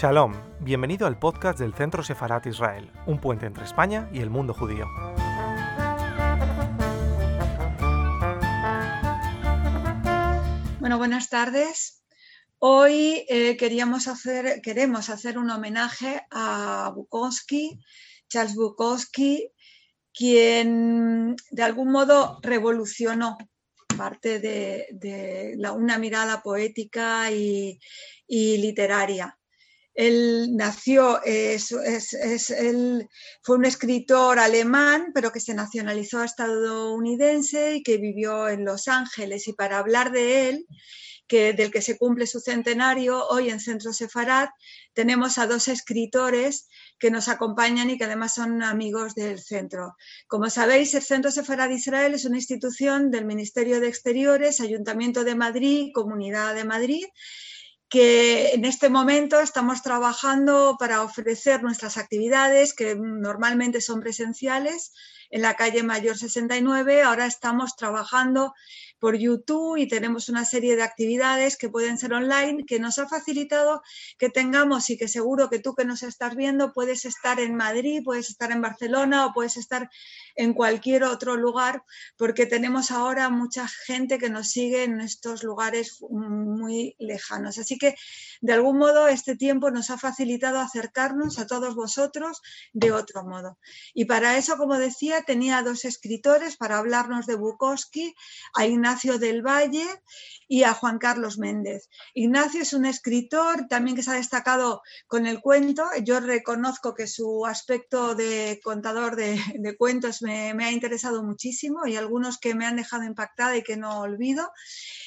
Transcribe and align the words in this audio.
Shalom, 0.00 0.32
bienvenido 0.60 1.08
al 1.08 1.18
podcast 1.18 1.58
del 1.58 1.74
Centro 1.74 2.04
Sefarat 2.04 2.46
Israel, 2.46 2.88
un 3.08 3.20
puente 3.20 3.46
entre 3.46 3.64
España 3.64 4.08
y 4.12 4.20
el 4.20 4.30
mundo 4.30 4.54
judío. 4.54 4.86
Bueno, 10.78 10.98
buenas 10.98 11.28
tardes. 11.28 12.04
Hoy 12.60 13.26
eh, 13.28 13.56
queríamos 13.56 14.06
hacer, 14.06 14.60
queremos 14.62 15.10
hacer 15.10 15.36
un 15.36 15.50
homenaje 15.50 16.22
a 16.30 16.92
Bukowski, 16.94 17.80
Charles 18.28 18.54
Bukowski, 18.54 19.50
quien 20.14 21.34
de 21.50 21.62
algún 21.64 21.90
modo 21.90 22.38
revolucionó 22.40 23.36
parte 23.96 24.38
de, 24.38 25.56
una 25.74 25.98
mirada 25.98 26.40
poética 26.40 27.32
y 27.32 27.80
literaria. 28.28 29.37
Él 29.98 30.54
nació, 30.54 31.20
fue 33.42 33.56
un 33.56 33.64
escritor 33.64 34.38
alemán, 34.38 35.10
pero 35.12 35.32
que 35.32 35.40
se 35.40 35.54
nacionalizó 35.54 36.22
estadounidense 36.22 37.74
y 37.74 37.82
que 37.82 37.98
vivió 37.98 38.48
en 38.48 38.64
Los 38.64 38.86
Ángeles. 38.86 39.48
Y 39.48 39.54
para 39.54 39.78
hablar 39.78 40.12
de 40.12 40.50
él, 40.50 40.66
del 41.28 41.72
que 41.72 41.82
se 41.82 41.98
cumple 41.98 42.28
su 42.28 42.38
centenario, 42.38 43.26
hoy 43.26 43.50
en 43.50 43.58
Centro 43.58 43.92
Sefarad 43.92 44.48
tenemos 44.94 45.36
a 45.36 45.48
dos 45.48 45.66
escritores 45.66 46.68
que 47.00 47.10
nos 47.10 47.26
acompañan 47.26 47.90
y 47.90 47.98
que 47.98 48.04
además 48.04 48.34
son 48.34 48.62
amigos 48.62 49.16
del 49.16 49.40
centro. 49.40 49.96
Como 50.28 50.48
sabéis, 50.48 50.94
el 50.94 51.02
Centro 51.02 51.32
Sefarad 51.32 51.70
Israel 51.70 52.14
es 52.14 52.24
una 52.24 52.36
institución 52.36 53.10
del 53.10 53.26
Ministerio 53.26 53.80
de 53.80 53.88
Exteriores, 53.88 54.60
Ayuntamiento 54.60 55.24
de 55.24 55.34
Madrid, 55.34 55.90
Comunidad 55.92 56.54
de 56.54 56.64
Madrid, 56.64 57.04
que 57.88 58.50
en 58.50 58.64
este 58.64 58.90
momento 58.90 59.40
estamos 59.40 59.82
trabajando 59.82 60.76
para 60.78 61.02
ofrecer 61.02 61.62
nuestras 61.62 61.96
actividades 61.96 62.74
que 62.74 62.94
normalmente 62.96 63.80
son 63.80 64.00
presenciales 64.00 64.92
en 65.30 65.42
la 65.42 65.54
calle 65.54 65.82
Mayor 65.82 66.16
69. 66.16 67.02
Ahora 67.02 67.26
estamos 67.26 67.76
trabajando 67.76 68.54
por 68.98 69.16
YouTube 69.16 69.76
y 69.76 69.86
tenemos 69.86 70.28
una 70.28 70.44
serie 70.44 70.76
de 70.76 70.82
actividades 70.82 71.56
que 71.56 71.68
pueden 71.68 71.98
ser 71.98 72.12
online 72.12 72.64
que 72.66 72.80
nos 72.80 72.98
ha 72.98 73.08
facilitado 73.08 73.82
que 74.18 74.28
tengamos 74.28 74.90
y 74.90 74.98
que 74.98 75.08
seguro 75.08 75.48
que 75.48 75.58
tú 75.58 75.74
que 75.74 75.84
nos 75.84 76.02
estás 76.02 76.34
viendo 76.34 76.72
puedes 76.72 77.04
estar 77.04 77.40
en 77.40 77.54
Madrid, 77.54 78.02
puedes 78.04 78.28
estar 78.30 78.50
en 78.50 78.60
Barcelona 78.60 79.26
o 79.26 79.32
puedes 79.32 79.56
estar 79.56 79.88
en 80.38 80.54
cualquier 80.54 81.02
otro 81.02 81.36
lugar 81.36 81.82
porque 82.16 82.46
tenemos 82.46 82.92
ahora 82.92 83.28
mucha 83.28 83.66
gente 83.68 84.18
que 84.18 84.30
nos 84.30 84.48
sigue 84.48 84.84
en 84.84 85.00
estos 85.00 85.42
lugares 85.42 85.98
muy 86.08 86.94
lejanos. 86.98 87.58
Así 87.58 87.76
que 87.76 87.96
de 88.40 88.52
algún 88.52 88.78
modo 88.78 89.08
este 89.08 89.36
tiempo 89.36 89.70
nos 89.72 89.90
ha 89.90 89.98
facilitado 89.98 90.60
acercarnos 90.60 91.40
a 91.40 91.46
todos 91.46 91.74
vosotros 91.74 92.40
de 92.72 92.92
otro 92.92 93.24
modo. 93.24 93.58
Y 93.94 94.04
para 94.04 94.38
eso, 94.38 94.56
como 94.56 94.78
decía, 94.78 95.22
tenía 95.22 95.62
dos 95.62 95.84
escritores 95.84 96.56
para 96.56 96.78
hablarnos 96.78 97.26
de 97.26 97.34
Bukowski, 97.34 98.14
a 98.54 98.64
Ignacio 98.64 99.18
del 99.18 99.42
Valle 99.42 99.86
y 100.46 100.62
a 100.62 100.72
Juan 100.72 100.98
Carlos 100.98 101.38
Méndez. 101.38 101.88
Ignacio 102.14 102.62
es 102.62 102.72
un 102.72 102.86
escritor 102.86 103.66
también 103.68 103.96
que 103.96 104.04
se 104.04 104.12
ha 104.12 104.14
destacado 104.14 104.82
con 105.08 105.26
el 105.26 105.40
cuento. 105.40 105.84
Yo 106.04 106.20
reconozco 106.20 106.94
que 106.94 107.08
su 107.08 107.44
aspecto 107.44 108.14
de 108.14 108.60
contador 108.62 109.16
de, 109.16 109.38
cuentos 109.78 110.22
me, 110.22 110.27
me, 110.54 110.64
ha 110.64 110.72
interesado 110.72 111.22
muchísimo 111.22 111.86
y 111.86 111.96
algunos 111.96 112.38
que 112.38 112.54
me 112.54 112.66
han 112.66 112.76
dejado 112.76 113.04
impactada 113.04 113.56
y 113.56 113.62
que 113.62 113.76
no 113.76 114.00
olvido. 114.00 114.50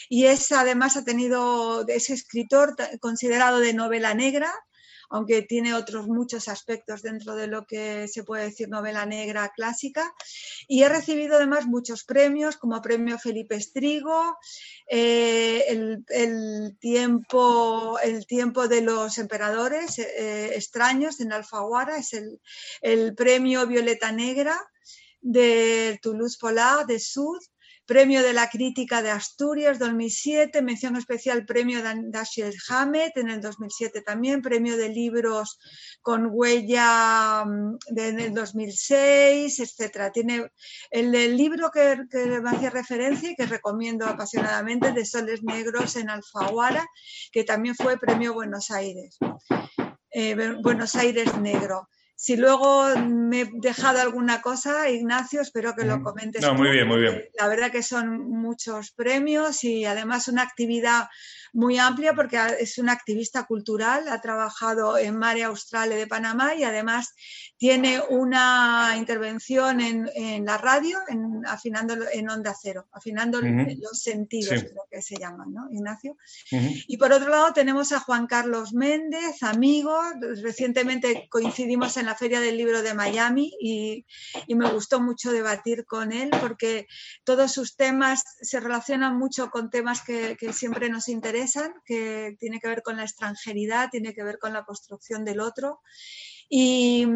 Y 0.09 0.25
es 0.25 0.51
además 0.51 0.97
ha 0.97 1.03
tenido, 1.03 1.85
ese 1.87 2.13
escritor 2.13 2.75
considerado 2.99 3.59
de 3.59 3.73
novela 3.73 4.13
negra, 4.13 4.51
aunque 5.11 5.41
tiene 5.41 5.73
otros 5.73 6.07
muchos 6.07 6.47
aspectos 6.47 7.01
dentro 7.01 7.35
de 7.35 7.47
lo 7.47 7.65
que 7.65 8.07
se 8.07 8.23
puede 8.23 8.45
decir 8.45 8.69
novela 8.69 9.05
negra 9.05 9.51
clásica. 9.53 10.13
Y 10.67 10.83
he 10.83 10.89
recibido 10.89 11.35
además 11.35 11.67
muchos 11.67 12.05
premios, 12.05 12.55
como 12.55 12.81
premio 12.81 13.19
Felipe 13.19 13.55
Estrigo, 13.55 14.37
eh, 14.89 15.65
el, 15.67 16.77
tiempo, 16.79 17.99
el 17.99 18.25
tiempo 18.25 18.69
de 18.69 18.81
los 18.81 19.17
emperadores 19.17 19.99
eh, 19.99 20.55
extraños 20.55 21.19
en 21.19 21.33
Alfaguara, 21.33 21.97
es 21.97 22.13
el, 22.13 22.39
el 22.81 23.13
premio 23.13 23.67
Violeta 23.67 24.13
Negra 24.13 24.57
de 25.21 25.99
Toulouse 26.01 26.37
Polar 26.39 26.85
de 26.85 26.99
Sud 26.99 27.39
Premio 27.91 28.23
de 28.23 28.31
la 28.31 28.49
Crítica 28.49 29.01
de 29.01 29.09
Asturias 29.09 29.77
2007, 29.77 30.61
mención 30.61 30.95
especial 30.95 31.45
Premio 31.45 31.79
Dashiell 31.83 32.55
Hammett 32.69 33.17
en 33.17 33.29
el 33.29 33.41
2007 33.41 34.01
también, 34.01 34.41
Premio 34.41 34.77
de 34.77 34.87
Libros 34.87 35.59
con 36.01 36.29
Huella 36.31 37.43
mm, 37.43 37.77
en 37.97 38.19
el 38.21 38.33
2006, 38.33 39.59
etc. 39.59 40.09
Tiene 40.13 40.49
el, 40.89 41.35
libro 41.35 41.69
que, 41.69 41.97
me 42.41 42.49
hacía 42.49 42.69
referencia 42.69 43.31
y 43.31 43.35
que 43.35 43.45
recomiendo 43.45 44.05
apasionadamente, 44.05 44.93
de 44.93 45.05
Soles 45.05 45.43
Negros 45.43 45.97
en 45.97 46.09
Alfaguara, 46.09 46.87
que 47.33 47.43
también 47.43 47.75
fue 47.75 47.97
Premio 47.97 48.33
Buenos 48.33 48.71
Aires. 48.71 49.17
Eh, 50.11 50.55
Buenos 50.61 50.95
Aires 50.95 51.37
Negro. 51.37 51.89
Si 52.21 52.35
luego 52.35 52.95
me 52.97 53.41
he 53.41 53.49
dejado 53.51 53.99
alguna 53.99 54.43
cosa, 54.43 54.87
Ignacio, 54.91 55.41
espero 55.41 55.73
que 55.73 55.85
lo 55.85 56.03
comentes. 56.03 56.43
No, 56.43 56.53
muy 56.53 56.69
bien, 56.69 56.87
muy 56.87 56.99
bien. 57.01 57.23
La 57.33 57.47
verdad 57.47 57.71
que 57.71 57.81
son 57.81 58.29
muchos 58.29 58.91
premios 58.91 59.63
y 59.63 59.85
además 59.85 60.27
una 60.27 60.43
actividad 60.43 61.09
muy 61.53 61.77
amplia 61.77 62.13
porque 62.13 62.39
es 62.59 62.77
una 62.77 62.93
activista 62.93 63.45
cultural, 63.45 64.07
ha 64.07 64.21
trabajado 64.21 64.97
en 64.97 65.17
Mare 65.17 65.43
Australe 65.43 65.95
de 65.95 66.07
Panamá 66.07 66.55
y 66.55 66.63
además 66.63 67.13
tiene 67.57 68.01
una 68.09 68.95
intervención 68.97 69.81
en, 69.81 70.45
la 70.45 70.57
radio, 70.57 70.97
en, 71.07 71.45
afinando 71.45 71.95
en 72.11 72.29
onda 72.29 72.55
cero, 72.59 72.87
afinando 72.91 73.41
los 73.41 74.01
sentidos, 74.01 74.63
lo 74.73 74.83
que 74.89 75.01
se 75.01 75.15
llaman, 75.17 75.53
¿no, 75.53 75.67
Ignacio? 75.71 76.17
Y 76.87 76.97
por 76.97 77.11
otro 77.11 77.29
lado 77.29 77.53
tenemos 77.53 77.91
a 77.91 77.99
Juan 77.99 78.27
Carlos 78.27 78.73
Méndez, 78.73 79.43
amigo, 79.43 79.95
recientemente 80.41 81.27
coincidimos 81.29 81.97
en 81.97 82.05
la 82.05 82.15
Feria 82.15 82.39
del 82.39 82.57
Libro 82.57 82.81
de 82.81 82.93
Miami 82.93 83.51
y, 83.59 84.05
me 84.61 84.71
gustó 84.71 85.01
mucho 85.01 85.31
debatir 85.31 85.85
con 85.85 86.11
él 86.11 86.29
porque 86.39 86.85
todos 87.23 87.51
sus 87.51 87.75
temas 87.75 88.23
se 88.41 88.59
relacionan 88.59 89.17
mucho 89.17 89.49
con 89.49 89.71
temas 89.71 90.03
que, 90.03 90.37
que 90.39 90.53
siempre 90.53 90.87
nos 90.87 91.07
interesan, 91.07 91.40
que 91.85 92.35
tiene 92.39 92.59
que 92.59 92.67
ver 92.67 92.81
con 92.81 92.97
la 92.97 93.03
extranjeridad, 93.03 93.89
tiene 93.89 94.13
que 94.13 94.23
ver 94.23 94.37
con 94.39 94.53
la 94.53 94.63
construcción 94.63 95.23
del 95.25 95.39
otro. 95.39 95.81
Y, 96.49 97.07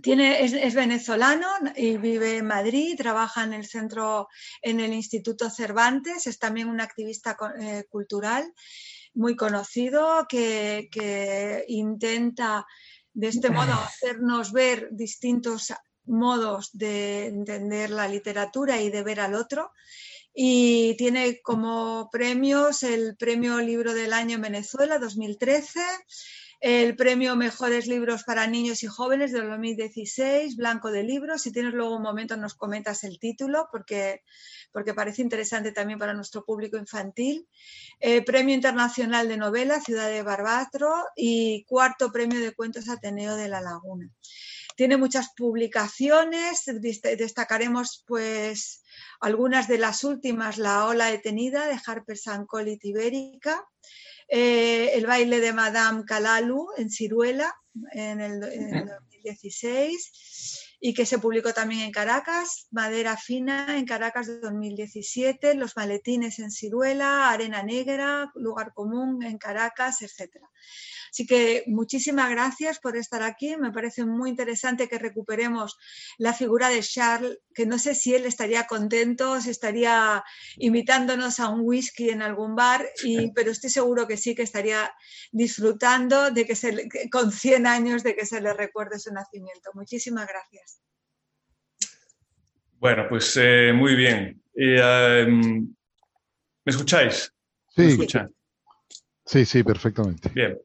tiene, 0.00 0.44
es, 0.44 0.74
venezolano 0.74 1.48
y 1.74 1.96
vive 1.96 2.36
en 2.36 2.46
Madrid, 2.46 2.96
trabaja 2.96 3.42
en 3.42 3.52
el 3.52 3.66
centro, 3.66 4.28
en 4.62 4.78
el 4.78 4.92
Instituto 4.92 5.50
Cervantes, 5.50 6.26
es 6.26 6.38
también 6.38 6.68
un 6.68 6.80
activista 6.80 7.36
eh, 7.60 7.84
cultural 7.88 8.52
muy 9.14 9.34
conocido 9.34 10.26
que, 10.28 10.88
que, 10.92 11.64
intenta 11.66 12.64
de 13.12 13.28
este 13.28 13.50
modo 13.50 13.72
hacernos 13.72 14.52
ver 14.52 14.88
distintos 14.92 15.72
modos 16.04 16.70
de 16.72 17.26
entender 17.26 17.90
la 17.90 18.06
literatura 18.06 18.80
y 18.80 18.90
de 18.90 19.02
ver 19.02 19.20
al 19.20 19.34
otro. 19.34 19.72
Y 20.40 20.94
tiene 20.96 21.40
como 21.42 22.10
premios 22.12 22.84
el 22.84 23.16
Premio 23.16 23.58
Libro 23.58 23.92
del 23.92 24.12
Año 24.12 24.36
en 24.36 24.42
Venezuela 24.42 25.00
2013 25.00 25.80
el 26.60 26.96
premio 26.96 27.36
Mejores 27.36 27.86
Libros 27.86 28.24
para 28.24 28.46
Niños 28.48 28.82
y 28.82 28.88
Jóvenes 28.88 29.30
del 29.30 29.48
2016, 29.48 30.56
Blanco 30.56 30.90
de 30.90 31.04
Libros. 31.04 31.42
Si 31.42 31.52
tienes 31.52 31.72
luego 31.72 31.96
un 31.96 32.02
momento 32.02 32.36
nos 32.36 32.54
comentas 32.54 33.04
el 33.04 33.20
título 33.20 33.68
porque, 33.70 34.22
porque 34.72 34.92
parece 34.92 35.22
interesante 35.22 35.70
también 35.70 36.00
para 36.00 36.14
nuestro 36.14 36.44
público 36.44 36.76
infantil. 36.76 37.48
Eh, 38.00 38.22
premio 38.22 38.54
Internacional 38.54 39.28
de 39.28 39.36
Novela, 39.36 39.80
Ciudad 39.80 40.08
de 40.08 40.22
Barbatro 40.22 40.92
y 41.14 41.64
cuarto 41.64 42.10
premio 42.10 42.40
de 42.40 42.54
cuentos 42.54 42.88
Ateneo 42.88 43.36
de 43.36 43.48
la 43.48 43.60
Laguna. 43.60 44.10
Tiene 44.76 44.96
muchas 44.96 45.30
publicaciones, 45.36 46.64
destacaremos 46.64 48.04
pues 48.06 48.82
algunas 49.20 49.68
de 49.68 49.78
las 49.78 50.04
últimas, 50.04 50.58
La 50.58 50.86
ola 50.86 51.06
detenida 51.06 51.66
de 51.66 51.78
Harper 51.84 52.16
Sancol 52.16 52.68
y 52.68 52.78
Tibérica, 52.78 53.64
eh, 54.28 54.92
el 54.94 55.06
baile 55.06 55.40
de 55.40 55.52
Madame 55.52 56.04
Kalalu 56.04 56.68
en 56.76 56.90
Ciruela 56.90 57.54
en 57.92 58.20
el, 58.20 58.40
2016. 58.40 60.66
y 60.80 60.94
que 60.94 61.06
se 61.06 61.18
publicó 61.18 61.52
también 61.52 61.82
en 61.82 61.90
Caracas, 61.90 62.68
Madera 62.70 63.16
Fina 63.16 63.76
en 63.76 63.84
Caracas 63.84 64.26
de 64.26 64.38
2017, 64.38 65.54
Los 65.54 65.76
Maletines 65.76 66.38
en 66.38 66.50
Ciruela, 66.50 67.30
Arena 67.30 67.62
Negra, 67.62 68.30
Lugar 68.34 68.72
Común 68.74 69.22
en 69.24 69.38
Caracas, 69.38 70.02
etc. 70.02 70.30
Así 71.10 71.26
que 71.26 71.64
muchísimas 71.66 72.30
gracias 72.30 72.78
por 72.78 72.96
estar 72.96 73.22
aquí. 73.22 73.56
Me 73.56 73.72
parece 73.72 74.04
muy 74.04 74.30
interesante 74.30 74.88
que 74.88 74.98
recuperemos 74.98 75.76
la 76.18 76.32
figura 76.32 76.68
de 76.68 76.80
Charles, 76.80 77.38
que 77.54 77.66
no 77.66 77.78
sé 77.78 77.94
si 77.94 78.14
él 78.14 78.24
estaría 78.24 78.66
contento, 78.66 79.40
si 79.40 79.50
estaría 79.50 80.24
invitándonos 80.56 81.40
a 81.40 81.48
un 81.48 81.60
whisky 81.62 82.10
en 82.10 82.22
algún 82.22 82.54
bar, 82.54 82.86
y, 83.02 83.32
pero 83.32 83.50
estoy 83.50 83.70
seguro 83.70 84.06
que 84.06 84.16
sí, 84.16 84.34
que 84.34 84.42
estaría 84.42 84.92
disfrutando 85.32 86.30
de 86.30 86.46
que 86.46 86.54
se, 86.54 86.88
con 87.10 87.32
100 87.32 87.66
años 87.66 88.02
de 88.02 88.14
que 88.14 88.26
se 88.26 88.40
le 88.40 88.52
recuerde 88.52 88.98
su 88.98 89.12
nacimiento. 89.12 89.70
Muchísimas 89.74 90.26
gracias. 90.26 90.80
Bueno, 92.78 93.06
pues 93.08 93.36
eh, 93.40 93.72
muy 93.74 93.96
bien. 93.96 94.40
Em, 94.54 95.74
¿Me 96.64 96.70
escucháis? 96.70 97.32
Sí. 97.74 97.96
Sí, 99.28 99.44
sí, 99.44 99.62
perfectamente. 99.62 100.30
Bien. 100.34 100.58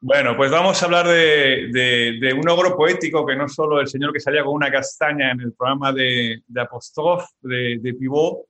Bueno, 0.00 0.34
pues 0.34 0.50
vamos 0.50 0.82
a 0.82 0.86
hablar 0.86 1.06
de, 1.06 2.34
un 2.36 2.48
ogro 2.48 2.74
poético 2.74 3.24
que 3.24 3.36
no 3.36 3.48
solo 3.48 3.80
el 3.80 3.86
señor 3.86 4.12
que 4.12 4.18
salía 4.18 4.42
con 4.42 4.54
una 4.54 4.72
castaña 4.72 5.30
en 5.30 5.40
el 5.42 5.52
programa 5.52 5.92
de, 5.92 6.42
de 6.46 6.60
Apostrof, 6.60 7.22
de, 7.42 7.78
de 7.80 7.94
Pivot, 7.94 8.46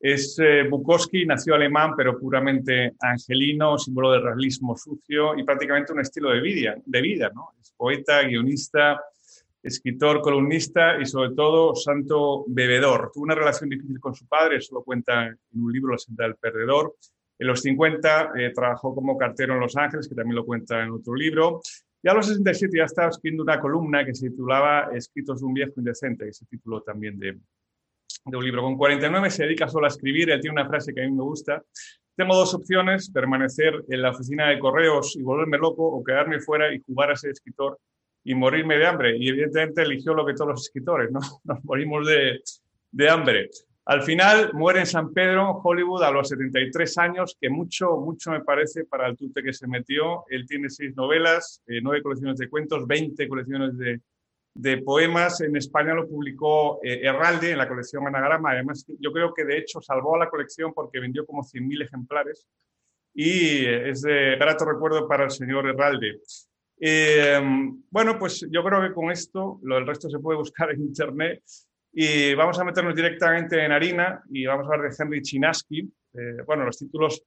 es 0.00 0.38
eh, 0.38 0.62
Bukowski, 0.70 1.26
nació 1.26 1.56
alemán, 1.56 1.94
pero 1.96 2.16
puramente 2.18 2.94
angelino, 3.00 3.76
símbolo 3.78 4.12
del 4.12 4.22
realismo 4.22 4.76
sucio 4.76 5.36
y 5.36 5.42
prácticamente 5.42 5.92
un 5.92 6.00
estilo 6.00 6.30
de 6.30 6.40
vida, 6.40 6.76
de 6.84 7.02
vida 7.02 7.32
¿no? 7.34 7.50
Es 7.60 7.72
poeta, 7.76 8.22
guionista, 8.22 9.02
escritor, 9.60 10.20
columnista 10.20 11.00
y 11.00 11.06
sobre 11.06 11.34
todo 11.34 11.74
santo 11.74 12.44
bebedor. 12.46 13.10
Tuvo 13.12 13.24
una 13.24 13.34
relación 13.34 13.70
difícil 13.70 13.98
con 13.98 14.14
su 14.14 14.28
padre, 14.28 14.58
eso 14.58 14.76
lo 14.76 14.84
cuenta 14.84 15.26
en 15.26 15.38
un 15.52 15.72
libro, 15.72 15.92
La 15.92 15.98
senda 15.98 16.32
perdedor. 16.40 16.94
En 17.38 17.46
los 17.46 17.60
50 17.62 18.32
eh, 18.36 18.52
trabajó 18.54 18.94
como 18.94 19.16
cartero 19.16 19.54
en 19.54 19.60
Los 19.60 19.76
Ángeles, 19.76 20.08
que 20.08 20.14
también 20.14 20.36
lo 20.36 20.44
cuenta 20.44 20.82
en 20.82 20.90
otro 20.90 21.14
libro. 21.14 21.60
Y 22.02 22.08
a 22.08 22.14
los 22.14 22.26
67 22.26 22.76
ya 22.76 22.84
estaba 22.84 23.08
escribiendo 23.08 23.42
una 23.42 23.60
columna 23.60 24.04
que 24.04 24.14
se 24.14 24.30
titulaba 24.30 24.90
Escritos 24.92 25.40
de 25.40 25.46
un 25.46 25.54
viejo 25.54 25.72
indecente, 25.76 26.26
que 26.26 26.32
se 26.32 26.46
tituló 26.46 26.82
también 26.82 27.18
de, 27.18 27.38
un 28.24 28.44
libro. 28.44 28.62
Con 28.62 28.76
49 28.76 29.30
se 29.30 29.44
dedica 29.44 29.68
solo 29.68 29.86
a 29.86 29.88
escribir. 29.88 30.30
Él 30.30 30.40
tiene 30.40 30.60
una 30.60 30.68
frase 30.68 30.92
que 30.92 31.02
a 31.02 31.04
mí 31.04 31.12
me 31.12 31.22
gusta. 31.22 31.62
Tengo 32.16 32.34
dos 32.34 32.52
opciones, 32.54 33.10
permanecer 33.10 33.84
en 33.88 34.02
la 34.02 34.10
oficina 34.10 34.48
de 34.48 34.58
correos 34.58 35.14
y 35.16 35.22
volverme 35.22 35.58
loco 35.58 35.84
o 35.84 36.02
quedarme 36.02 36.40
fuera 36.40 36.72
y 36.74 36.80
jugar 36.80 37.12
a 37.12 37.16
ser 37.16 37.30
escritor 37.30 37.78
y 38.24 38.34
morirme 38.34 38.76
de 38.76 38.86
hambre. 38.86 39.16
Y 39.16 39.28
evidentemente 39.28 39.82
eligió 39.82 40.14
lo 40.14 40.26
que 40.26 40.34
todos 40.34 40.50
los 40.50 40.62
escritores, 40.62 41.10
¿no? 41.10 41.20
Nos 41.44 41.64
morimos 41.64 42.06
de, 42.06 42.40
de 42.90 43.08
hambre. 43.08 43.50
Al 43.88 44.02
final 44.02 44.50
muere 44.52 44.80
en 44.80 44.86
San 44.86 45.14
Pedro, 45.14 45.62
Hollywood, 45.64 46.02
a 46.02 46.10
los 46.10 46.28
73 46.28 46.98
años, 46.98 47.38
que 47.40 47.48
mucho, 47.48 47.96
mucho 47.96 48.30
me 48.30 48.42
parece 48.42 48.84
para 48.84 49.06
el 49.08 49.16
tute 49.16 49.42
que 49.42 49.54
se 49.54 49.66
metió. 49.66 50.24
Él 50.28 50.46
tiene 50.46 50.68
seis 50.68 50.94
novelas, 50.94 51.62
eh, 51.66 51.80
nueve 51.82 52.02
colecciones 52.02 52.36
de 52.36 52.50
cuentos, 52.50 52.86
20 52.86 53.26
colecciones 53.26 53.78
de, 53.78 54.02
de 54.52 54.82
poemas. 54.82 55.40
En 55.40 55.56
España 55.56 55.94
lo 55.94 56.06
publicó 56.06 56.80
eh, 56.82 57.00
Herralde 57.02 57.52
en 57.52 57.56
la 57.56 57.66
colección 57.66 58.06
Anagrama. 58.06 58.50
Además, 58.50 58.84
yo 59.00 59.10
creo 59.10 59.32
que 59.32 59.46
de 59.46 59.56
hecho 59.56 59.80
salvó 59.80 60.16
a 60.16 60.18
la 60.18 60.28
colección 60.28 60.74
porque 60.74 61.00
vendió 61.00 61.24
como 61.24 61.42
100.000 61.42 61.84
ejemplares 61.84 62.46
y 63.14 63.64
es 63.64 64.02
de 64.02 64.36
grato 64.36 64.66
recuerdo 64.66 65.08
para 65.08 65.24
el 65.24 65.30
señor 65.30 65.66
Herralde. 65.66 66.20
Eh, 66.78 67.40
bueno, 67.90 68.18
pues 68.18 68.46
yo 68.50 68.62
creo 68.62 68.82
que 68.82 68.92
con 68.92 69.10
esto, 69.10 69.58
lo 69.62 69.76
del 69.76 69.86
resto 69.86 70.10
se 70.10 70.18
puede 70.18 70.36
buscar 70.36 70.72
en 70.72 70.82
internet. 70.82 71.42
Y 71.92 72.34
vamos 72.34 72.58
a 72.58 72.64
meternos 72.64 72.94
directamente 72.94 73.64
en 73.64 73.72
harina 73.72 74.22
y 74.30 74.46
vamos 74.46 74.66
a 74.68 74.74
hablar 74.74 74.90
de 74.90 74.96
Henry 74.98 75.22
Chinaski. 75.22 75.80
Eh, 75.80 76.42
bueno, 76.46 76.64
los 76.64 76.78
títulos 76.78 77.22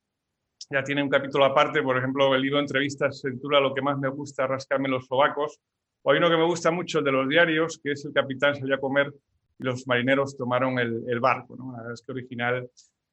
ya 0.70 0.84
tienen 0.84 1.06
un 1.06 1.10
capítulo 1.10 1.46
aparte, 1.46 1.82
por 1.82 1.98
ejemplo, 1.98 2.34
el 2.34 2.42
libro 2.42 2.60
entrevistas 2.60 3.20
se 3.20 3.32
titula 3.32 3.60
Lo 3.60 3.74
que 3.74 3.82
más 3.82 3.98
me 3.98 4.10
gusta, 4.10 4.48
rascarme 4.48 4.90
los 4.90 5.06
sobacos. 5.08 5.60
O 6.04 6.12
hay 6.12 6.18
uno 6.18 6.30
que 6.30 6.38
me 6.38 6.46
gusta 6.46 6.72
mucho, 6.72 7.02
de 7.02 7.12
los 7.12 7.28
diarios, 7.28 7.80
que 7.84 7.92
es 7.92 8.06
el 8.06 8.14
capitán 8.14 8.56
salió 8.56 8.76
a 8.76 8.80
comer 8.80 9.14
y 9.60 9.64
los 9.64 9.86
marineros 9.88 10.38
tomaron 10.38 10.80
el, 10.80 11.20
barco. 11.20 11.56
¿no? 11.56 11.72
La 11.72 11.80
verdad 11.80 11.94
es 11.94 12.02
que 12.02 12.12
original 12.12 12.70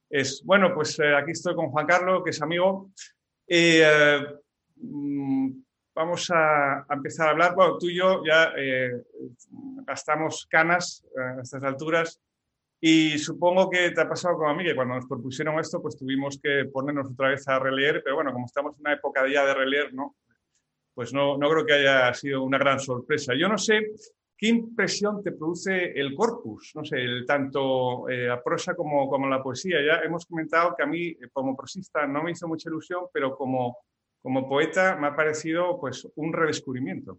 es, 0.08 0.42
bueno, 0.44 0.72
pues 0.74 0.98
eh, 0.98 1.14
aquí 1.14 1.32
estoy 1.32 1.54
con 1.54 1.68
Juan 1.68 1.86
Carlos, 1.86 2.22
que 2.24 2.30
es 2.30 2.40
amigo. 2.40 2.90
Eh, 3.46 4.22
mm, 4.76 5.50
vamos 5.98 6.30
a, 6.32 6.86
empezar 6.90 7.26
a 7.26 7.30
hablar. 7.32 7.54
Bueno, 7.56 7.76
tú 7.76 7.88
y 7.88 7.96
yo 7.96 8.22
ya 8.24 8.52
eh, 8.56 9.02
gastamos 9.84 10.46
canas 10.48 11.04
a 11.16 11.42
estas 11.42 11.62
alturas 11.64 12.20
y 12.80 13.18
supongo 13.18 13.68
que 13.68 13.90
te 13.90 14.00
ha 14.00 14.08
pasado 14.08 14.36
como 14.36 14.48
a 14.48 14.54
mí, 14.54 14.62
que 14.62 14.76
cuando 14.76 14.94
nos 14.94 15.06
propusieron 15.06 15.58
esto, 15.58 15.82
pues 15.82 15.96
tuvimos 15.96 16.38
que 16.40 16.66
ponernos 16.72 17.10
otra 17.10 17.30
vez 17.30 17.48
a 17.48 17.58
releer, 17.58 18.00
pero 18.04 18.14
bueno, 18.14 18.32
como 18.32 18.46
estamos 18.46 18.76
en 18.76 18.82
una 18.82 18.92
época 18.92 19.26
ya 19.26 19.44
de 19.44 19.54
releer, 19.54 19.92
¿no? 19.92 20.14
Pues 20.94 21.12
no, 21.12 21.36
no 21.36 21.50
creo 21.50 21.66
que 21.66 21.72
haya 21.72 22.14
sido 22.14 22.44
una 22.44 22.58
gran 22.58 22.78
sorpresa. 22.78 23.34
Yo 23.34 23.48
no 23.48 23.58
sé 23.58 23.90
qué 24.36 24.46
impresión 24.46 25.20
te 25.20 25.32
produce 25.32 25.98
el 25.98 26.14
corpus, 26.14 26.70
no 26.76 26.84
sé, 26.84 26.98
el, 26.98 27.26
tanto 27.26 28.08
eh, 28.08 28.28
la 28.28 28.40
prosa 28.40 28.76
como, 28.76 29.08
como 29.08 29.28
la 29.28 29.42
poesía. 29.42 29.78
Ya 29.84 30.00
hemos 30.04 30.26
comentado 30.26 30.76
que 30.76 30.84
a 30.84 30.86
mí, 30.86 31.08
eh, 31.08 31.28
como 31.32 31.56
prosista, 31.56 32.06
no 32.06 32.22
me 32.22 32.30
hizo 32.30 32.46
mucha 32.46 32.68
ilusión, 32.68 33.06
pero 33.12 33.36
como 33.36 33.78
como 34.22 34.48
poeta 34.48 34.96
me 34.96 35.06
ha 35.06 35.16
parecido 35.16 35.78
pues 35.80 36.06
un 36.16 36.32
redescubrimiento. 36.32 37.18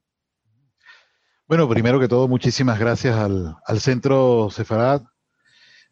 Bueno, 1.48 1.68
primero 1.68 2.00
que 2.00 2.08
todo, 2.08 2.28
muchísimas 2.28 2.80
gracias 2.80 3.16
al, 3.16 3.80
Centro 3.80 4.50
Sefarad 4.52 5.02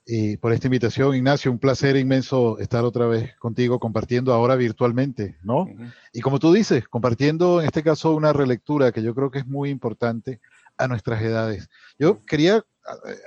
y 0.06 0.38
por 0.38 0.54
esta 0.54 0.68
invitación. 0.68 1.16
Ignacio, 1.16 1.52
un 1.52 1.58
placer 1.58 1.98
inmenso 1.98 2.60
estar 2.60 2.84
otra 2.84 3.08
vez 3.08 3.36
contigo 3.38 3.80
compartiendo 3.80 4.34
ahora 4.34 4.56
virtualmente, 4.56 5.38
¿no? 5.42 5.68
Y 6.14 6.22
como 6.22 6.38
tú 6.38 6.54
dices, 6.54 6.88
compartiendo 6.88 7.60
en 7.60 7.66
este 7.66 7.82
caso 7.82 8.14
una 8.14 8.34
relectura 8.34 8.92
que 8.92 9.02
yo 9.02 9.16
creo 9.16 9.32
que 9.32 9.40
es 9.40 9.48
muy 9.48 9.72
importante 9.72 10.40
a 10.78 10.88
nuestras 10.88 11.24
edades. 11.24 11.68
Yo 11.98 12.24
quería 12.24 12.64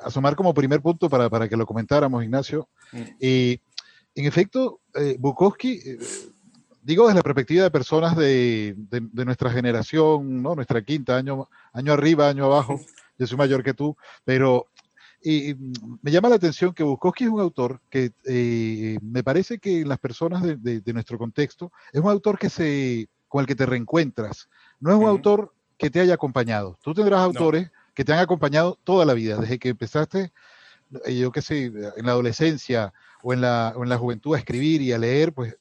asomar 0.04 0.36
como 0.36 0.54
primer 0.54 0.80
punto 0.80 1.10
para, 1.10 1.28
para 1.28 1.48
que 1.48 1.56
lo 1.56 1.66
comentáramos, 1.66 2.22
Ignacio. 2.22 2.68
Y 3.20 3.60
en 4.14 4.26
efecto, 4.26 4.80
eh, 4.94 5.16
Bukowski... 5.18 5.80
Eh, 5.84 5.98
digo 6.82 7.06
desde 7.06 7.18
la 7.18 7.22
perspectiva 7.22 7.64
de 7.64 7.70
personas 7.70 8.16
de, 8.16 8.76
nuestra 9.12 9.50
generación, 9.50 10.42
¿no? 10.42 10.54
Nuestra 10.54 10.82
quinta, 10.82 11.16
año, 11.16 11.48
año 11.72 11.92
arriba, 11.92 12.28
año 12.28 12.46
abajo. 12.46 12.80
Yo 13.18 13.26
soy 13.26 13.36
mayor 13.36 13.62
que 13.62 13.74
tú, 13.74 13.96
pero 14.24 14.68
y, 15.22 15.54
me 16.02 16.10
llama 16.10 16.30
la 16.30 16.36
atención 16.36 16.72
que 16.72 16.82
Bukowski 16.82 17.24
es 17.24 17.30
un 17.30 17.40
autor 17.40 17.80
que 17.90 18.12
eh, 18.24 18.98
me 19.02 19.22
parece 19.22 19.58
que 19.58 19.84
las 19.84 19.98
personas 19.98 20.42
de, 20.42 20.82
nuestro 20.92 21.18
contexto 21.18 21.70
es 21.92 22.00
un 22.00 22.08
autor 22.08 22.38
que 22.38 22.48
se, 22.48 23.08
con 23.28 23.42
el 23.42 23.46
que 23.46 23.54
te 23.54 23.66
reencuentras. 23.66 24.48
No 24.80 24.90
es 24.90 24.96
un 24.96 25.06
autor 25.06 25.52
que 25.76 25.90
te 25.90 26.00
haya 26.00 26.14
acompañado. 26.14 26.78
Tú 26.82 26.94
tendrás 26.94 27.20
autores 27.20 27.70
que 27.94 28.04
te 28.04 28.12
han 28.12 28.20
acompañado 28.20 28.78
toda 28.82 29.04
la 29.04 29.12
vida, 29.12 29.36
desde 29.36 29.58
que 29.58 29.70
empezaste, 29.70 30.32
eh, 31.04 31.18
yo 31.18 31.30
qué 31.32 31.42
sé, 31.42 31.64
en 31.64 32.06
la 32.06 32.12
adolescencia 32.12 32.94
o 33.22 33.32
en 33.32 33.40
la, 33.40 33.74
o 33.76 33.82
en 33.82 33.88
la 33.88 33.98
juventud 33.98 34.34
a 34.34 34.38
escribir 34.38 34.82
y 34.82 34.92
a 34.92 34.98
leer, 34.98 35.32
pues 35.32 35.56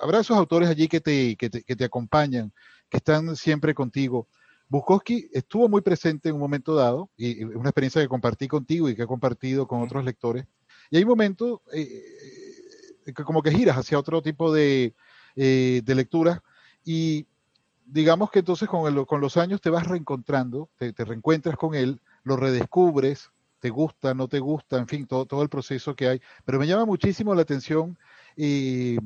habrá 0.00 0.20
esos 0.20 0.36
autores 0.36 0.68
allí 0.68 0.88
que 0.88 1.00
te, 1.00 1.36
que 1.36 1.50
te, 1.50 1.62
que 1.62 1.76
te 1.76 1.84
acompañan, 1.84 2.52
que 2.88 2.98
están 2.98 3.36
siempre 3.36 3.74
contigo. 3.74 4.28
Bukowski 4.68 5.28
estuvo 5.32 5.68
muy 5.68 5.80
presente 5.80 6.28
en 6.28 6.36
un 6.36 6.40
momento 6.40 6.74
dado, 6.74 7.10
y 7.16 7.42
es 7.42 7.56
una 7.56 7.70
experiencia 7.70 8.00
que 8.00 8.08
compartí 8.08 8.46
contigo 8.46 8.88
y 8.88 8.94
que 8.94 9.02
he 9.02 9.06
compartido 9.06 9.66
con 9.66 9.82
otros 9.82 10.04
lectores. 10.04 10.46
Y 10.90 10.96
hay 10.96 11.04
momentos 11.04 11.60
eh, 11.72 11.82
eh, 13.06 13.12
que 13.12 13.24
como 13.24 13.42
que 13.42 13.50
giras 13.50 13.76
hacia 13.76 13.98
otro 13.98 14.22
tipo 14.22 14.52
de, 14.52 14.94
eh, 15.34 15.82
de 15.84 15.94
lectura 15.94 16.42
y 16.84 17.26
digamos 17.84 18.30
que 18.30 18.40
entonces 18.40 18.68
con, 18.68 19.04
con, 19.04 19.20
los 19.20 19.36
años 19.36 19.60
te 19.60 19.70
vas 19.70 19.86
reencontrando, 19.86 20.68
te, 20.76 20.92
te, 20.92 21.04
reencuentras 21.04 21.56
con 21.56 21.74
él, 21.74 22.00
lo 22.22 22.36
redescubres, 22.36 23.30
te 23.60 23.70
gusta, 23.70 24.14
no 24.14 24.26
te 24.26 24.40
gusta, 24.40 24.78
en 24.78 24.88
fin, 24.88 25.06
todo, 25.06 25.26
todo 25.26 25.42
el 25.42 25.48
proceso 25.48 25.94
que 25.94 26.08
hay. 26.08 26.20
Pero 26.44 26.58
me 26.58 26.66
llama 26.66 26.86
muchísimo 26.86 27.34
la 27.34 27.42
atención 27.42 27.96
y 28.36 28.96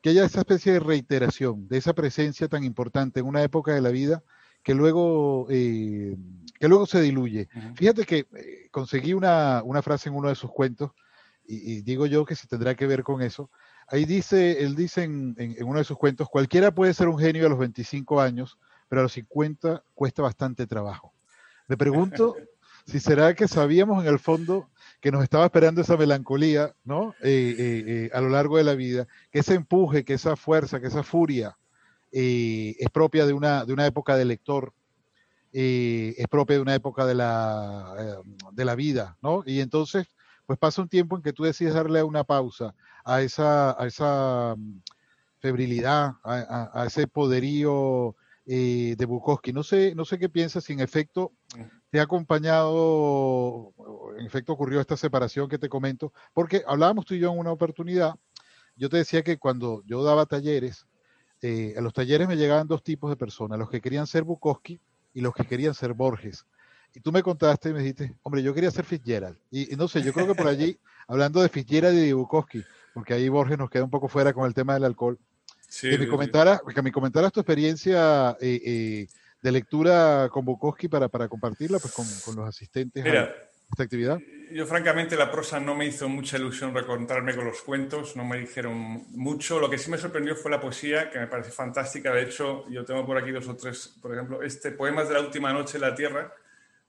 que 0.00 0.10
haya 0.10 0.24
esa 0.24 0.40
especie 0.40 0.72
de 0.72 0.80
reiteración, 0.80 1.68
de 1.68 1.78
esa 1.78 1.92
presencia 1.92 2.48
tan 2.48 2.64
importante 2.64 3.20
en 3.20 3.26
una 3.26 3.42
época 3.42 3.74
de 3.74 3.82
la 3.82 3.90
vida 3.90 4.22
que 4.62 4.74
luego, 4.74 5.46
eh, 5.50 6.16
que 6.58 6.68
luego 6.68 6.86
se 6.86 7.00
diluye. 7.00 7.48
Fíjate 7.74 8.04
que 8.04 8.26
eh, 8.34 8.68
conseguí 8.70 9.14
una, 9.14 9.62
frase 9.82 10.08
en 10.08 10.14
uno 10.14 10.28
de 10.28 10.34
sus 10.34 10.50
cuentos, 10.50 10.92
y, 11.46 11.82
digo 11.82 12.06
yo 12.06 12.24
que 12.24 12.36
se 12.36 12.46
tendrá 12.46 12.74
que 12.74 12.86
ver 12.86 13.02
con 13.02 13.22
eso. 13.22 13.50
Ahí 13.88 14.04
dice, 14.04 14.62
él 14.62 14.76
dice 14.76 15.02
en, 15.02 15.34
en, 15.36 15.64
uno 15.64 15.78
de 15.78 15.84
sus 15.84 15.98
cuentos, 15.98 16.28
cualquiera 16.28 16.72
puede 16.72 16.94
ser 16.94 17.08
un 17.08 17.18
genio 17.18 17.46
a 17.46 17.48
los 17.48 17.58
25 17.58 18.20
años, 18.20 18.58
pero 18.88 19.00
a 19.00 19.02
los 19.02 19.12
50 19.12 19.82
cuesta 19.94 20.22
bastante 20.22 20.66
trabajo. 20.66 21.12
Me 21.66 21.76
pregunto 21.76 22.36
si 22.90 23.00
será 23.00 23.34
que 23.34 23.46
sabíamos 23.46 24.04
en 24.04 24.10
el 24.10 24.18
fondo 24.18 24.68
que 25.00 25.12
nos 25.12 25.22
estaba 25.22 25.44
esperando 25.46 25.80
esa 25.80 25.96
melancolía, 25.96 26.74
¿no? 26.84 27.14
Eh, 27.22 27.54
eh, 27.58 27.84
eh, 27.86 28.10
a 28.12 28.20
lo 28.20 28.28
largo 28.28 28.56
de 28.56 28.64
la 28.64 28.74
vida, 28.74 29.06
que 29.30 29.38
ese 29.38 29.54
empuje, 29.54 30.04
que 30.04 30.14
esa 30.14 30.36
fuerza, 30.36 30.80
que 30.80 30.88
esa 30.88 31.02
furia 31.02 31.56
es 32.12 32.90
propia 32.92 33.24
de 33.24 33.32
una, 33.32 33.64
de 33.64 33.72
una 33.72 33.86
época 33.86 34.16
de 34.16 34.24
lector. 34.24 34.72
es 35.52 36.26
propia 36.28 36.56
de 36.56 36.62
una 36.62 36.74
época 36.74 37.06
de 37.06 37.14
la, 37.14 38.20
de 38.50 38.64
la 38.64 38.74
vida, 38.74 39.16
¿no? 39.22 39.44
Y 39.46 39.60
entonces, 39.60 40.08
pues 40.44 40.58
pasa 40.58 40.82
un 40.82 40.88
tiempo 40.88 41.16
en 41.16 41.22
que 41.22 41.32
tú 41.32 41.44
decides 41.44 41.74
darle 41.74 42.02
una 42.02 42.24
pausa 42.24 42.74
a 43.04 43.22
esa, 43.22 43.80
a 43.80 43.86
esa 43.86 44.56
mm, 44.56 44.80
febrilidad, 45.38 46.14
a, 46.24 46.84
ese 46.86 47.06
poderío 47.06 48.16
eh, 48.52 48.96
de 48.98 49.04
Bukowski. 49.06 49.52
No 49.52 49.62
sé, 49.62 49.94
no 49.94 50.04
sé 50.04 50.18
qué 50.18 50.28
piensas, 50.28 50.64
si 50.64 50.72
en 50.72 50.80
efecto 50.80 51.30
te 51.88 52.00
ha 52.00 52.02
acompañado, 52.02 53.72
en 54.18 54.26
efecto 54.26 54.52
ocurrió 54.52 54.80
esta 54.80 54.96
separación 54.96 55.48
que 55.48 55.56
te 55.56 55.68
comento, 55.68 56.12
porque 56.34 56.64
hablábamos 56.66 57.04
tú 57.06 57.14
y 57.14 57.20
yo 57.20 57.30
en 57.32 57.38
una 57.38 57.52
oportunidad, 57.52 58.16
yo 58.74 58.88
te 58.88 58.96
decía 58.96 59.22
que 59.22 59.38
cuando 59.38 59.84
yo 59.86 60.02
daba 60.02 60.26
talleres, 60.26 60.84
eh, 61.42 61.74
a 61.78 61.80
los 61.80 61.92
talleres 61.92 62.26
me 62.26 62.36
llegaban 62.36 62.66
dos 62.66 62.82
tipos 62.82 63.08
de 63.08 63.16
personas, 63.16 63.56
los 63.56 63.70
que 63.70 63.80
querían 63.80 64.08
ser 64.08 64.24
Bukowski 64.24 64.80
y 65.14 65.20
los 65.20 65.32
que 65.32 65.44
querían 65.44 65.74
ser 65.74 65.94
Borges. 65.94 66.44
Y 66.92 66.98
tú 66.98 67.12
me 67.12 67.22
contaste 67.22 67.68
y 67.68 67.72
me 67.72 67.78
dijiste, 67.78 68.16
hombre, 68.24 68.42
yo 68.42 68.52
quería 68.52 68.72
ser 68.72 68.84
Fitzgerald. 68.84 69.38
Y, 69.52 69.76
no 69.76 69.86
sé, 69.86 70.02
yo 70.02 70.12
creo 70.12 70.26
que 70.26 70.34
por 70.34 70.48
allí, 70.48 70.76
hablando 71.06 71.40
de 71.40 71.48
Fitzgerald 71.48 71.96
y 71.96 72.06
de 72.06 72.14
Bukowski, 72.14 72.64
porque 72.94 73.14
ahí 73.14 73.28
Borges 73.28 73.58
nos 73.58 73.70
queda 73.70 73.84
un 73.84 73.90
poco 73.90 74.08
fuera 74.08 74.32
con 74.32 74.44
el 74.44 74.54
tema 74.54 74.74
del 74.74 74.82
alcohol, 74.82 75.20
que, 75.80 75.98
me 75.98 76.08
comentara, 76.08 76.60
que 76.74 76.82
me 76.82 76.92
comentaras 76.92 77.32
tu 77.32 77.40
experiencia 77.40 78.36
eh, 78.40 78.60
eh, 78.64 79.06
de 79.42 79.52
lectura 79.52 80.28
con 80.30 80.44
Bukowski 80.44 80.88
para, 80.88 81.08
para 81.08 81.28
compartirla 81.28 81.78
pues, 81.78 81.92
con, 81.92 82.06
con 82.24 82.36
los 82.36 82.48
asistentes 82.48 83.04
a 83.06 83.30
esta 83.70 83.82
actividad. 83.84 84.18
Yo 84.52 84.66
francamente 84.66 85.16
la 85.16 85.30
prosa 85.30 85.60
no 85.60 85.76
me 85.76 85.86
hizo 85.86 86.08
mucha 86.08 86.36
ilusión 86.36 86.74
recontarme 86.74 87.36
con 87.36 87.44
los 87.44 87.62
cuentos, 87.62 88.16
no 88.16 88.24
me 88.24 88.38
dijeron 88.38 89.04
mucho. 89.10 89.60
Lo 89.60 89.70
que 89.70 89.78
sí 89.78 89.90
me 89.90 89.96
sorprendió 89.96 90.34
fue 90.34 90.50
la 90.50 90.60
poesía, 90.60 91.08
que 91.08 91.20
me 91.20 91.28
parece 91.28 91.52
fantástica. 91.52 92.12
De 92.12 92.22
hecho, 92.22 92.68
yo 92.68 92.84
tengo 92.84 93.06
por 93.06 93.16
aquí 93.16 93.30
dos 93.30 93.46
o 93.46 93.56
tres, 93.56 93.96
por 94.02 94.12
ejemplo, 94.12 94.42
este 94.42 94.72
Poemas 94.72 95.06
de 95.06 95.14
la 95.14 95.20
Última 95.20 95.52
Noche 95.52 95.76
en 95.76 95.82
la 95.82 95.94
Tierra, 95.94 96.34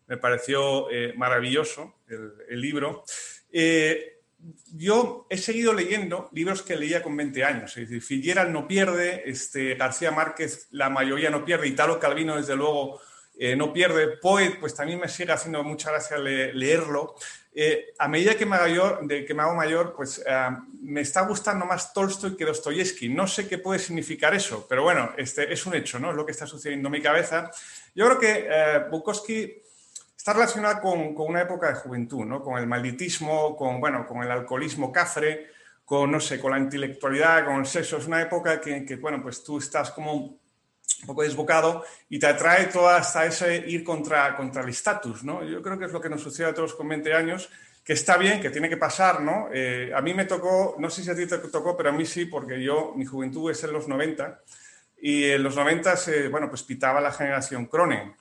me 0.07 0.17
pareció 0.17 0.89
eh, 0.89 1.13
maravilloso 1.15 1.97
el, 2.07 2.33
el 2.49 2.59
libro. 2.59 3.03
Eh, 3.51 4.20
yo 4.73 5.27
he 5.29 5.37
seguido 5.37 5.73
leyendo 5.73 6.29
libros 6.31 6.61
que 6.63 6.75
leía 6.75 7.03
con 7.03 7.15
20 7.15 7.43
años. 7.43 7.77
Es 7.77 7.89
decir, 7.89 8.01
Figueral 8.01 8.51
no 8.51 8.67
pierde, 8.67 9.23
este, 9.29 9.75
García 9.75 10.11
Márquez 10.11 10.67
la 10.71 10.89
mayoría 10.89 11.29
no 11.29 11.45
pierde, 11.45 11.67
Italo 11.67 11.99
Calvino 11.99 12.37
desde 12.37 12.55
luego 12.55 12.99
eh, 13.37 13.55
no 13.55 13.73
pierde, 13.73 14.17
Poet 14.17 14.59
pues 14.59 14.75
también 14.75 14.99
me 14.99 15.07
sigue 15.07 15.31
haciendo 15.31 15.63
mucha 15.63 15.91
gracia 15.91 16.17
leerlo. 16.17 17.15
Eh, 17.53 17.87
a 17.99 18.07
medida 18.07 18.35
que 18.35 18.45
me, 18.45 18.55
hago 18.55 18.99
que 19.07 19.33
me 19.33 19.43
mayor, 19.55 19.93
pues 19.95 20.23
eh, 20.25 20.49
me 20.81 21.01
está 21.01 21.21
gustando 21.21 21.65
más 21.65 21.93
Tolstoy 21.93 22.37
que 22.37 22.45
Dostoyevsky. 22.45 23.09
No 23.09 23.27
sé 23.27 23.47
qué 23.47 23.57
puede 23.57 23.79
significar 23.79 24.33
eso, 24.33 24.65
pero 24.69 24.83
bueno, 24.83 25.13
este, 25.17 25.51
es 25.51 25.65
un 25.65 25.75
hecho, 25.75 25.99
¿no? 25.99 26.11
Es 26.11 26.15
lo 26.15 26.25
que 26.25 26.31
está 26.31 26.47
sucediendo 26.47 26.87
en 26.87 26.93
mi 26.93 27.01
cabeza. 27.01 27.51
Yo 27.93 28.05
creo 28.05 28.19
que 28.19 28.89
Bukowski 28.89 29.61
está 30.21 30.33
relacionada 30.33 30.79
con, 30.79 31.15
con, 31.15 31.29
una 31.29 31.41
época 31.41 31.69
de 31.69 31.73
juventud, 31.73 32.23
¿no? 32.25 32.43
Con 32.43 32.59
el 32.59 32.67
malditismo, 32.67 33.57
con, 33.57 33.79
bueno, 33.79 34.05
con 34.05 34.21
el 34.21 34.29
alcoholismo 34.29 34.91
cafre, 34.91 35.47
con, 35.83 36.11
no 36.11 36.19
sé, 36.19 36.39
con 36.39 36.51
la 36.51 36.59
intelectualidad, 36.59 37.43
con 37.43 37.55
el 37.55 37.65
sexo. 37.65 37.97
Es 37.97 38.05
una 38.05 38.21
época 38.21 38.61
que, 38.61 38.85
que 38.85 38.97
bueno, 38.97 39.19
pues 39.23 39.43
tú 39.43 39.57
estás 39.57 39.89
como 39.89 40.13
un 40.13 40.39
poco 41.07 41.23
desbocado 41.23 41.83
y 42.07 42.19
te 42.19 42.27
atrae 42.27 42.67
todo 42.67 42.87
hasta 42.87 43.25
ese 43.25 43.67
ir 43.67 43.83
contra, 43.83 44.37
contra 44.37 44.61
el 44.61 44.69
estatus, 44.69 45.23
¿no? 45.23 45.43
Yo 45.43 45.59
creo 45.63 45.79
que 45.79 45.85
es 45.85 45.91
lo 45.91 45.99
que 45.99 46.09
nos 46.09 46.21
sucede 46.21 46.49
a 46.49 46.53
todos 46.53 46.75
con 46.75 46.87
20 46.87 47.15
años, 47.15 47.49
que 47.83 47.93
está 47.93 48.15
bien, 48.17 48.39
que 48.39 48.51
tiene 48.51 48.69
que 48.69 48.77
pasar, 48.77 49.21
¿no? 49.21 49.49
Eh, 49.51 49.91
a 49.91 50.01
mí 50.01 50.13
me 50.13 50.25
tocó, 50.25 50.75
no 50.77 50.91
sé 50.91 51.03
si 51.03 51.09
a 51.09 51.15
ti 51.15 51.25
te 51.25 51.39
tocó, 51.39 51.75
pero 51.75 51.89
a 51.89 51.93
mí 51.93 52.05
sí, 52.05 52.25
porque 52.25 52.61
yo, 52.61 52.93
mi 52.95 53.05
juventud 53.05 53.49
es 53.49 53.63
en 53.63 53.73
los 53.73 53.87
90 53.87 54.39
y 55.01 55.31
en 55.31 55.41
los 55.41 55.55
90, 55.55 55.95
eh, 56.09 56.27
bueno, 56.29 56.47
pues 56.47 56.61
pitaba 56.61 57.01
la 57.01 57.11
generación 57.11 57.65
Cronen 57.65 58.13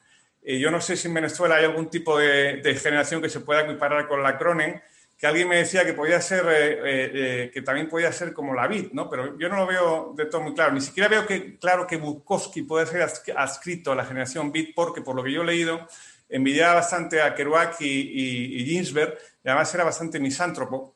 yo 0.43 0.71
no 0.71 0.81
sé 0.81 0.97
si 0.97 1.09
en 1.09 1.15
Venezuela 1.15 1.57
hay 1.57 1.65
algún 1.65 1.91
tipo 1.91 2.19
de, 2.19 2.79
generación 2.83 3.21
que 3.21 3.29
se 3.29 3.41
pueda 3.41 3.63
equiparar 3.63 4.09
con 4.09 4.23
la 4.23 4.39
Cronen, 4.39 4.81
que 5.21 5.27
alguien 5.27 5.49
me 5.49 5.59
decía 5.59 5.85
que 5.85 5.93
podía 5.93 6.19
ser, 6.23 6.47
eh, 6.47 6.73
eh, 6.73 7.11
eh, 7.15 7.51
que 7.53 7.61
también 7.61 7.91
podía 7.91 8.11
ser 8.11 8.33
como 8.33 8.55
la 8.55 8.67
vid, 8.67 8.93
¿no? 8.93 9.11
Pero 9.11 9.39
yo 9.39 9.51
no 9.51 9.57
lo 9.57 9.67
veo 9.67 10.15
de 10.17 10.25
todo 10.25 10.41
muy 10.41 10.55
claro. 10.55 10.73
Ni 10.73 10.81
siquiera 10.81 11.11
veo 11.11 11.27
que, 11.27 11.59
claro 11.59 11.87
que 11.87 11.99
Bukowski 11.99 12.63
puede 12.63 12.87
ser 12.87 13.07
adscrito 13.37 13.93
a 13.93 13.95
la 13.95 14.07
generación 14.07 14.51
vid, 14.51 14.71
porque 14.75 15.03
por 15.03 15.15
lo 15.15 15.23
que 15.23 15.31
yo 15.31 15.43
he 15.43 15.45
leído, 15.45 15.87
envidiaba 16.27 16.77
bastante 16.77 17.21
a 17.21 17.35
Kerouac 17.35 17.79
y, 17.83 18.65
Ginsberg, 18.65 19.19
y 19.45 19.49
además 19.51 19.75
era 19.75 19.85
bastante 19.85 20.19
misántropo. 20.19 20.95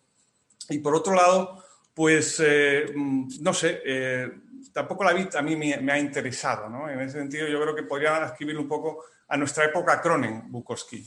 Y 0.71 0.79
por 0.79 0.95
otro 0.95 1.15
lado, 1.15 1.63
pues, 1.93 2.43
mm, 2.95 3.43
no 3.43 3.53
sé, 3.53 3.83
tampoco 4.73 5.05
la 5.05 5.13
vid 5.13 5.35
a 5.35 5.43
mí 5.43 5.57
me, 5.57 5.93
ha 5.93 5.99
interesado, 5.99 6.69
¿no? 6.69 6.89
En 6.89 7.01
ese 7.01 7.19
sentido, 7.19 7.47
yo 7.49 7.61
creo 7.61 7.75
que 7.75 7.83
podría 7.83 8.25
escribir 8.25 8.59
un 8.59 8.69
poco 8.69 9.05
a 9.29 9.37
nuestra 9.37 9.65
época 9.65 10.01
Cronen, 10.01 10.51
Bukowski. 10.51 11.07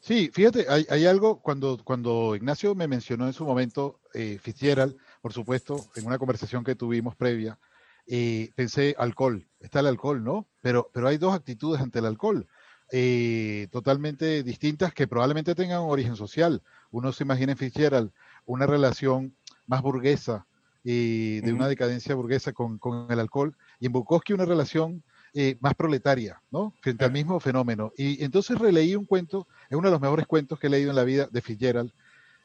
Sí, 0.00 0.30
fíjate, 0.32 0.66
hay, 0.68 1.06
algo, 1.06 1.40
cuando, 1.40 1.78
cuando 1.84 2.34
Ignacio 2.34 2.74
me 2.74 2.88
mencionó 2.88 3.26
en 3.26 3.32
su 3.32 3.44
momento 3.44 4.00
eh, 4.12 4.38
Fitzgerald, 4.42 4.96
por 5.20 5.32
supuesto, 5.32 5.76
en 5.94 6.06
una 6.06 6.18
conversación 6.18 6.64
que 6.64 6.74
tuvimos 6.74 7.14
previa, 7.14 7.58
eh, 8.06 8.50
pensé 8.56 8.96
alcohol, 8.98 9.46
está 9.60 9.80
el 9.80 9.86
alcohol, 9.86 10.24
¿no? 10.24 10.48
Pero, 10.60 10.90
pero 10.92 11.06
hay 11.06 11.18
dos 11.18 11.34
actitudes 11.34 11.80
ante 11.80 12.00
el 12.00 12.06
alcohol. 12.06 12.48
Eh, 12.90 13.68
totalmente 13.70 14.42
distintas 14.42 14.92
que 14.92 15.06
probablemente 15.06 15.54
tengan 15.54 15.78
origen 15.80 16.16
social. 16.16 16.62
Uno 16.90 17.12
se 17.12 17.24
imagina 17.24 17.52
en 17.52 17.58
Fitzgerald 17.58 18.12
una 18.44 18.66
relación 18.66 19.36
más 19.66 19.82
burguesa, 19.82 20.46
eh, 20.84 21.40
de 21.44 21.52
una 21.52 21.68
decadencia 21.68 22.14
burguesa 22.14 22.52
con, 22.52 22.78
con, 22.78 23.06
el 23.10 23.20
alcohol, 23.20 23.54
y 23.78 23.86
en 23.86 23.92
Bukowski 23.92 24.32
una 24.32 24.44
relación 24.44 25.02
eh, 25.34 25.56
más 25.60 25.74
proletaria, 25.74 26.42
¿no? 26.50 26.74
Frente 26.80 27.04
al 27.04 27.12
mismo 27.12 27.38
fenómeno. 27.38 27.92
Y 27.96 28.22
entonces 28.24 28.58
releí 28.58 28.96
un 28.96 29.06
cuento, 29.06 29.46
es 29.70 29.76
uno 29.76 29.88
de 29.88 29.92
los 29.92 30.00
mejores 30.00 30.26
cuentos 30.26 30.58
que 30.58 30.66
he 30.66 30.70
leído 30.70 30.90
en 30.90 30.96
la 30.96 31.04
vida 31.04 31.28
de 31.30 31.40
Fitzgerald, 31.40 31.92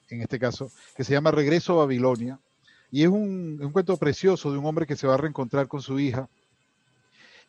en 0.10 0.22
este 0.22 0.40
caso, 0.40 0.72
que 0.96 1.04
se 1.04 1.14
llama 1.14 1.32
Regreso 1.32 1.74
a 1.74 1.86
Babilonia. 1.86 2.40
Y 2.92 3.04
es 3.04 3.10
un, 3.10 3.60
un 3.62 3.72
cuento 3.72 3.98
precioso 3.98 4.52
de 4.52 4.58
un 4.58 4.66
hombre 4.66 4.86
que 4.86 4.96
se 4.96 5.08
va 5.08 5.16
a 5.16 5.18
reencontrar 5.18 5.68
con 5.68 5.82
su 5.82 6.00
hija. 6.00 6.30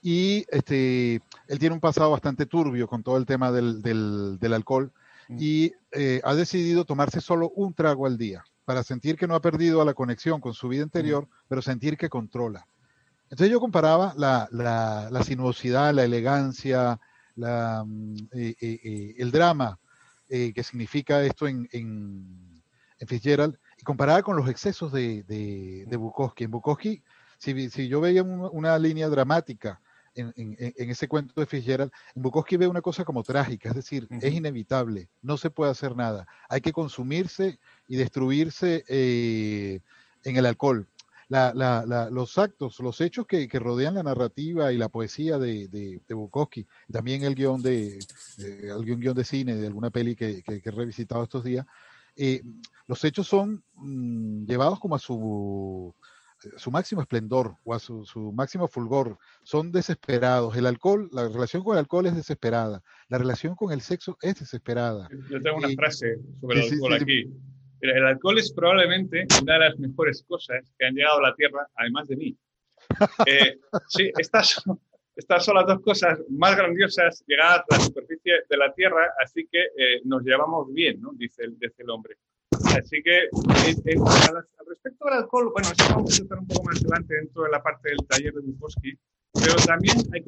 Y 0.02 0.46
este, 0.50 1.20
él 1.48 1.58
tiene 1.58 1.74
un 1.74 1.80
pasado 1.80 2.10
bastante 2.10 2.46
turbio 2.46 2.88
con 2.88 3.02
todo 3.02 3.18
el 3.18 3.26
tema 3.26 3.52
del, 3.52 3.82
del, 3.82 4.38
del 4.40 4.54
alcohol 4.54 4.90
mm. 5.28 5.36
y 5.38 5.72
eh, 5.92 6.20
ha 6.24 6.34
decidido 6.34 6.84
tomarse 6.84 7.20
solo 7.20 7.50
un 7.50 7.74
trago 7.74 8.06
al 8.06 8.16
día 8.16 8.44
para 8.68 8.82
sentir 8.82 9.16
que 9.16 9.26
no 9.26 9.34
ha 9.34 9.40
perdido 9.40 9.82
la 9.82 9.94
conexión 9.94 10.42
con 10.42 10.52
su 10.52 10.68
vida 10.68 10.82
interior, 10.82 11.24
mm. 11.24 11.30
pero 11.48 11.62
sentir 11.62 11.96
que 11.96 12.10
controla. 12.10 12.66
Entonces 13.30 13.50
yo 13.50 13.60
comparaba 13.60 14.12
la, 14.14 14.46
la, 14.50 15.22
sinuosidad, 15.22 15.94
la 15.94 16.04
elegancia, 16.04 17.00
la, 17.34 17.82
mm, 17.86 18.16
eh, 18.32 18.54
eh, 18.60 18.80
eh, 18.84 19.14
el 19.16 19.30
drama 19.30 19.78
que 20.28 20.62
significa 20.62 21.22
esto 21.22 21.48
en, 21.48 21.66
en, 21.72 22.62
Fitzgerald 23.06 23.56
y 23.78 23.84
comparaba 23.84 24.20
con 24.22 24.36
los 24.36 24.50
excesos 24.50 24.92
de, 24.92 25.22
de, 25.22 25.96
Bukowski. 25.96 26.44
En 26.44 26.50
Bukowski, 26.50 27.02
si, 27.38 27.70
si 27.70 27.88
yo 27.88 28.02
veía 28.02 28.22
una, 28.22 28.78
línea 28.78 29.08
dramática 29.08 29.80
en, 30.20 30.56
en, 30.58 30.90
ese 30.90 31.08
cuento 31.08 31.40
de 31.40 31.46
Fitzgerald, 31.46 31.92
Bukowski 32.14 32.56
ve 32.56 32.66
una 32.66 32.82
cosa 32.82 33.04
como 33.04 33.22
trágica, 33.22 33.70
es 33.70 33.76
decir, 33.76 34.06
es 34.10 34.34
inevitable, 34.34 35.08
no 35.22 35.36
se 35.36 35.50
puede 35.50 35.70
hacer 35.70 35.96
nada, 35.96 36.26
hay 36.48 36.60
que 36.60 36.72
consumirse 36.72 37.58
y 37.86 37.96
destruirse 37.96 38.84
en 38.88 40.36
el 40.36 40.46
alcohol. 40.46 40.86
Los 41.28 42.38
actos, 42.38 42.80
los 42.80 43.00
hechos 43.02 43.26
que, 43.26 43.48
rodean 43.52 43.94
la 43.94 44.02
narrativa 44.02 44.72
y 44.72 44.78
la 44.78 44.88
poesía 44.88 45.38
de, 45.38 45.68
de, 45.68 46.14
Bukowski, 46.14 46.66
también 46.90 47.22
el 47.22 47.34
guion 47.34 47.60
de, 47.62 47.98
algún 48.72 49.00
guion 49.00 49.14
de 49.14 49.24
cine 49.24 49.56
de 49.56 49.66
alguna 49.66 49.90
peli 49.90 50.16
que, 50.16 50.42
he 50.46 50.70
revisitado 50.70 51.22
estos 51.22 51.44
días, 51.44 51.66
eh, 52.16 52.42
los 52.86 53.04
hechos 53.04 53.28
son 53.28 53.62
mm, 53.74 54.46
llevados 54.46 54.80
como 54.80 54.96
a 54.96 54.98
su, 54.98 55.94
su 56.56 56.70
máximo 56.70 57.02
esplendor 57.02 57.56
o 57.64 57.74
a 57.74 57.78
su, 57.78 58.32
máximo 58.34 58.68
fulgor, 58.68 59.18
son 59.42 59.72
desesperados. 59.72 60.56
El 60.56 60.66
alcohol, 60.66 61.08
la 61.12 61.28
relación 61.28 61.62
con 61.62 61.74
el 61.74 61.80
alcohol 61.80 62.06
es 62.06 62.16
desesperada, 62.16 62.82
la 63.08 63.18
relación 63.18 63.54
con 63.54 63.72
el 63.72 63.80
sexo 63.80 64.16
es 64.22 64.38
desesperada. 64.40 65.08
Yo 65.30 65.40
tengo 65.40 65.58
una 65.58 65.68
frase 65.70 66.18
sobre 66.40 66.60
el 66.60 66.72
alcohol 66.72 66.94
aquí. 66.94 67.30
El 67.80 68.06
alcohol 68.06 68.38
es 68.38 68.52
probablemente 68.52 69.26
una 69.40 69.54
de 69.54 69.58
las 69.60 69.78
mejores 69.78 70.24
cosas 70.26 70.72
que 70.76 70.86
han 70.86 70.94
llegado 70.94 71.18
a 71.18 71.30
la 71.30 71.34
Tierra, 71.34 71.66
además 71.76 72.08
de 72.08 72.16
mí. 72.16 72.36
Eh, 73.26 73.58
sí, 73.88 74.10
estas 74.16 74.48
son, 74.48 74.80
estas 75.14 75.44
son 75.44 75.56
las 75.56 75.66
dos 75.66 75.80
cosas 75.80 76.20
más 76.30 76.56
grandiosas 76.56 77.24
llegadas 77.26 77.64
a 77.68 77.76
la 77.76 77.80
superficie 77.80 78.34
de 78.48 78.56
la 78.56 78.72
Tierra, 78.72 79.12
así 79.22 79.48
que 79.50 79.58
eh, 79.76 80.00
nos 80.04 80.22
llevamos 80.22 80.72
bien, 80.72 81.00
¿no? 81.00 81.10
dice, 81.12 81.42
el, 81.42 81.58
dice 81.58 81.82
el 81.82 81.90
hombre. 81.90 82.16
Así 82.76 83.02
que, 83.02 83.24
eh, 83.24 83.96
al 84.28 84.66
respecto 84.66 85.04
del 85.04 85.14
alcohol, 85.14 85.50
bueno, 85.52 85.68
eso 85.68 85.94
vamos 85.94 86.18
a 86.18 86.22
estar 86.22 86.38
un 86.38 86.46
poco 86.46 86.64
más 86.64 86.80
adelante 86.80 87.14
dentro 87.14 87.42
de 87.44 87.50
la 87.50 87.62
parte 87.62 87.90
del 87.90 88.06
taller 88.06 88.34
de 88.34 88.40
Bukowski, 88.40 88.98
pero 89.32 89.54
también 89.66 89.96
hay, 90.12 90.24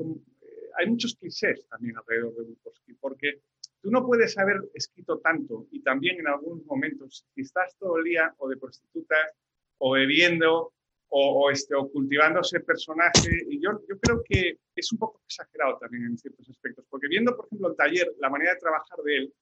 hay 0.78 0.86
muchos 0.88 1.16
clichés 1.16 1.66
también 1.68 1.96
alrededor 1.96 2.34
de 2.36 2.42
Bukowski, 2.42 2.94
porque 2.94 3.40
Tú 3.82 3.90
no 3.90 4.04
puedes 4.04 4.36
haber 4.36 4.60
escrito 4.74 5.18
tanto 5.20 5.66
y 5.70 5.82
también 5.82 6.20
en 6.20 6.26
algunos 6.26 6.64
momentos, 6.66 7.24
si 7.34 7.40
estás 7.40 7.74
todo 7.78 7.96
el 7.98 8.04
día 8.04 8.34
o 8.36 8.48
de 8.48 8.58
prostitutas 8.58 9.32
o 9.78 9.92
bebiendo 9.92 10.74
o, 11.08 11.50
este, 11.50 11.74
o 11.74 11.90
cultivando 11.90 12.40
ese 12.40 12.60
personaje. 12.60 13.30
Y 13.48 13.60
yo, 13.60 13.80
yo 13.88 13.98
creo 13.98 14.22
que 14.22 14.58
es 14.76 14.92
un 14.92 14.98
poco 14.98 15.22
exagerado 15.26 15.78
también 15.78 16.04
en 16.04 16.18
ciertos 16.18 16.48
aspectos, 16.50 16.84
porque 16.90 17.08
viendo, 17.08 17.34
por 17.34 17.46
ejemplo, 17.46 17.70
el 17.70 17.76
taller, 17.76 18.12
la 18.18 18.28
manera 18.28 18.52
de 18.52 18.60
trabajar 18.60 18.98
de 19.02 19.16
él, 19.16 19.34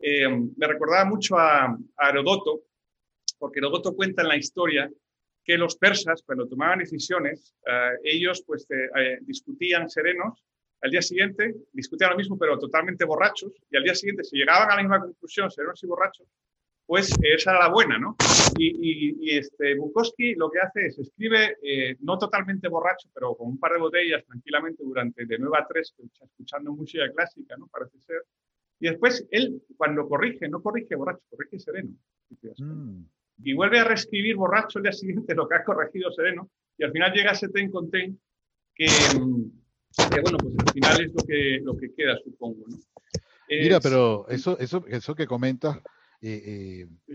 eh, 0.00 0.28
me 0.28 0.66
recordaba 0.66 1.04
mucho 1.04 1.36
a, 1.38 1.76
a 1.96 2.08
Herodoto, 2.08 2.62
porque 3.38 3.58
Herodoto 3.58 3.94
cuenta 3.94 4.22
en 4.22 4.28
la 4.28 4.36
historia 4.36 4.90
que 5.44 5.56
los 5.56 5.76
persas, 5.76 6.22
cuando 6.22 6.46
tomaban 6.46 6.80
decisiones, 6.80 7.54
eh, 7.66 7.90
ellos 8.04 8.44
pues 8.46 8.66
eh, 8.70 9.18
discutían 9.22 9.88
serenos, 9.88 10.44
al 10.82 10.90
día 10.90 11.02
siguiente 11.02 11.54
discutían 11.72 12.10
lo 12.10 12.16
mismo 12.16 12.38
pero 12.38 12.58
totalmente 12.58 13.04
borrachos, 13.04 13.52
y 13.70 13.76
al 13.76 13.82
día 13.82 13.94
siguiente 13.94 14.24
si 14.24 14.36
llegaban 14.36 14.70
a 14.70 14.76
la 14.76 14.82
misma 14.82 15.00
conclusión, 15.00 15.50
serenos 15.50 15.82
y 15.82 15.86
borrachos, 15.86 16.28
pues 16.86 17.12
esa 17.22 17.50
era 17.50 17.60
la 17.60 17.68
buena, 17.68 17.98
¿no? 17.98 18.16
Y, 18.58 19.36
este, 19.36 19.74
Bukowski 19.76 20.34
lo 20.34 20.50
que 20.50 20.58
hace 20.58 20.86
es 20.86 20.98
escribe, 20.98 21.56
no 22.00 22.18
totalmente 22.18 22.66
borracho, 22.68 23.08
pero 23.12 23.34
con 23.36 23.48
un 23.48 23.58
par 23.58 23.72
de 23.72 23.78
botellas 23.78 24.24
tranquilamente 24.24 24.82
durante 24.82 25.26
de 25.26 25.38
9 25.38 25.56
a 25.58 25.66
3, 25.66 25.94
escuchando 26.22 26.72
música 26.72 27.04
clásica, 27.12 27.56
¿no? 27.56 27.68
Parece 27.68 28.00
ser. 28.00 28.22
Y 28.80 28.88
después 28.88 29.26
él, 29.30 29.62
cuando 29.76 30.08
corrige, 30.08 30.48
no 30.48 30.62
corrige 30.62 30.94
borracho, 30.94 31.22
corrige 31.30 31.58
sereno. 31.58 31.90
Mm. 32.58 33.02
Y 33.44 33.54
vuelve 33.54 33.80
a 33.80 33.84
reescribir 33.84 34.36
borracho 34.36 34.78
el 34.78 34.84
día 34.84 34.92
siguiente 34.92 35.34
lo 35.34 35.48
que 35.48 35.56
ha 35.56 35.64
corregido 35.64 36.12
sereno. 36.12 36.50
Y 36.76 36.84
al 36.84 36.92
final 36.92 37.12
llega 37.12 37.32
ese 37.32 37.48
ten 37.48 37.70
con 37.70 37.90
ten 37.90 38.18
que, 38.74 38.86
que 38.86 40.20
bueno, 40.20 40.38
pues 40.38 40.54
al 40.58 40.72
final 40.72 41.04
es 41.04 41.12
lo 41.12 41.24
que, 41.24 41.60
lo 41.62 41.76
que 41.76 41.92
queda, 41.94 42.16
supongo, 42.24 42.64
¿no? 42.68 42.76
Mira, 43.48 43.80
pero 43.80 44.28
eso, 44.28 44.58
eso, 44.58 44.84
eso 44.88 45.14
que 45.14 45.26
comentas 45.26 45.78
eh, 46.20 46.86
eh, 47.06 47.14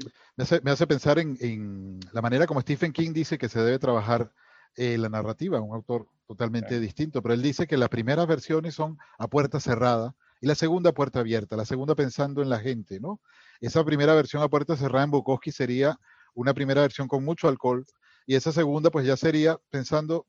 me, 0.63 0.71
hace, 0.71 0.87
pensar 0.87 1.19
en, 1.19 1.99
la 2.11 2.21
manera 2.21 2.47
como 2.47 2.61
Stephen 2.61 2.93
King 2.93 3.11
dice 3.13 3.37
que 3.37 3.49
se 3.49 3.59
debe 3.59 3.77
trabajar 3.77 4.31
eh, 4.75 4.97
la 4.97 5.09
narrativa, 5.09 5.61
un 5.61 5.75
autor 5.75 6.07
totalmente 6.25 6.79
distinto, 6.79 7.21
pero 7.21 7.33
él 7.33 7.41
dice 7.41 7.67
que 7.67 7.77
las 7.77 7.89
primeras 7.89 8.27
versiones 8.27 8.73
son 8.73 8.97
a 9.17 9.27
puerta 9.27 9.59
cerrada 9.59 10.15
y 10.43 10.45
la 10.45 10.55
segunda 10.55 10.91
puerta 10.91 11.21
abierta, 11.21 11.55
la 11.55 11.63
segunda 11.63 11.95
pensando 11.95 12.41
en 12.41 12.49
la 12.49 12.59
gente, 12.59 12.99
¿no? 12.99 13.21
Esa 13.61 13.81
primera 13.85 14.13
versión 14.13 14.43
a 14.43 14.49
puerta 14.49 14.75
cerrada 14.75 15.05
en 15.05 15.11
Bukowski 15.11 15.53
sería 15.53 15.97
una 16.33 16.53
primera 16.53 16.81
versión 16.81 17.07
con 17.07 17.23
mucho 17.23 17.47
alcohol 17.47 17.85
y 18.25 18.35
esa 18.35 18.51
segunda 18.51 18.91
pues 18.91 19.05
ya 19.05 19.15
sería 19.15 19.57
pensando 19.69 20.27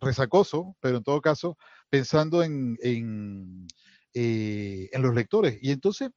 resacoso, 0.00 0.74
pero 0.80 0.96
en 0.96 1.04
todo 1.04 1.20
caso 1.20 1.58
pensando 1.90 2.42
en, 2.42 2.78
en, 2.80 3.68
en 4.14 5.02
los 5.02 5.14
lectores. 5.14 5.58
Y 5.60 5.72
entonces 5.72 6.08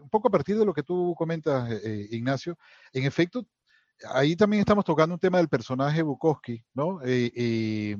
un 0.00 0.08
poco 0.08 0.28
a 0.28 0.30
partir 0.30 0.56
de 0.56 0.64
lo 0.64 0.72
que 0.72 0.84
tú 0.84 1.16
comentas, 1.18 1.68
eh, 1.72 1.80
eh, 1.84 2.08
Ignacio, 2.12 2.56
en 2.92 3.06
efecto, 3.06 3.44
ahí 4.12 4.36
también 4.36 4.60
estamos 4.60 4.84
tocando 4.84 5.16
un 5.16 5.20
tema 5.20 5.38
del 5.38 5.48
personaje 5.48 6.00
Bukowski, 6.02 6.64
¿no? 6.74 7.00
Eh, 7.04 7.96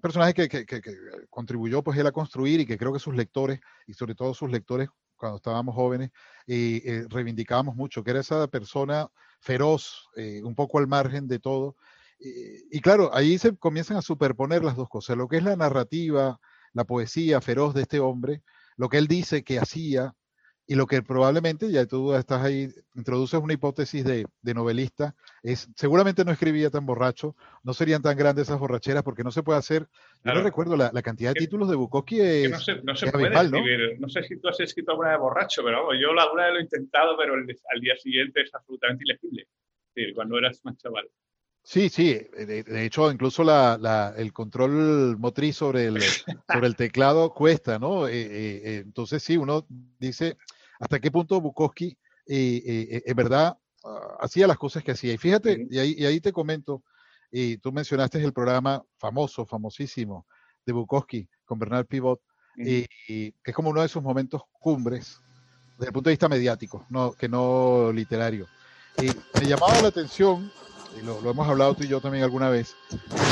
personaje 0.00 0.34
que, 0.34 0.66
contribuyó 1.28 1.82
pues 1.82 1.98
él 1.98 2.06
a 2.06 2.12
construir 2.12 2.60
y 2.60 2.66
que 2.66 2.78
creo 2.78 2.92
que 2.92 2.98
sus 2.98 3.14
lectores, 3.14 3.60
y 3.86 3.94
sobre 3.94 4.14
todo 4.14 4.34
sus 4.34 4.50
lectores 4.50 4.88
cuando 5.16 5.36
estábamos 5.36 5.74
jóvenes, 5.74 6.10
reivindicábamos 6.46 7.76
mucho, 7.76 8.02
que 8.02 8.10
era 8.10 8.20
esa 8.20 8.46
persona 8.48 9.08
feroz, 9.40 10.08
un 10.42 10.54
poco 10.54 10.78
al 10.78 10.86
margen 10.86 11.28
de 11.28 11.38
todo. 11.38 11.76
y 12.18 12.80
claro, 12.80 13.14
ahí 13.14 13.38
se 13.38 13.56
comienzan 13.56 13.98
a 13.98 14.02
superponer 14.02 14.64
las 14.64 14.76
dos 14.76 14.88
cosas, 14.88 15.16
lo 15.16 15.28
que 15.28 15.36
es 15.36 15.44
la 15.44 15.56
narrativa, 15.56 16.40
la 16.72 16.84
poesía 16.84 17.40
feroz 17.40 17.74
de 17.74 17.82
este 17.82 18.00
hombre, 18.00 18.42
lo 18.76 18.88
que 18.88 18.98
él 18.98 19.08
dice 19.08 19.44
que 19.44 19.58
hacía, 19.58 20.14
y 20.70 20.76
lo 20.76 20.86
que 20.86 21.02
probablemente, 21.02 21.68
ya 21.72 21.84
tú 21.84 22.14
estás 22.14 22.44
ahí, 22.44 22.68
introduces 22.94 23.40
una 23.40 23.54
hipótesis 23.54 24.04
de, 24.04 24.54
novelista, 24.54 25.16
es 25.42 25.68
seguramente 25.74 26.24
no 26.24 26.30
escribía 26.30 26.70
tan 26.70 26.86
borracho, 26.86 27.34
no 27.64 27.74
serían 27.74 28.02
tan 28.02 28.16
grandes 28.16 28.46
esas 28.46 28.60
borracheras 28.60 29.02
porque 29.02 29.24
no 29.24 29.32
se 29.32 29.42
puede 29.42 29.58
hacer. 29.58 29.88
Yo 30.24 30.32
no 30.32 30.42
recuerdo 30.42 30.76
la, 30.76 31.02
cantidad 31.02 31.34
de 31.34 31.40
títulos 31.40 31.68
de 31.68 31.74
Bukowski 31.74 32.20
es. 32.20 32.50
no 32.52 32.60
se, 32.60 32.80
no 32.84 32.94
se 32.94 33.10
puede 33.10 33.34
escribir. 33.34 33.98
¿no? 33.98 34.08
sé 34.08 34.22
si 34.22 34.38
tú 34.38 34.46
has 34.46 34.60
escrito 34.60 34.92
alguna 34.92 35.10
de 35.10 35.18
borracho, 35.18 35.64
pero 35.64 35.78
vamos, 35.78 35.96
yo 36.00 36.10
alguna 36.10 36.44
vez 36.44 36.52
lo 36.52 36.60
he 36.60 36.62
intentado, 36.62 37.16
pero 37.18 37.34
al 37.34 37.80
día 37.80 37.96
siguiente 37.96 38.42
es 38.42 38.54
absolutamente 38.54 39.02
ilegible. 39.04 39.48
cuando 40.14 40.38
eras 40.38 40.64
más 40.64 40.76
chaval. 40.76 41.10
Sí, 41.62 41.88
sí, 41.88 42.14
de, 42.14 42.84
hecho 42.84 43.12
incluso 43.12 43.44
la, 43.44 44.14
el 44.16 44.32
control 44.32 45.18
motriz 45.18 45.56
sobre 45.56 45.86
el, 45.86 46.00
sobre 46.00 46.66
el 46.66 46.74
teclado 46.74 47.34
cuesta, 47.34 47.78
¿no? 47.78 48.08
Eh, 48.08 48.12
eh, 48.22 48.62
eh, 48.64 48.82
entonces 48.84 49.22
sí, 49.22 49.36
uno 49.36 49.66
dice, 49.98 50.36
hasta 50.80 50.98
qué 50.98 51.10
punto 51.10 51.40
Bukowski 51.40 51.96
eh, 52.26 52.62
eh, 52.64 53.02
en 53.04 53.16
verdad 53.16 53.56
ah, 53.84 54.16
hacía 54.20 54.46
las 54.46 54.58
cosas 54.58 54.82
que 54.82 54.92
hacía. 54.92 55.12
Y 55.12 55.18
fíjate, 55.18 55.66
y, 55.70 55.78
ahí, 55.78 55.94
y 55.96 56.06
ahí 56.06 56.20
te 56.20 56.32
comento, 56.32 56.82
y 57.30 57.58
tú 57.58 57.70
mencionaste 57.70 58.22
el 58.22 58.32
programa 58.32 58.82
famoso, 58.98 59.46
famosísimo 59.46 60.26
de 60.64 60.72
Bukowski 60.72 61.28
con 61.44 61.58
Bernard 61.58 61.86
Pivot, 61.86 62.20
y, 62.56 62.86
que 63.06 63.50
es 63.50 63.54
como 63.54 63.70
uno 63.70 63.80
de 63.80 63.88
sus 63.88 64.02
momentos 64.02 64.42
cumbres 64.52 65.20
desde 65.78 65.86
el 65.86 65.92
punto 65.92 66.10
de 66.10 66.12
vista 66.12 66.28
mediático, 66.28 66.84
no, 66.90 67.12
que 67.12 67.28
no 67.28 67.90
literario. 67.92 68.46
Y 69.00 69.06
me 69.38 69.46
llamaba 69.46 69.80
la 69.80 69.88
atención, 69.88 70.52
y 70.98 71.04
lo, 71.04 71.20
lo, 71.22 71.30
hemos 71.30 71.48
hablado 71.48 71.74
tú 71.74 71.84
y 71.84 71.88
yo 71.88 72.00
también 72.00 72.24
alguna 72.24 72.50
vez, 72.50 72.74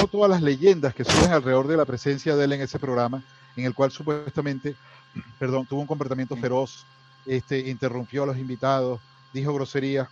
no 0.00 0.06
todas 0.06 0.30
las 0.30 0.40
leyendas 0.40 0.94
que 0.94 1.04
surgen 1.04 1.32
alrededor 1.32 1.66
de 1.66 1.76
la 1.76 1.84
presencia 1.84 2.36
de 2.36 2.44
él 2.44 2.52
en 2.52 2.62
ese 2.62 2.78
programa, 2.78 3.22
en 3.56 3.64
el 3.64 3.74
cual 3.74 3.90
supuestamente, 3.90 4.76
perdón, 5.38 5.66
tuvo 5.66 5.80
un 5.80 5.86
comportamiento 5.86 6.36
feroz, 6.36 6.86
este, 7.28 7.58
interrumpió 7.68 8.22
a 8.24 8.26
los 8.26 8.38
invitados, 8.38 9.00
dijo 9.32 9.52
groserías. 9.54 10.08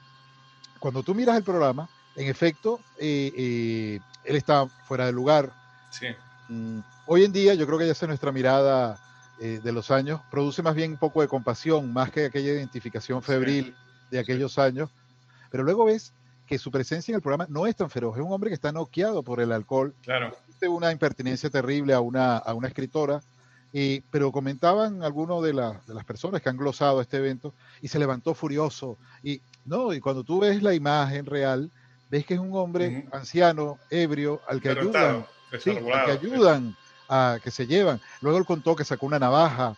Cuando 0.79 1.03
tú 1.03 1.15
miras 1.15 1.37
el 1.37 1.43
programa, 1.43 1.89
en 2.15 2.29
efecto, 2.29 2.79
eh, 2.99 3.33
eh, 3.37 4.01
él 4.25 4.37
está 4.37 4.67
fuera 4.87 5.07
de 5.07 5.13
lugar. 5.13 5.53
Mm, 6.49 6.81
hoy 7.07 7.25
en 7.25 7.33
día, 7.33 7.55
yo 7.55 7.67
creo 7.67 7.79
que 7.79 7.87
ya 7.87 7.93
es 7.93 8.03
nuestra 8.03 8.33
mirada 8.33 8.99
eh, 9.41 9.61
de 9.63 9.73
los 9.73 9.91
años, 9.91 10.21
produce 10.31 10.63
más 10.63 10.75
bien 10.75 10.93
un 10.93 10.99
poco 10.99 11.23
de 11.23 11.29
compasión, 11.29 11.93
más 11.93 12.11
que 12.11 12.27
aquella 12.27 12.53
identificación 12.53 13.23
febril 13.23 13.75
de 14.11 14.19
aquellos 14.19 14.59
años. 14.59 14.91
Pero 15.51 15.65
luego 15.65 15.87
ves 15.87 16.13
que 16.47 16.59
su 16.59 16.71
presencia 16.71 17.13
en 17.13 17.17
el 17.17 17.23
programa 17.23 17.47
no 17.49 17.67
es 17.67 17.75
tan 17.75 17.91
feroz. 17.91 18.17
Es 18.17 18.23
un 18.23 18.33
hombre 18.33 18.51
que 18.51 18.55
está 18.55 18.73
noqueado 18.73 19.23
por 19.23 19.41
el 19.41 19.53
alcohol. 19.53 19.95
Claro. 20.03 20.37
Una 20.69 20.93
impertinencia 20.93 21.51
terrible 21.51 21.93
a 21.93 22.01
una, 22.01 22.37
a 22.37 22.55
una 22.55 22.69
escritora 22.69 23.21
pero 24.11 24.33
comentaban 24.33 25.03
algunos 25.03 25.43
de, 25.43 25.53
de, 25.53 25.95
las 25.95 26.05
personas 26.05 26.41
que 26.41 26.49
han 26.49 26.57
glosado 26.57 27.01
este 27.01 27.19
evento 27.19 27.53
y 27.83 27.89
se 27.89 27.99
levantó 27.99 28.35
furioso. 28.35 28.99
Y, 29.23 29.43
no, 29.65 29.93
y 29.93 30.01
cuando 30.01 30.25
tú 30.25 30.41
ves 30.41 30.63
la 30.63 30.73
imagen 30.73 31.27
real, 31.27 31.71
ves 32.11 32.25
que 32.25 32.35
es 32.35 32.41
un 32.41 32.55
hombre 32.57 33.07
anciano, 33.13 33.79
ebrio, 33.91 34.41
al 34.49 34.61
que 34.61 34.71
ayudan, 34.71 35.27
al 35.53 35.61
que 35.63 36.13
ayudan 36.13 36.77
a 37.09 37.39
que 37.43 37.51
se 37.51 37.67
llevan. 37.67 38.01
Luego 38.21 38.39
él 38.39 38.45
contó 38.45 38.77
que 38.77 38.85
sacó 38.85 39.07
una 39.07 39.19
navaja. 39.19 39.77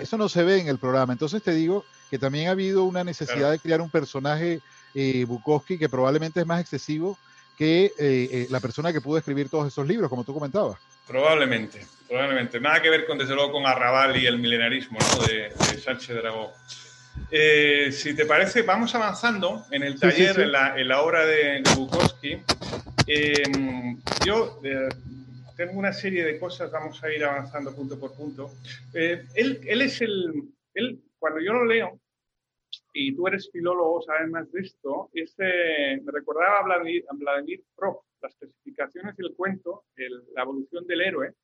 Eso 0.00 0.16
no 0.16 0.28
se 0.28 0.42
ve 0.42 0.60
en 0.60 0.68
el 0.68 0.78
programa. 0.78 1.12
Entonces 1.12 1.42
te 1.42 1.52
digo 1.52 1.84
que 2.10 2.18
también 2.18 2.48
ha 2.48 2.52
habido 2.52 2.84
una 2.84 3.04
necesidad 3.04 3.50
de 3.50 3.58
crear 3.58 3.80
un 3.80 3.90
personaje 3.90 4.60
eh, 4.94 5.24
Bukowski 5.24 5.78
que 5.78 5.88
probablemente 5.88 6.40
es 6.40 6.46
más 6.46 6.60
excesivo 6.60 7.16
que 7.56 7.86
eh, 7.86 7.92
eh, 7.98 8.46
la 8.50 8.60
persona 8.60 8.92
que 8.92 9.00
pudo 9.00 9.18
escribir 9.18 9.48
todos 9.48 9.66
esos 9.66 9.86
libros, 9.86 10.08
como 10.08 10.24
tú 10.24 10.34
comentabas. 10.34 10.78
Probablemente, 11.08 11.80
probablemente. 12.06 12.60
Nada 12.60 12.82
que 12.82 12.90
ver 12.90 13.06
con, 13.06 13.16
desde 13.16 13.34
luego, 13.34 13.52
con 13.52 13.66
Arrabal 13.66 14.16
y 14.16 14.26
el 14.26 14.38
milenarismo 14.38 14.98
de, 15.26 15.50
Sánchez 15.78 16.16
Dragó. 16.16 16.52
Eh, 17.30 17.90
si 17.90 18.14
te 18.14 18.26
parece, 18.26 18.60
vamos 18.62 18.94
avanzando 18.94 19.64
en 19.70 19.82
el 19.82 19.98
taller, 19.98 20.38
En, 20.38 20.52
la, 20.52 21.00
obra 21.00 21.24
de 21.24 21.62
Bukowski. 21.74 22.42
Em, 23.06 23.98
yo 24.24 24.60
eh, 24.62 24.90
tengo 25.56 25.78
una 25.78 25.94
serie 25.94 26.24
de 26.24 26.38
cosas, 26.38 26.70
vamos 26.70 27.02
a 27.02 27.10
ir 27.10 27.24
avanzando 27.24 27.74
punto 27.74 27.98
por 27.98 28.14
punto. 28.14 28.50
Eh, 28.92 29.24
él, 29.34 29.60
él, 29.66 29.80
es 29.80 30.02
el. 30.02 30.30
Él, 30.74 31.00
cuando 31.18 31.40
yo 31.40 31.54
lo 31.54 31.64
leo, 31.64 31.98
y 32.92 33.16
tú 33.16 33.26
eres 33.26 33.48
filólogo, 33.50 34.02
sabes 34.02 34.28
más 34.30 34.50
de 34.52 34.60
esto, 34.60 35.10
me 35.14 36.12
recordaba 36.12 36.58
a 36.58 36.62
Vladimir, 36.64 37.04
a 37.08 37.14
Vladimir 37.14 37.62
las 38.20 38.34
clasificaciones 38.36 39.16
del 39.16 39.34
cuento, 39.34 39.84
la 40.34 40.42
evolución 40.42 40.86
del 40.86 41.00
héroe, 41.00 41.34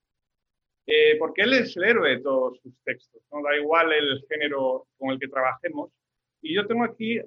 eh, 0.87 1.16
porque 1.18 1.42
él 1.42 1.54
es 1.54 1.76
el 1.76 1.84
héroe 1.84 2.10
de 2.10 2.20
todos 2.20 2.60
sus 2.60 2.74
textos, 2.84 3.22
no 3.32 3.42
da 3.42 3.56
igual 3.56 3.92
el 3.92 4.24
género 4.28 4.87
con 4.98 5.10
el 5.10 5.18
que 5.18 5.28
trabajemos. 5.28 5.90
Y 6.42 6.54
yo 6.54 6.66
tengo 6.66 6.84
aquí 6.84 7.18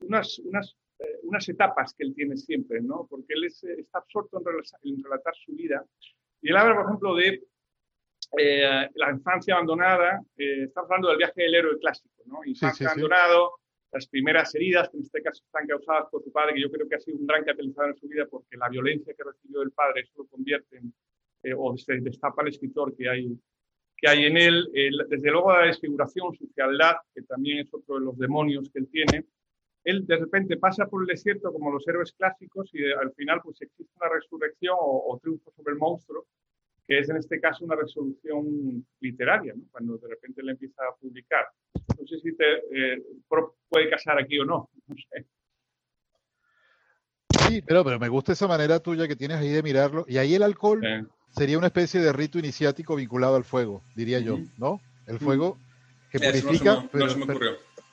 unas, 0.00 0.38
unas, 0.40 0.76
eh, 0.98 1.18
unas, 1.22 1.48
etapas 1.48 1.94
que 1.94 2.04
él 2.04 2.14
tiene 2.14 2.36
siempre, 2.36 2.80
¿no? 2.80 3.06
porque 3.08 3.34
él 3.34 3.44
está 3.44 3.98
absorto 3.98 4.42
en, 4.82 5.02
relatar 5.04 5.34
su 5.36 5.52
vida. 5.52 5.84
Y 6.42 6.50
él 6.50 6.56
habla, 6.56 6.74
por 6.74 6.86
ejemplo, 6.86 7.14
de 7.14 7.44
eh, 8.36 8.90
la 8.94 9.10
infancia 9.12 9.54
abandonada, 9.54 10.20
está 10.36 10.80
hablando 10.80 11.08
del 11.08 11.18
viaje 11.18 11.42
del 11.42 11.54
héroe 11.54 11.78
clásico, 11.78 12.22
¿no? 12.26 12.44
infancia 12.44 12.88
abandonado, 12.88 13.60
las 13.92 14.06
primeras 14.08 14.54
heridas, 14.54 14.88
que 14.90 14.96
en 14.96 15.02
este 15.04 15.22
caso 15.22 15.42
están 15.44 15.66
causadas 15.66 16.08
por 16.10 16.22
su 16.22 16.32
padre, 16.32 16.54
que 16.54 16.62
yo 16.62 16.70
creo 16.70 16.88
que 16.88 16.96
ha 16.96 17.00
sido 17.00 17.18
un 17.18 17.26
gran 17.26 17.44
catalizador 17.44 17.90
en 17.90 17.96
su 17.96 18.08
vida 18.08 18.26
porque 18.30 18.56
la 18.56 18.68
violencia 18.68 19.14
que 19.14 19.24
recibió 19.24 19.60
del 19.60 19.70
padre 19.70 20.02
eso 20.02 20.12
lo 20.16 20.26
convierte 20.26 20.76
en, 20.78 20.92
eh, 21.42 21.54
o 21.56 21.76
se 21.76 22.00
destapa 22.00 22.42
el 22.42 22.48
escritor 22.48 22.94
que 22.96 23.08
hay, 23.08 23.38
que 23.96 24.08
hay 24.08 24.24
en 24.24 24.36
él. 24.36 24.68
desde 25.08 25.30
luego 25.30 25.52
la 25.52 25.66
desfiguración, 25.66 26.34
su 26.34 26.48
fealdad, 26.48 26.96
que 27.14 27.22
también 27.22 27.58
es 27.60 27.72
otro 27.72 27.98
de 27.98 28.04
los 28.04 28.18
demonios 28.18 28.68
que 28.70 28.80
él 28.80 28.88
tiene. 28.90 29.24
él 29.84 30.04
de 30.06 30.16
repente 30.16 30.56
pasa 30.56 30.86
por 30.86 31.02
el 31.02 31.06
desierto 31.06 31.52
como 31.52 31.70
los 31.70 31.86
héroes 31.86 32.12
clásicos 32.12 32.68
y 32.74 32.84
al 32.92 33.12
final 33.12 33.40
pues 33.44 33.62
existe 33.62 33.92
una 34.00 34.10
resurrección 34.10 34.76
o, 34.80 35.18
triunfo 35.22 35.52
sobre 35.52 35.74
el 35.74 35.78
monstruo, 35.78 36.26
que 36.86 36.98
es 37.00 37.08
en 37.08 37.16
este 37.16 37.40
caso 37.40 37.64
una 37.64 37.76
resolución 37.76 38.86
literaria, 39.00 39.54
¿no? 39.56 39.64
cuando 39.70 39.98
de 39.98 40.08
repente 40.08 40.42
le 40.42 40.52
empieza 40.52 40.82
a 40.82 40.94
publicar. 40.94 41.46
No 41.74 42.06
sé 42.06 42.20
si 42.20 42.36
te 42.36 42.44
eh, 42.72 43.02
puede 43.68 43.90
casar 43.90 44.20
aquí 44.20 44.38
o 44.38 44.44
no. 44.44 44.70
no 44.86 44.94
sé. 44.94 45.26
Sí, 47.48 47.62
pero, 47.62 47.84
pero 47.84 47.98
me 47.98 48.08
gusta 48.08 48.32
esa 48.32 48.48
manera 48.48 48.80
tuya 48.80 49.06
que 49.06 49.16
tienes 49.16 49.38
ahí 49.38 49.50
de 49.50 49.62
mirarlo. 49.62 50.04
Y 50.08 50.18
ahí 50.18 50.34
el 50.34 50.42
alcohol 50.42 50.80
sería 51.30 51.58
una 51.58 51.68
especie 51.68 52.00
de 52.00 52.12
rito 52.12 52.38
iniciático 52.38 52.96
vinculado 52.96 53.36
al 53.36 53.44
fuego, 53.44 53.82
diría 53.94 54.20
yo, 54.20 54.38
¿no? 54.56 54.80
El 55.06 55.18
fuego 55.18 55.58
que 56.10 56.18
purifica, 56.18 56.84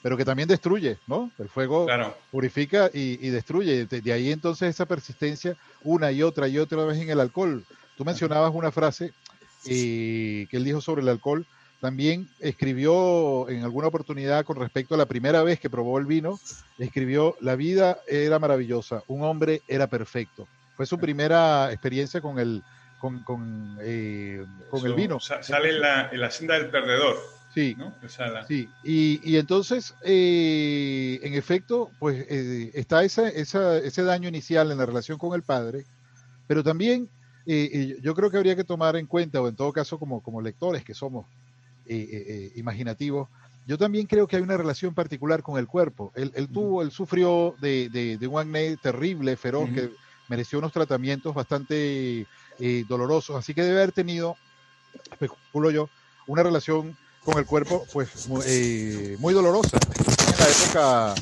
pero, 0.02 0.18
que 0.18 0.26
también 0.26 0.48
destruye, 0.48 0.98
¿no? 1.08 1.32
El 1.38 1.50
fuego 1.50 1.88
purifica 2.32 2.90
y, 2.94 3.30
destruye. 3.30 3.86
De, 3.86 4.14
ahí 4.14 4.32
entonces 4.32 4.70
esa 4.70 4.86
persistencia 4.86 5.56
una 5.84 6.12
y 6.12 6.24
otra 6.24 6.48
y 6.48 6.58
otra 6.58 6.86
vez 6.86 7.00
en 7.00 7.10
el 7.10 7.20
alcohol. 7.20 7.66
Tú 7.98 8.06
mencionabas 8.06 8.54
una 8.54 8.72
frase 8.72 9.14
eh, 9.66 10.48
que 10.50 10.58
él 10.58 10.64
dijo 10.64 10.82
sobre 10.82 11.02
el 11.02 11.10
alcohol. 11.10 11.46
También 11.80 12.30
escribió 12.40 13.50
en 13.50 13.64
alguna 13.64 13.88
oportunidad 13.88 14.46
con 14.46 14.56
respecto 14.56 14.96
a 14.96 14.98
la 14.98 15.06
primera 15.06 15.44
vez 15.44 15.60
que 15.60 15.70
probó 15.70 16.00
el 16.00 16.06
vino, 16.06 16.40
escribió, 16.78 17.36
la 17.42 17.58
vida 17.58 18.00
era 18.08 18.40
maravillosa, 18.40 19.04
un 19.08 19.24
hombre 19.24 19.62
era 19.68 19.88
perfecto. 19.88 20.48
Fue 20.78 20.86
su 20.86 20.98
primera 20.98 21.74
experiencia 21.74 22.22
con 22.22 22.40
el, 22.40 22.64
con, 23.00 23.20
con, 23.24 23.78
eh, 23.82 24.46
con 24.70 24.86
el 24.86 24.94
vino. 24.94 25.20
Sale 25.20 25.72
en 25.72 25.82
la, 25.82 26.10
en 26.10 26.22
la 26.22 26.32
senda 26.32 26.54
del 26.56 26.70
perdedor. 26.70 27.18
Sí, 27.54 27.76
sí. 28.48 28.70
Y, 28.84 29.20
y 29.30 29.38
entonces, 29.38 29.94
eh, 30.04 31.20
en 31.22 31.34
efecto, 31.34 31.92
pues 32.00 32.26
eh, 32.30 32.72
está 32.74 33.04
esa, 33.04 33.28
esa, 33.28 33.78
ese 33.78 34.04
daño 34.04 34.30
inicial 34.30 34.72
en 34.72 34.78
la 34.78 34.86
relación 34.86 35.18
con 35.18 35.36
el 35.36 35.44
padre, 35.44 35.86
pero 36.48 36.64
también 36.64 37.10
yo 37.46 38.16
creo 38.16 38.30
que 38.30 38.38
habría 38.38 38.56
que 38.56 38.64
tomar 38.64 38.96
en 38.96 39.06
cuenta, 39.06 39.42
o 39.42 39.48
en 39.48 39.56
todo 39.56 39.74
caso 39.74 40.00
como, 40.00 40.22
como 40.22 40.42
lectores 40.42 40.84
que 40.84 40.94
somos 40.94 41.26
imaginativos, 42.56 43.28
yo 43.66 43.78
también 43.78 44.08
creo 44.08 44.28
que 44.28 44.36
hay 44.36 44.42
una 44.42 44.58
relación 44.58 44.94
particular 44.94 45.42
con 45.42 45.58
el 45.58 45.68
cuerpo. 45.68 46.12
Él, 46.16 46.50
tuvo, 46.52 46.82
él 46.82 46.92
sufrió 46.92 47.56
de, 47.62 47.90
de, 48.20 48.28
un 48.28 48.40
acné 48.40 48.76
terrible, 48.78 49.38
feroz, 49.38 49.70
que 49.70 49.90
mereció 50.28 50.60
unos 50.60 50.74
tratamientos 50.74 51.34
bastante 51.34 52.26
eh, 52.60 52.86
dolorosos. 52.88 53.38
Así 53.38 53.54
que 53.54 53.64
debe 53.64 53.78
haber 53.78 53.94
tenido, 53.94 54.36
especulo 55.12 55.72
yo, 55.72 55.90
una 56.28 56.44
relación 56.44 56.98
con 57.24 57.38
el 57.38 57.46
cuerpo 57.46 57.86
pues 57.94 58.28
muy, 58.28 58.42
eh, 58.46 59.16
muy 59.20 59.34
dolorosa. 59.34 59.78
En 59.98 60.40
la 60.40 60.50
época 60.50 61.16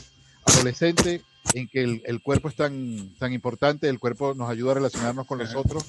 adolescente 0.45 1.21
en 1.53 1.67
que 1.67 2.01
el, 2.05 2.21
cuerpo 2.21 2.49
es 2.49 2.55
tan, 2.55 3.13
tan 3.19 3.33
importante, 3.33 3.89
el 3.89 3.99
cuerpo 3.99 4.33
nos 4.33 4.49
ayuda 4.49 4.71
a 4.71 4.75
relacionarnos 4.75 5.25
con 5.25 5.39
los 5.39 5.55
otros. 5.55 5.85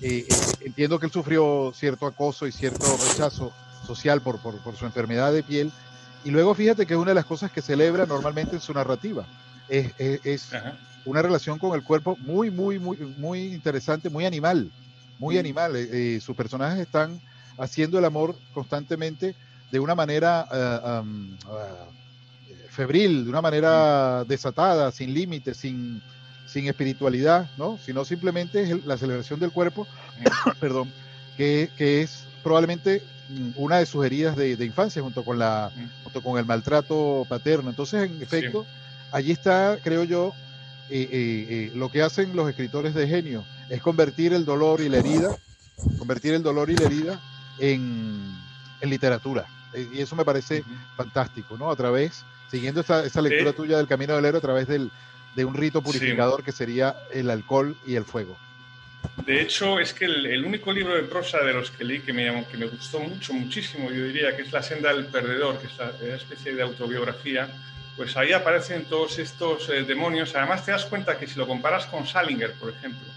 Eh, 0.00 0.26
entiendo 0.60 0.98
que 0.98 1.06
él 1.06 1.12
sufrió 1.12 1.72
cierto 1.74 2.06
acoso 2.06 2.46
y 2.46 2.52
cierto 2.52 2.84
rechazo 3.08 3.52
social 3.86 4.20
por, 4.20 4.40
por, 4.40 4.62
por, 4.62 4.76
su 4.76 4.84
enfermedad 4.84 5.32
de 5.32 5.42
piel. 5.42 5.72
Y 6.24 6.30
luego 6.30 6.54
fíjate 6.54 6.86
que 6.86 6.94
es 6.94 6.98
una 6.98 7.12
de 7.12 7.14
las 7.14 7.26
cosas 7.26 7.50
que 7.50 7.62
celebra 7.62 8.04
normalmente 8.04 8.56
en 8.56 8.60
su 8.60 8.74
narrativa. 8.74 9.26
Es, 9.68 9.92
es, 9.98 10.50
una 11.04 11.22
relación 11.22 11.58
con 11.58 11.74
el 11.74 11.84
cuerpo 11.84 12.16
muy, 12.16 12.50
muy, 12.50 12.78
muy, 12.80 12.96
muy 13.16 13.54
interesante, 13.54 14.10
muy 14.10 14.26
animal 14.26 14.72
muy 15.18 15.38
animal. 15.38 15.76
Eh, 15.76 15.88
eh, 16.16 16.20
sus 16.20 16.36
personajes 16.36 16.80
están 16.80 17.20
haciendo 17.58 17.98
el 17.98 18.04
amor 18.04 18.36
constantemente 18.52 19.34
de 19.70 19.80
una 19.80 19.94
manera 19.94 20.46
eh, 20.52 20.80
ah, 20.84 21.02
febril, 22.76 23.24
de 23.24 23.30
una 23.30 23.42
manera 23.42 24.24
desatada, 24.24 24.92
sin 24.92 25.12
límites, 25.12 25.56
sin, 25.56 26.02
sin 26.46 26.68
espiritualidad, 26.68 27.50
¿no? 27.56 27.78
Sino 27.84 28.04
simplemente 28.04 28.62
es 28.62 28.84
la 28.84 28.96
celebración 28.96 29.40
del 29.40 29.50
cuerpo, 29.50 29.86
perdón, 30.60 30.92
que, 31.36 31.70
que, 31.76 32.02
es 32.02 32.24
probablemente 32.42 33.02
mm, 33.30 33.50
una 33.56 33.78
de 33.78 33.86
sus 33.86 34.04
heridas 34.04 34.36
de, 34.36 34.64
infancia 34.64 35.02
junto 35.02 35.24
con, 35.24 35.38
la, 35.38 35.72
junto 36.04 36.22
con 36.22 36.38
el 36.38 36.44
maltrato 36.44 37.26
paterno. 37.28 37.70
Entonces, 37.70 38.10
en 38.10 38.22
efecto, 38.22 38.66
allí 39.10 39.32
está, 39.32 39.78
creo 39.82 40.04
yo, 40.04 40.32
lo 41.74 41.90
que 41.90 42.02
hacen 42.02 42.36
los 42.36 42.48
escritores 42.48 42.94
de 42.94 43.08
genio, 43.08 43.44
es 43.68 43.82
convertir 43.82 44.32
el 44.32 44.44
dolor 44.44 44.80
y 44.80 44.88
la 44.88 44.98
herida, 44.98 45.36
convertir 45.98 46.34
el 46.34 46.42
dolor 46.42 46.70
y 46.70 46.76
la 46.76 46.84
herida 46.84 47.20
en, 47.58 48.36
literatura. 48.82 49.46
Eh, 49.72 49.88
y 49.92 50.00
eso 50.00 50.16
me 50.16 50.24
parece 50.24 50.64
fantástico, 50.96 51.56
¿no? 51.56 51.70
A 51.70 51.76
través, 51.76 52.24
siguiendo 52.50 52.80
esa, 52.80 53.02
lectura 53.20 53.52
tuya 53.52 53.76
del 53.76 53.86
Camino 53.86 54.14
del 54.14 54.24
Héroe, 54.24 54.38
a 54.38 54.42
través 54.42 54.68
del, 54.68 54.90
de 55.34 55.44
un 55.44 55.54
rito 55.54 55.82
purificador 55.82 56.42
que 56.42 56.52
sería 56.52 56.96
el 57.12 57.30
alcohol 57.30 57.76
y 57.86 57.96
el 57.96 58.04
fuego. 58.04 58.36
De 59.24 59.40
hecho, 59.40 59.78
es 59.78 59.94
que 59.94 60.04
el, 60.04 60.44
único 60.44 60.72
libro 60.72 60.94
de 60.94 61.02
prosa 61.02 61.38
de 61.38 61.52
los 61.52 61.70
que 61.70 61.84
leí 61.84 62.00
que 62.00 62.12
me, 62.12 62.44
que 62.46 62.56
me 62.56 62.66
gustó 62.66 63.00
mucho, 63.00 63.32
muchísimo, 63.32 63.90
yo 63.90 64.04
diría 64.04 64.36
que 64.36 64.42
es 64.42 64.52
La 64.52 64.62
senda 64.62 64.92
del 64.92 65.06
perdedor, 65.06 65.58
que 65.58 65.66
es 65.66 65.72
una 65.78 66.16
especie 66.16 66.54
de 66.54 66.62
autobiografía, 66.62 67.48
pues 67.96 68.16
ahí 68.16 68.32
aparecen 68.32 68.84
todos 68.84 69.18
estos 69.18 69.68
eh, 69.70 69.82
demonios. 69.84 70.34
Además, 70.36 70.64
te 70.64 70.72
das 70.72 70.84
cuenta 70.84 71.18
que 71.18 71.26
si 71.26 71.38
lo 71.38 71.46
comparas 71.46 71.86
con 71.86 72.06
Salinger, 72.06 72.52
por 72.54 72.70
ejemplo, 72.70 73.08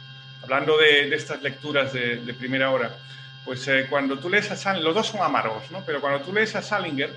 hablando 0.41 0.77
de, 0.77 1.13
estas 1.13 1.41
lecturas 1.41 1.91
de, 1.91 2.33
primera 2.37 2.71
hora, 2.71 2.95
pues 3.49 3.67
eh, 3.67 3.87
cuando 3.89 4.19
tú 4.19 4.29
lees 4.29 4.51
a 4.51 4.55
Salinger, 4.55 4.85
los 4.85 4.93
dos 4.93 5.07
son 5.07 5.23
amargos, 5.23 5.71
¿no? 5.71 5.83
Pero 5.83 5.99
cuando 5.99 6.23
tú 6.23 6.31
lees 6.31 6.55
a 6.55 6.61
Salinger, 6.61 7.09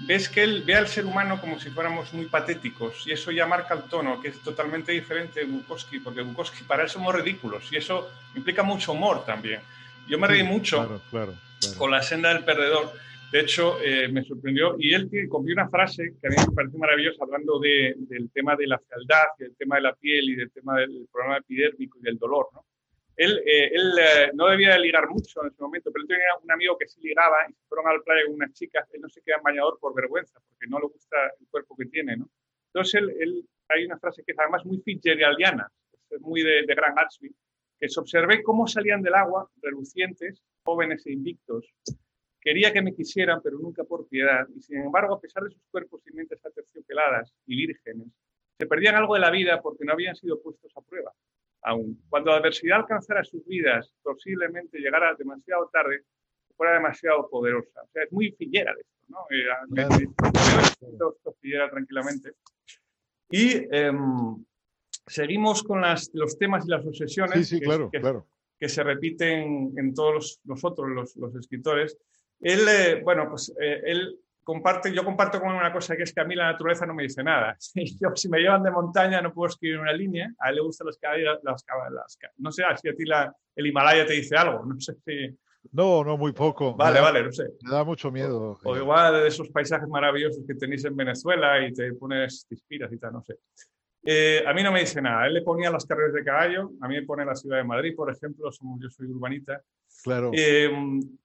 ves 0.00 0.28
que 0.28 0.42
él 0.42 0.62
ve 0.62 0.74
al 0.74 0.88
ser 0.88 1.06
humano 1.06 1.40
como 1.40 1.58
si 1.58 1.70
fuéramos 1.70 2.12
muy 2.12 2.26
patéticos 2.26 3.06
y 3.06 3.12
eso 3.12 3.30
ya 3.30 3.46
marca 3.46 3.72
el 3.72 3.84
tono, 3.84 4.20
que 4.20 4.28
es 4.28 4.38
totalmente 4.40 4.92
diferente 4.92 5.40
de 5.40 5.46
Bukowski, 5.46 6.00
porque 6.00 6.20
Bukowski 6.20 6.64
para 6.64 6.82
él 6.82 6.90
somos 6.90 7.14
ridículos 7.14 7.72
y 7.72 7.78
eso 7.78 8.10
implica 8.34 8.62
mucho 8.62 8.92
humor 8.92 9.24
también. 9.24 9.62
Yo 10.06 10.18
me 10.18 10.26
reí 10.26 10.42
mucho 10.42 11.00
con 11.78 11.90
la 11.90 12.02
senda 12.02 12.28
del 12.28 12.44
perdedor. 12.44 12.92
De 13.32 13.40
hecho, 13.40 13.78
eh, 13.82 14.06
me 14.08 14.22
sorprendió 14.22 14.76
y 14.78 14.92
él 14.92 15.08
copió 15.30 15.54
una 15.54 15.70
frase 15.70 16.12
que 16.20 16.26
a 16.26 16.30
mí 16.30 16.36
me 16.46 16.54
parece 16.54 16.76
maravillosa 16.76 17.24
hablando 17.24 17.58
del 17.58 18.30
tema 18.34 18.54
de 18.54 18.66
la 18.66 18.78
fealdad, 18.80 19.28
del 19.38 19.56
tema 19.56 19.76
de 19.76 19.80
la 19.80 19.94
piel 19.94 20.28
y 20.28 20.34
del 20.34 20.50
tema 20.50 20.76
del 20.76 21.08
problema 21.10 21.38
epidérmico 21.38 21.96
y 22.00 22.02
del 22.02 22.18
dolor. 22.18 22.48
¿no? 22.52 22.66
Él, 23.20 23.36
eh, 23.44 23.70
él 23.74 23.92
eh, 23.98 24.30
no 24.32 24.48
debía 24.48 24.72
de 24.72 24.78
ligar 24.78 25.06
mucho 25.06 25.42
en 25.42 25.48
ese 25.48 25.60
momento, 25.60 25.92
pero 25.92 26.04
él 26.04 26.08
tenía 26.08 26.24
un 26.42 26.50
amigo 26.50 26.78
que 26.78 26.88
sí 26.88 27.02
ligaba 27.02 27.36
y 27.50 27.52
fueron 27.68 27.86
a 27.88 27.92
la 27.92 28.00
playa 28.00 28.22
con 28.24 28.36
unas 28.36 28.54
chicas. 28.54 28.88
Él 28.94 29.02
no 29.02 29.10
se 29.10 29.20
queda 29.20 29.36
en 29.36 29.42
bañador 29.42 29.78
por 29.78 29.94
vergüenza, 29.94 30.40
porque 30.48 30.66
no 30.66 30.80
le 30.80 30.86
gusta 30.86 31.18
el 31.38 31.46
cuerpo 31.48 31.76
que 31.76 31.84
tiene. 31.84 32.16
¿no? 32.16 32.30
Entonces, 32.72 32.94
él, 32.94 33.14
él, 33.20 33.48
hay 33.68 33.84
una 33.84 33.98
frase 33.98 34.22
que 34.24 34.32
es 34.32 34.38
además 34.38 34.64
muy 34.64 34.80
fitzgeraldiana, 34.80 35.70
muy 36.20 36.42
de, 36.42 36.64
de 36.66 36.74
Gran 36.74 36.94
Gatsby, 36.94 37.28
que 37.78 37.86
es 37.86 37.98
observé 37.98 38.42
cómo 38.42 38.66
salían 38.66 39.02
del 39.02 39.14
agua 39.14 39.50
relucientes, 39.60 40.42
jóvenes 40.64 41.06
e 41.06 41.12
invictos. 41.12 41.74
Quería 42.40 42.72
que 42.72 42.80
me 42.80 42.94
quisieran, 42.94 43.42
pero 43.42 43.58
nunca 43.58 43.84
por 43.84 44.08
piedad, 44.08 44.48
y 44.56 44.62
sin 44.62 44.78
embargo, 44.78 45.16
a 45.16 45.20
pesar 45.20 45.42
de 45.42 45.50
sus 45.50 45.62
cuerpos 45.70 46.00
y 46.06 46.16
mentes 46.16 46.42
aterciopeladas 46.42 47.34
y 47.44 47.54
vírgenes, 47.54 48.08
se 48.58 48.66
perdían 48.66 48.94
algo 48.94 49.12
de 49.12 49.20
la 49.20 49.30
vida 49.30 49.60
porque 49.60 49.84
no 49.84 49.92
habían 49.92 50.16
sido 50.16 50.40
puestos 50.40 50.72
a 50.74 50.80
prueba 50.80 51.12
aún. 51.62 52.02
Cuando 52.08 52.30
la 52.30 52.38
adversidad 52.38 52.80
alcanzara 52.80 53.24
sus 53.24 53.44
vidas, 53.46 53.92
posiblemente 54.02 54.78
llegara 54.78 55.14
demasiado 55.14 55.68
tarde, 55.72 56.04
fuera 56.56 56.74
demasiado 56.74 57.28
poderosa. 57.28 57.82
O 57.82 57.88
sea, 57.92 58.04
es 58.04 58.12
muy 58.12 58.32
fillera 58.32 58.74
de 58.74 58.80
esto, 58.80 59.06
¿no? 59.08 59.26
Eh, 59.30 59.46
fillera 61.40 61.70
tranquilamente. 61.70 62.32
Y 63.30 63.66
em, 63.74 64.44
seguimos 65.06 65.62
con 65.62 65.80
las, 65.80 66.10
los 66.12 66.38
temas 66.38 66.66
y 66.66 66.70
las 66.70 66.84
obsesiones 66.84 67.48
sí, 67.48 67.56
sí, 67.56 67.60
claro, 67.60 67.90
que, 67.90 68.00
claro. 68.00 68.26
que, 68.58 68.68
se 68.68 68.82
repiten 68.82 69.72
en 69.76 69.94
todos 69.94 70.40
nosotros, 70.44 70.90
los, 70.90 71.16
los 71.16 71.34
escritores. 71.36 71.96
Él, 72.40 72.60
eh, 72.68 73.00
bueno, 73.02 73.28
pues 73.30 73.54
eh, 73.60 73.80
él 73.84 74.18
comparte, 74.44 74.92
yo 74.92 75.04
comparto 75.04 75.40
con 75.40 75.52
una 75.52 75.72
cosa 75.72 75.96
que 75.96 76.02
es 76.02 76.12
que 76.12 76.20
a 76.20 76.24
mí 76.24 76.34
la 76.34 76.52
naturaleza 76.52 76.86
no 76.86 76.94
me 76.94 77.04
dice 77.04 77.22
nada. 77.22 77.56
Si, 77.60 77.98
yo, 77.98 78.08
si 78.14 78.28
me 78.28 78.38
llevan 78.38 78.62
de 78.62 78.70
montaña 78.70 79.20
no 79.20 79.32
puedo 79.32 79.48
escribir 79.48 79.78
una 79.78 79.92
línea, 79.92 80.32
a 80.38 80.50
él 80.50 80.56
le 80.56 80.62
gustan 80.62 80.86
las 80.86 80.98
caballas, 80.98 81.38
las, 81.42 81.64
las, 81.92 82.18
no 82.38 82.50
sé 82.50 82.64
si 82.80 82.88
a 82.88 82.94
ti 82.94 83.04
la, 83.04 83.34
el 83.54 83.66
Himalaya 83.66 84.06
te 84.06 84.14
dice 84.14 84.36
algo, 84.36 84.64
no 84.66 84.80
sé 84.80 84.94
si... 85.04 85.36
No, 85.72 86.02
no, 86.02 86.16
muy 86.16 86.32
poco. 86.32 86.74
Vale, 86.74 87.00
vale, 87.00 87.22
no 87.22 87.30
sé. 87.30 87.44
Me 87.62 87.70
da 87.70 87.84
mucho 87.84 88.10
miedo. 88.10 88.58
O, 88.64 88.76
igual 88.76 89.12
de 89.12 89.28
esos 89.28 89.50
paisajes 89.50 89.86
maravillosos 89.88 90.42
que 90.46 90.54
tenéis 90.54 90.86
en 90.86 90.96
Venezuela 90.96 91.62
y 91.62 91.70
te 91.72 91.92
pones, 91.92 92.46
te 92.48 92.54
inspiras 92.54 92.90
y 92.90 92.96
tal, 92.96 93.12
no 93.12 93.22
sé. 93.22 93.36
Eh, 94.02 94.42
a 94.46 94.54
mí 94.54 94.62
no 94.62 94.72
me 94.72 94.80
dice 94.80 95.02
nada. 95.02 95.26
Él 95.26 95.34
le 95.34 95.42
ponía 95.42 95.70
las 95.70 95.84
carreras 95.84 96.14
de 96.14 96.24
caballo, 96.24 96.72
a 96.80 96.88
mí 96.88 96.94
me 96.94 97.02
pone 97.02 97.24
la 97.24 97.34
ciudad 97.34 97.58
de 97.58 97.64
Madrid, 97.64 97.94
por 97.94 98.10
ejemplo, 98.10 98.50
somos, 98.50 98.80
yo 98.80 98.88
soy 98.88 99.08
urbanita. 99.08 99.62
Claro. 100.02 100.30
Eh, 100.32 100.70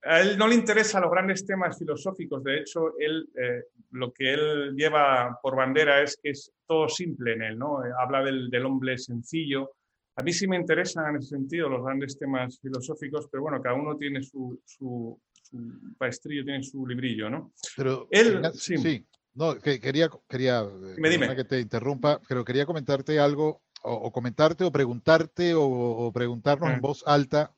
a 0.04 0.20
él 0.20 0.36
no 0.36 0.46
le 0.46 0.54
interesan 0.54 1.02
los 1.02 1.10
grandes 1.10 1.46
temas 1.46 1.78
filosóficos, 1.78 2.44
de 2.44 2.58
hecho, 2.58 2.98
él, 2.98 3.28
eh, 3.34 3.64
lo 3.92 4.12
que 4.12 4.34
él 4.34 4.74
lleva 4.76 5.38
por 5.42 5.56
bandera 5.56 6.02
es 6.02 6.18
que 6.22 6.30
es 6.30 6.52
todo 6.66 6.88
simple 6.88 7.32
en 7.32 7.42
él, 7.42 7.58
¿no? 7.58 7.78
habla 7.98 8.22
del, 8.22 8.50
del, 8.50 8.66
hombre 8.66 8.98
sencillo. 8.98 9.70
A 10.16 10.22
mí 10.22 10.32
sí 10.32 10.46
me 10.46 10.56
interesan 10.56 11.10
en 11.10 11.16
ese 11.16 11.28
sentido 11.28 11.68
los 11.70 11.84
grandes 11.84 12.18
temas 12.18 12.58
filosóficos, 12.60 13.28
pero 13.30 13.44
bueno, 13.44 13.62
cada 13.62 13.76
uno 13.76 13.96
tiene 13.96 14.22
su, 14.22 14.60
su, 14.64 15.18
su 15.42 15.88
tiene 16.20 16.62
su 16.62 16.86
librillo, 16.86 17.30
¿no? 17.30 17.52
Pero 17.76 18.08
él, 18.10 18.42
sí. 18.52 18.76
sí 18.76 19.06
No, 19.36 19.58
que 19.58 19.78
quería, 19.80 20.08
quería 20.28 20.66
dime, 20.96 21.36
que 21.36 21.44
te 21.44 21.60
interrumpa, 21.60 22.20
pero 22.26 22.42
quería 22.42 22.64
comentarte 22.64 23.20
algo, 23.20 23.62
o, 23.82 24.10
comentarte, 24.10 24.64
o 24.64 24.72
preguntarte, 24.72 25.52
o, 25.54 26.10
preguntarnos 26.12 26.70
en 26.70 26.80
voz 26.80 27.04
alta 27.06 27.54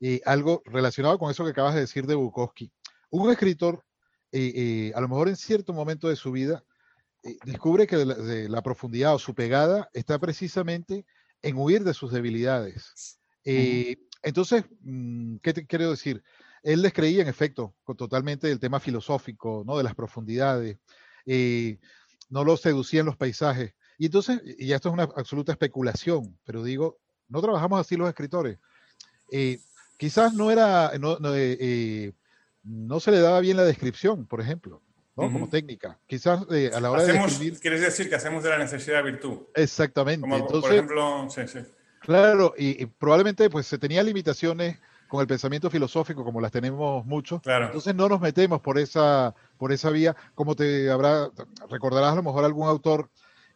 eh, 0.00 0.20
algo 0.26 0.62
relacionado 0.66 1.16
con 1.20 1.30
eso 1.30 1.44
que 1.44 1.52
acabas 1.52 1.74
de 1.74 1.82
decir 1.82 2.06
de 2.08 2.16
Bukowski. 2.16 2.72
Un 3.10 3.30
escritor, 3.30 3.84
eh, 4.32 4.52
eh, 4.54 4.92
a 4.96 5.00
lo 5.00 5.08
mejor 5.08 5.28
en 5.28 5.36
cierto 5.36 5.72
momento 5.72 6.08
de 6.08 6.16
su 6.16 6.32
vida, 6.32 6.64
descubre 7.44 7.86
que 7.86 8.04
la, 8.04 8.62
profundidad 8.62 9.14
o 9.14 9.18
su 9.20 9.32
pegada 9.32 9.88
está 9.92 10.18
precisamente 10.18 11.06
en 11.40 11.56
huir 11.56 11.84
de 11.84 11.94
sus 11.94 12.10
debilidades. 12.10 13.20
Entonces, 14.24 14.64
mm, 14.80 15.36
¿qué 15.36 15.52
te 15.52 15.66
quiero 15.66 15.92
decir? 15.92 16.24
Él 16.64 16.82
les 16.82 16.92
creía, 16.92 17.22
en 17.22 17.28
efecto, 17.28 17.76
totalmente 17.96 18.48
del 18.48 18.58
tema 18.58 18.80
filosófico, 18.80 19.62
¿no? 19.64 19.76
De 19.76 19.84
las 19.84 19.94
profundidades. 19.94 20.78
No 21.26 22.44
lo 22.44 22.56
seducían 22.56 23.06
los 23.06 23.16
paisajes. 23.16 23.74
Y 23.98 24.06
entonces, 24.06 24.40
y 24.58 24.72
esto 24.72 24.88
es 24.88 24.94
una 24.94 25.04
absoluta 25.04 25.52
especulación, 25.52 26.36
pero 26.44 26.64
digo, 26.64 26.98
no 27.28 27.40
trabajamos 27.40 27.80
así 27.80 27.96
los 27.96 28.08
escritores. 28.08 28.58
Eh, 29.30 29.58
quizás 29.96 30.34
no 30.34 30.50
era, 30.50 30.92
no, 30.98 31.16
eh, 31.34 31.56
eh, 31.60 32.12
no, 32.64 33.00
se 33.00 33.10
le 33.10 33.20
daba 33.20 33.40
bien 33.40 33.56
la 33.56 33.64
descripción, 33.64 34.26
por 34.26 34.40
ejemplo, 34.40 34.82
¿no? 35.16 35.32
Como 35.32 35.48
técnica. 35.48 35.98
Quizás 36.06 36.42
a 36.42 36.80
la 36.80 36.90
hora 36.90 37.04
de 37.04 37.16
escribir... 37.16 37.58
Quieres 37.58 37.80
decir 37.80 38.08
que 38.08 38.14
hacemos 38.14 38.42
de 38.42 38.50
la 38.50 38.58
necesidad 38.58 39.02
virtud. 39.02 39.38
Exactamente. 39.54 40.26
Entonces, 40.26 40.60
por 40.60 40.72
ejemplo, 40.72 41.30
sí, 41.30 41.42
sí. 41.46 41.60
Claro, 42.00 42.54
y, 42.58 42.84
probablemente 42.86 43.48
pues 43.48 43.66
se 43.66 43.78
tenía 43.78 44.02
limitaciones 44.02 44.78
con 45.12 45.20
el 45.20 45.26
pensamiento 45.26 45.68
filosófico 45.68 46.24
como 46.24 46.40
las 46.40 46.50
tenemos 46.50 47.04
muchos. 47.04 47.42
Claro. 47.42 47.66
Entonces 47.66 47.94
no 47.94 48.08
nos 48.08 48.18
metemos 48.18 48.62
por 48.62 48.78
esa, 48.78 49.34
por 49.58 49.70
esa 49.70 49.90
vía, 49.90 50.16
como 50.34 50.56
te 50.56 50.90
habrá, 50.90 51.28
recordarás 51.68 52.12
a 52.12 52.16
lo 52.16 52.22
mejor 52.22 52.46
algún 52.46 52.66
autor 52.66 53.10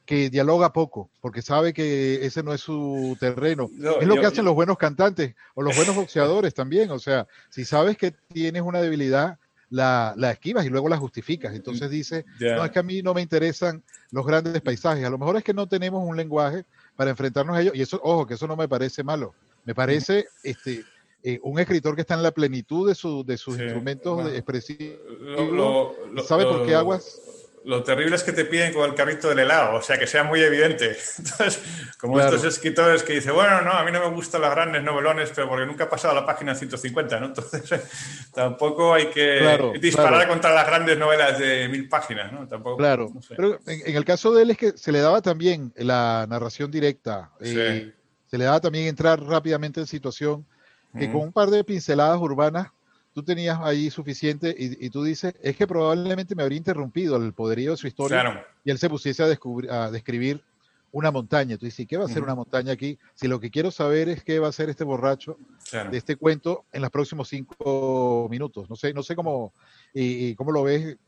que 0.04 0.28
dialoga 0.28 0.74
poco, 0.74 1.08
porque 1.22 1.40
sabe 1.40 1.72
que 1.72 2.26
ese 2.26 2.42
no 2.42 2.52
es 2.52 2.60
su 2.60 3.16
terreno. 3.18 3.70
es 3.98 4.06
lo 4.06 4.16
que 4.16 4.26
hacen 4.26 4.44
los 4.44 4.54
buenos 4.54 4.76
cantantes 4.76 5.34
o 5.54 5.62
los 5.62 5.74
buenos 5.74 5.96
boxeadores 5.96 6.52
también. 6.52 6.90
O 6.90 6.98
sea, 6.98 7.26
si 7.48 7.64
sabes 7.64 7.96
que 7.96 8.10
tienes 8.10 8.60
una 8.60 8.82
debilidad, 8.82 9.38
la, 9.70 10.12
la 10.18 10.32
esquivas 10.32 10.66
y 10.66 10.68
luego 10.68 10.90
la 10.90 10.98
justificas. 10.98 11.54
Entonces 11.54 11.88
dice, 11.88 12.26
no, 12.38 12.66
es 12.66 12.70
que 12.70 12.80
a 12.80 12.82
mí 12.82 13.00
no 13.00 13.14
me 13.14 13.22
interesan 13.22 13.82
los 14.10 14.26
grandes 14.26 14.60
paisajes. 14.60 15.06
A 15.06 15.10
lo 15.10 15.16
mejor 15.16 15.38
es 15.38 15.42
que 15.42 15.54
no 15.54 15.66
tenemos 15.66 16.06
un 16.06 16.18
lenguaje 16.18 16.66
para 16.96 17.08
enfrentarnos 17.08 17.56
a 17.56 17.62
ellos. 17.62 17.74
Y 17.74 17.80
eso, 17.80 17.98
ojo, 18.04 18.26
que 18.26 18.34
eso 18.34 18.46
no 18.46 18.56
me 18.56 18.68
parece 18.68 19.02
malo. 19.02 19.34
Me 19.64 19.74
parece 19.74 20.26
este, 20.44 20.84
eh, 21.22 21.38
un 21.42 21.58
escritor 21.58 21.94
que 21.94 22.02
está 22.02 22.14
en 22.14 22.22
la 22.22 22.32
plenitud 22.32 22.88
de, 22.88 22.94
su, 22.94 23.24
de 23.24 23.36
sus 23.36 23.58
instrumentos 23.58 24.32
expresivos. 24.32 24.98
¿Sabe 26.26 26.44
por 26.44 26.66
qué 26.66 26.74
aguas? 26.74 27.20
lo 27.66 27.82
terrible 27.82 28.14
es 28.14 28.22
que 28.22 28.32
te 28.32 28.44
piden 28.44 28.72
con 28.72 28.88
el 28.88 28.94
carrito 28.94 29.28
del 29.28 29.40
helado, 29.40 29.76
o 29.76 29.82
sea, 29.82 29.98
que 29.98 30.06
sea 30.06 30.22
muy 30.22 30.40
evidente. 30.40 30.96
Entonces, 31.18 31.60
como 31.98 32.20
estos 32.20 32.44
escritores 32.44 33.02
que 33.02 33.14
dicen, 33.14 33.34
bueno, 33.34 33.60
no, 33.62 33.72
a 33.72 33.84
mí 33.84 33.90
no 33.90 34.08
me 34.08 34.14
gustan 34.14 34.40
los 34.40 34.50
grandes 34.50 34.84
novelones, 34.84 35.32
pero 35.34 35.48
porque 35.48 35.66
nunca 35.66 35.84
he 35.84 35.86
pasado 35.88 36.12
a 36.12 36.20
la 36.20 36.24
página 36.24 36.54
150, 36.54 37.18
¿no? 37.18 37.26
Entonces, 37.34 37.82
tampoco 38.32 38.94
hay 38.94 39.06
que 39.06 39.78
disparar 39.80 40.28
contra 40.28 40.54
las 40.54 40.64
grandes 40.64 40.96
novelas 40.96 41.40
de 41.40 41.68
mil 41.68 41.88
páginas, 41.88 42.32
¿no? 42.32 42.46
Tampoco, 42.46 42.76
claro, 42.76 43.12
pero 43.36 43.58
en, 43.66 43.96
el 43.96 44.04
caso 44.04 44.32
de 44.32 44.44
él 44.44 44.50
es 44.52 44.58
que 44.58 44.72
se 44.76 44.92
le 44.92 45.00
daba 45.00 45.20
también 45.20 45.72
la 45.76 46.24
narración 46.28 46.70
directa, 46.70 47.32
eh, 47.40 47.92
se 48.26 48.38
le 48.38 48.44
daba 48.44 48.60
también 48.60 48.86
entrar 48.86 49.20
rápidamente 49.20 49.80
en 49.80 49.88
situación, 49.88 50.46
que 50.98 51.10
con 51.10 51.22
un 51.22 51.32
par 51.32 51.50
de 51.50 51.64
pinceladas 51.64 52.20
urbanas 52.20 52.68
tú 53.16 53.22
tenías 53.22 53.58
ahí 53.62 53.88
suficiente 53.90 54.54
y, 54.58 54.90
tú 54.90 55.02
dices, 55.02 55.34
es 55.40 55.56
que 55.56 55.66
probablemente 55.66 56.34
me 56.34 56.42
habría 56.42 56.58
interrumpido 56.58 57.16
el 57.16 57.32
poderío 57.32 57.70
de 57.70 57.78
su 57.78 57.86
historia 57.86 58.46
y 58.62 58.70
él 58.70 58.76
se 58.76 58.90
pusiese 58.90 59.22
a, 59.22 59.90
describir 59.90 60.42
una 60.92 61.10
montaña. 61.10 61.56
Tú 61.56 61.64
dices, 61.64 61.86
¿qué 61.86 61.96
va 61.96 62.04
a 62.04 62.08
ser 62.08 62.22
una 62.22 62.34
montaña 62.34 62.72
aquí? 62.72 62.98
Si 63.14 63.26
lo 63.26 63.40
que 63.40 63.50
quiero 63.50 63.70
saber 63.70 64.10
es 64.10 64.22
qué 64.22 64.38
va 64.38 64.48
a 64.48 64.52
ser 64.52 64.68
este 64.68 64.84
borracho 64.84 65.38
de 65.90 65.96
este 65.96 66.16
cuento 66.16 66.66
en 66.72 66.82
los 66.82 66.90
próximos 66.90 67.28
cinco 67.28 68.28
minutos. 68.30 68.68
No 68.68 68.76
sé, 68.76 68.92
no 68.92 69.02
sé 69.02 69.16
cómo, 69.16 69.54
y, 69.94 70.34
cómo 70.34 70.52
lo 70.52 70.64
ves 70.64 70.98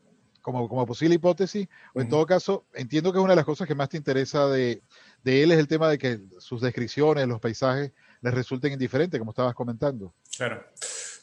como, 0.40 0.66
como 0.66 0.86
posible 0.86 1.16
hipótesis, 1.16 1.68
o 1.92 2.00
en 2.00 2.08
todo 2.08 2.24
caso, 2.24 2.64
entiendo 2.72 3.12
que 3.12 3.18
una 3.18 3.32
de 3.32 3.36
las 3.36 3.44
cosas 3.44 3.68
que 3.68 3.74
más 3.74 3.90
te 3.90 3.98
interesa 3.98 4.48
de, 4.48 4.80
de 5.22 5.42
él 5.42 5.52
es 5.52 5.58
el 5.58 5.68
tema 5.68 5.90
de 5.90 5.98
que 5.98 6.20
sus 6.38 6.62
descripciones, 6.62 7.28
los 7.28 7.38
paisajes, 7.38 7.92
les 8.20 8.34
resulten 8.34 8.72
indiferentes, 8.72 9.18
como 9.18 9.30
estabas 9.32 9.54
comentando. 9.54 10.14
Claro. 10.36 10.64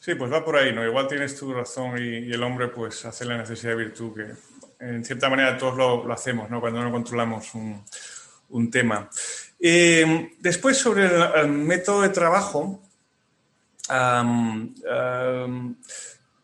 Sí, 0.06 0.14
pues 0.14 0.32
va 0.32 0.44
por 0.44 0.56
ahí, 0.56 0.72
¿no? 0.72 0.86
Igual 0.86 1.08
tienes 1.08 1.36
tu 1.36 1.52
razón 1.52 1.98
y, 1.98 2.32
el 2.32 2.42
hombre 2.42 2.68
pues 2.68 3.04
hace 3.04 3.24
la 3.24 3.36
necesidad 3.36 3.72
de 3.72 3.84
virtud 3.84 4.14
que 4.14 4.34
en 4.78 5.04
cierta 5.04 5.28
manera 5.28 5.58
todos 5.58 5.76
lo, 5.76 6.12
hacemos, 6.12 6.48
¿no? 6.48 6.60
Cuando 6.60 6.80
no 6.82 6.92
controlamos 6.92 7.52
un, 7.54 8.70
tema. 8.70 9.10
Eh, 9.58 10.32
después 10.38 10.78
sobre 10.78 11.06
el, 11.40 11.48
método 11.48 12.02
de 12.02 12.10
trabajo, 12.10 12.80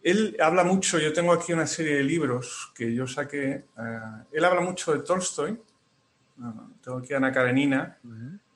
él 0.03 0.37
habla 0.41 0.65
mucho, 0.65 0.99
yo 0.99 1.13
tengo 1.13 1.33
aquí 1.33 1.53
una 1.53 1.69
serie 1.69 1.97
de 1.97 2.03
libros 2.03 2.73
que 2.75 2.93
yo 2.93 3.07
saqué, 3.07 3.51
eh, 3.51 4.01
él 4.33 4.45
habla 4.45 4.61
mucho 4.61 4.93
de 4.93 5.05
Tolstoy, 5.05 5.57
tengo 6.83 6.99
aquí 6.99 7.15
a 7.15 7.19
Ana 7.19 7.31
Karenina, 7.31 7.99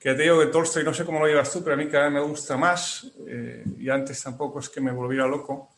que 0.06 0.14
te 0.14 0.22
digo 0.22 0.38
que 0.38 0.46
Tolstoy, 0.46 0.84
no 0.84 0.94
sé 0.94 1.04
cómo 1.04 1.18
lo 1.18 1.26
llevas 1.26 1.50
tú, 1.50 1.64
pero 1.64 1.74
a 1.74 1.76
mí 1.76 1.88
cada 1.88 2.04
vez 2.04 2.12
me 2.12 2.20
gusta 2.20 2.56
más, 2.56 3.10
eh, 3.26 3.64
y 3.76 3.90
antes 3.90 4.22
tampoco 4.22 4.60
es 4.60 4.68
que 4.68 4.80
me 4.80 4.92
volviera 4.92 5.26
loco. 5.26 5.70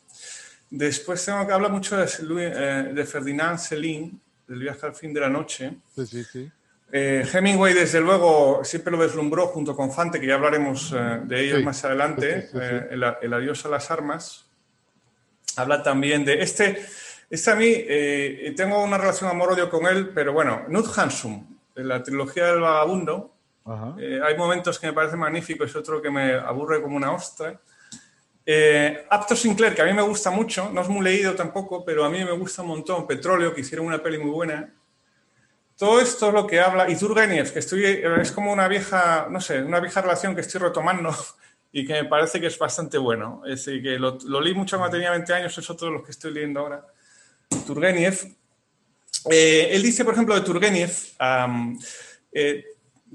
Después 0.69 1.25
tengo 1.25 1.47
que 1.47 1.53
hablar 1.53 1.71
mucho 1.71 1.97
de, 1.97 2.05
eh, 2.05 2.93
de 2.93 3.05
Ferdinand 3.07 3.57
Celine, 3.57 4.11
del 4.47 4.59
viaje 4.59 4.85
al 4.85 4.93
fin 4.93 5.15
de 5.15 5.19
la 5.19 5.29
noche. 5.29 5.77
Sí, 5.95 6.05
sí, 6.05 6.23
sí. 6.23 6.51
Eh, 6.91 7.27
Hemingway, 7.33 7.73
desde 7.73 8.01
luego, 8.01 8.63
siempre 8.63 8.91
lo 8.91 9.01
deslumbró 9.01 9.47
junto 9.47 9.75
con 9.75 9.91
Fante, 9.91 10.19
que 10.19 10.27
ya 10.27 10.35
hablaremos 10.35 10.95
de 11.23 11.43
ellos 11.43 11.63
más 11.63 11.83
adelante, 11.83 12.51
el, 12.91 13.03
el, 13.23 13.33
Adiós 13.33 13.65
a 13.65 13.69
las 13.69 13.89
armas. 13.89 14.45
Habla 15.55 15.81
también 15.81 16.23
de 16.23 16.43
este, 16.43 16.85
este 17.31 17.49
a 17.49 17.55
mí, 17.55 18.53
tengo 18.55 18.83
una 18.83 18.99
relación 18.99 19.27
amor-odio 19.27 19.71
con 19.71 19.87
él, 19.87 20.09
pero 20.09 20.33
bueno, 20.33 20.65
Knut 20.67 20.95
Hansum, 20.95 21.47
de 21.73 21.83
la 21.83 22.03
trilogía 22.03 22.45
del 22.45 22.59
vagabundo, 22.59 23.38
eh, 23.99 24.19
hay 24.23 24.37
momentos 24.37 24.79
que 24.79 24.87
me 24.87 24.93
parece 24.93 25.15
magnífico 25.15 25.65
y 25.65 25.77
otro 25.77 26.01
que 26.01 26.09
me 26.09 26.33
aburre 26.33 26.81
como 26.81 26.95
una 26.95 27.11
ostra. 27.11 27.59
Eh, 28.45 29.05
Apto 29.09 29.35
Sinclair, 29.35 29.75
que 29.75 29.83
a 29.83 29.85
mí 29.85 29.93
me 29.93 30.01
gusta 30.01 30.31
mucho, 30.31 30.71
no 30.73 30.81
es 30.81 30.89
muy 30.89 31.03
leído 31.03 31.35
tampoco, 31.35 31.85
pero 31.85 32.03
a 32.03 32.09
mí 32.09 32.23
me 32.23 32.31
gusta 32.31 32.63
un 32.63 32.69
montón. 32.69 33.05
Petróleo, 33.05 33.53
que 33.53 33.61
hicieron 33.61 33.85
una 33.85 34.01
peli 34.01 34.17
muy 34.17 34.31
buena. 34.31 34.73
Todo 35.77 36.01
esto 36.01 36.29
es 36.29 36.33
lo 36.33 36.47
que 36.47 36.59
habla. 36.59 36.89
Y 36.89 36.95
Turgenev, 36.97 37.53
que 37.53 37.59
estoy, 37.59 37.85
es 37.85 38.31
como 38.31 38.51
una 38.51 38.67
vieja, 38.67 39.27
no 39.29 39.39
sé, 39.39 39.61
una 39.61 39.79
vieja 39.79 40.01
relación 40.01 40.33
que 40.33 40.41
estoy 40.41 40.61
retomando 40.61 41.15
y 41.71 41.85
que 41.85 41.93
me 41.93 42.05
parece 42.05 42.41
que 42.41 42.47
es 42.47 42.57
bastante 42.57 42.97
bueno. 42.97 43.43
Es 43.45 43.65
decir, 43.65 43.83
que 43.83 43.99
lo, 43.99 44.17
leí 44.41 44.55
mucho 44.55 44.77
cuando 44.77 44.97
tenía 44.97 45.11
20 45.11 45.31
años, 45.31 45.57
es 45.57 45.69
otro 45.69 45.87
de 45.87 45.93
los 45.93 46.03
que 46.03 46.11
estoy 46.11 46.33
leyendo 46.33 46.61
ahora. 46.61 46.85
Turgenev. 47.67 48.35
Eh, 49.29 49.69
él 49.71 49.83
dice, 49.83 50.03
por 50.03 50.15
ejemplo, 50.15 50.33
de 50.33 50.41
Turgenev, 50.41 50.91
eh, 52.31 52.65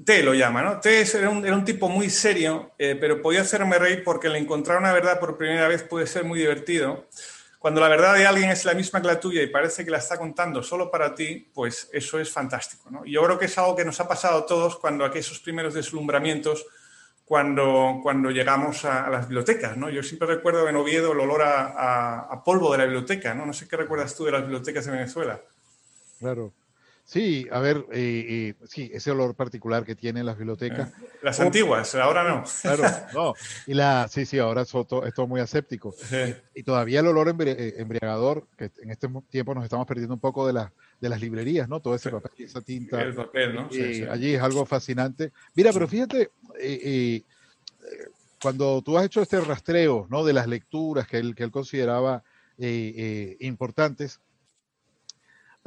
T 0.03 0.23
lo 0.23 0.33
llama, 0.33 0.61
¿no? 0.61 0.79
T 0.79 1.01
era 1.01 1.29
un, 1.29 1.65
tipo 1.65 1.87
muy 1.87 2.09
serio, 2.09 2.71
eh, 2.77 2.97
pero 2.99 3.21
podía 3.21 3.41
hacerme 3.41 3.79
reír 3.79 4.03
porque 4.03 4.27
el 4.27 4.35
encontrar 4.35 4.77
una 4.77 4.91
verdad 4.91 5.19
por 5.19 5.37
primera 5.37 5.67
vez 5.67 5.83
puede 5.83 6.07
ser 6.07 6.25
muy 6.25 6.39
divertido. 6.39 7.07
Cuando 7.59 7.81
la 7.81 7.87
verdad 7.87 8.13
de 8.13 8.27
alguien 8.27 8.51
es 8.51 8.65
la 8.65 8.73
misma 8.73 9.01
que 9.01 9.07
la 9.07 9.19
tuya 9.19 9.41
y 9.41 9.47
parece 9.47 9.83
que 9.85 9.91
la 9.91 9.97
está 9.97 10.17
contando 10.17 10.61
solo 10.61 10.91
para 10.91 11.15
ti, 11.15 11.49
pues 11.53 11.89
eso 11.93 12.19
es 12.19 12.31
fantástico, 12.31 12.91
¿no? 12.91 13.05
Yo 13.05 13.23
creo 13.23 13.39
que 13.39 13.45
es 13.45 13.57
algo 13.57 13.75
que 13.75 13.85
nos 13.85 13.99
ha 13.99 14.07
pasado 14.07 14.39
a 14.39 14.45
todos 14.45 14.77
cuando 14.77 15.05
aquí 15.05 15.19
esos 15.19 15.39
primeros 15.39 15.73
deslumbramientos, 15.73 16.65
cuando, 17.23 18.01
cuando 18.03 18.29
llegamos 18.29 18.85
a, 18.85 19.09
las 19.09 19.27
bibliotecas, 19.27 19.77
¿no? 19.77 19.89
Yo 19.89 20.03
siempre 20.03 20.27
recuerdo 20.27 20.67
en 20.69 20.75
Oviedo 20.75 21.13
el 21.13 21.19
olor 21.21 21.41
a, 21.41 22.19
a 22.19 22.43
polvo 22.43 22.71
de 22.71 22.77
la 22.77 22.83
biblioteca, 22.83 23.33
¿no? 23.33 23.45
No 23.45 23.53
sé 23.53 23.67
qué 23.67 23.77
recuerdas 23.77 24.15
tú 24.15 24.25
de 24.25 24.33
las 24.33 24.41
bibliotecas 24.41 24.85
de 24.85 24.91
Venezuela. 24.91 25.41
Claro. 26.19 26.53
Sí, 27.05 27.47
a 27.51 27.59
ver, 27.59 27.85
eh, 27.91 28.55
eh, 28.59 28.65
sí, 28.67 28.89
ese 28.91 29.11
olor 29.11 29.35
particular 29.35 29.85
que 29.85 29.93
tienen 29.93 30.25
las 30.25 30.39
bibliotecas. 30.39 30.91
Las 31.21 31.39
antiguas, 31.39 31.93
ahora 31.93 32.23
no. 32.23 32.43
Claro, 32.63 32.83
no. 33.13 33.33
Y 33.67 33.75
la, 33.75 34.07
sí, 34.07 34.25
sí, 34.25 34.39
ahora 34.39 34.63
es 34.63 34.69
todo, 34.69 35.27
muy 35.27 35.39
aséptico. 35.39 35.93
Y, 36.55 36.63
todavía 36.63 37.01
el 37.01 37.07
olor 37.07 37.29
eh, 37.41 37.75
embriagador, 37.77 38.47
que 38.57 38.71
en 38.81 38.89
este 38.89 39.07
tiempo 39.29 39.53
nos 39.53 39.63
estamos 39.63 39.85
perdiendo 39.85 40.15
un 40.15 40.19
poco 40.19 40.47
de, 40.47 40.53
la, 40.53 40.73
de 40.99 41.09
las 41.09 41.21
librerías, 41.21 41.69
¿no? 41.69 41.79
Todo 41.79 41.93
ese 41.93 42.09
papel 42.09 42.31
y 42.39 42.43
esa 42.45 42.61
tinta. 42.61 42.99
El 42.99 43.13
papel, 43.13 43.53
¿no? 43.53 43.69
Sí, 43.71 44.03
allí 44.09 44.33
es 44.33 44.41
algo 44.41 44.65
fascinante. 44.65 45.31
Mira, 45.53 45.71
pero 45.71 45.87
fíjate, 45.87 46.31
cuando 48.41 48.81
tú 48.81 48.97
has 48.97 49.05
hecho 49.05 49.21
este 49.21 49.39
rastreo, 49.41 50.07
¿no? 50.09 50.25
De 50.25 50.33
las 50.33 50.47
lecturas 50.47 51.07
que 51.07 51.19
él, 51.19 51.35
que 51.35 51.43
él 51.43 51.51
consideraba 51.51 52.23
importantes, 52.57 54.21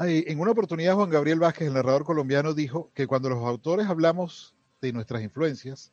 en 0.07 0.39
una 0.39 0.53
oportunidad, 0.53 0.95
Juan 0.95 1.11
Gabriel 1.11 1.41
Vázquez, 1.41 1.69
el 1.69 1.75
narrador 1.75 2.05
colombiano, 2.05 2.55
dijo 2.55 2.91
que 2.95 3.07
cuando 3.07 3.29
los 3.29 3.45
autores 3.45 3.89
hablamos 3.89 4.55
de 4.81 4.93
nuestras 4.93 5.23
influencias, 5.23 5.93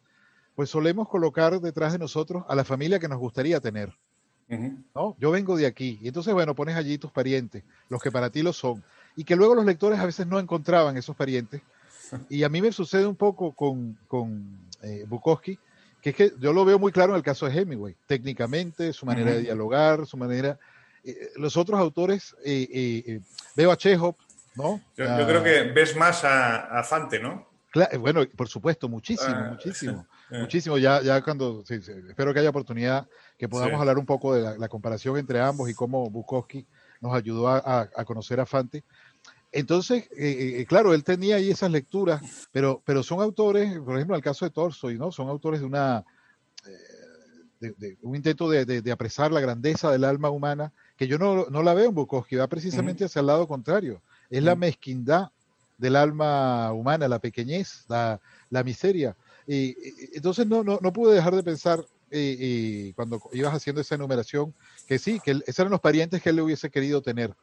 pues 0.56 0.70
solemos 0.70 1.10
colocar 1.10 1.60
detrás 1.60 1.94
de 1.94 2.00
nosotros 2.00 2.44
a 2.48 2.56
la 2.56 2.64
familia 2.64 3.00
que 3.00 3.08
nos 3.08 3.18
gustaría 3.18 3.60
tener. 3.60 3.94
¿no? 4.94 5.16
Yo 5.20 5.32
vengo 5.32 5.58
de 5.58 5.66
aquí. 5.66 5.98
Y 6.02 6.08
entonces, 6.08 6.34
bueno, 6.34 6.54
pones 6.54 6.76
allí 6.76 7.00
tus 7.00 7.12
parientes, 7.12 7.64
los 7.90 8.02
que 8.02 8.12
para 8.12 8.30
ti 8.30 8.44
lo 8.44 8.54
son. 8.54 8.84
y 9.16 9.24
que 9.24 9.36
luego 9.36 9.56
los 9.56 9.66
lectores 9.66 10.00
a 10.00 10.06
veces 10.06 10.28
no 10.28 10.40
encontraban 10.40 10.98
esos 10.98 11.16
parientes. 11.16 11.62
Y 12.30 12.44
a 12.44 12.50
mí 12.50 12.62
me 12.62 12.72
sucede 12.72 13.08
un 13.08 13.16
poco 13.16 13.54
con, 13.54 13.98
con 14.08 14.60
eh, 14.84 15.06
Bukowski, 15.08 15.58
que 16.04 16.12
es 16.12 16.16
que 16.16 16.32
yo 16.40 16.54
lo 16.54 16.64
veo 16.64 16.78
muy 16.78 16.92
claro 16.92 17.14
en 17.14 17.18
el 17.18 17.24
caso 17.24 17.48
de 17.48 17.60
Hemingway, 17.60 17.96
técnicamente, 18.06 18.94
su 18.94 19.08
manera 19.08 19.32
de 19.32 19.42
dialogar, 19.42 20.06
su 20.06 20.16
manera... 20.16 20.60
Eh, 21.06 21.32
los 21.36 21.56
otros 21.56 21.80
autores, 21.80 22.36
eh, 22.44 23.22
veo 23.56 23.72
a 23.72 23.78
Chekhov, 23.78 24.16
¿no? 24.56 24.82
Yo, 24.98 25.06
creo 25.06 25.44
que 25.44 25.64
ves 25.72 25.96
más 25.96 26.24
a, 26.24 26.84
Fante, 26.84 27.20
¿no? 27.20 27.48
bueno, 28.00 28.22
por 28.38 28.48
supuesto, 28.48 28.88
muchísimo, 28.88 29.36
ah, 29.36 29.50
muchísimo, 29.52 30.08
muchísimo. 30.32 30.78
Ya, 30.78 31.02
ya 31.02 31.22
cuando, 31.22 31.64
espero 31.68 32.34
que 32.34 32.40
haya 32.40 32.50
oportunidad 32.50 33.06
que 33.38 33.50
podamos 33.50 33.80
hablar 33.80 33.98
un 33.98 34.06
poco 34.06 34.34
de 34.34 34.58
la, 34.58 34.70
comparación 34.70 35.18
entre 35.18 35.42
ambos 35.42 35.70
y 35.70 35.74
cómo 35.74 36.10
Bukowski 36.10 36.66
nos 37.02 37.14
ayudó 37.14 37.50
a, 37.50 37.88
conocer 38.06 38.40
a 38.40 38.46
Fante. 38.46 38.84
Entonces, 39.52 40.10
eh, 40.18 40.58
eh, 40.60 40.66
claro, 40.66 40.94
él 40.94 41.04
tenía 41.04 41.38
ahí 41.38 41.50
esas 41.50 41.72
lecturas, 41.72 42.22
pero, 42.52 42.82
pero 42.86 43.04
son 43.04 43.22
autores, 43.22 43.80
por 43.80 43.96
ejemplo, 43.96 44.16
en 44.16 44.20
el 44.20 44.24
caso 44.24 44.44
de 44.44 44.52
Torsoy, 44.52 44.98
¿no? 44.98 45.14
Son 45.14 45.30
autores 45.30 45.62
de 45.62 45.66
una, 45.66 46.04
eh, 47.62 47.74
de, 47.78 47.98
un 48.02 48.18
intento 48.18 48.50
de, 48.50 48.92
apresar 48.92 49.32
la 49.32 49.40
grandeza 49.40 49.92
del 49.92 50.04
alma 50.04 50.30
humana, 50.30 50.74
que 50.98 51.08
yo 51.08 51.18
no, 51.18 51.48
no 51.50 51.64
la 51.64 51.74
veo 51.74 51.90
en 51.90 51.96
Bukowski, 51.96 52.36
va 52.36 52.48
precisamente 52.48 53.06
hacia 53.06 53.20
el 53.20 53.28
lado 53.28 53.48
contrario. 53.48 54.02
Es 54.30 54.44
la 54.44 54.56
mezquindad 54.56 55.30
del 55.78 55.96
alma 55.96 56.72
humana, 56.72 57.08
la 57.08 57.20
pequeñez, 57.20 57.86
la, 57.88 58.20
la 58.50 58.64
miseria. 58.64 59.16
Y, 59.48 59.76
entonces 60.16 60.48
no, 60.48 60.64
no, 60.64 60.80
no, 60.82 60.94
pude 60.94 61.14
dejar 61.14 61.36
de 61.36 61.44
pensar 61.44 61.84
y, 62.12 62.94
cuando 62.94 63.22
ibas 63.34 63.54
haciendo 63.54 63.82
esa 63.82 63.96
enumeración, 63.96 64.54
que 64.88 64.98
sí, 64.98 65.20
que 65.20 65.32
esos 65.32 65.60
eran 65.60 65.72
los 65.72 65.82
parientes 65.82 66.22
que 66.22 66.30
él 66.30 66.38
le 66.38 66.42
hubiese 66.42 66.70
querido 66.70 67.02
tener. 67.02 67.34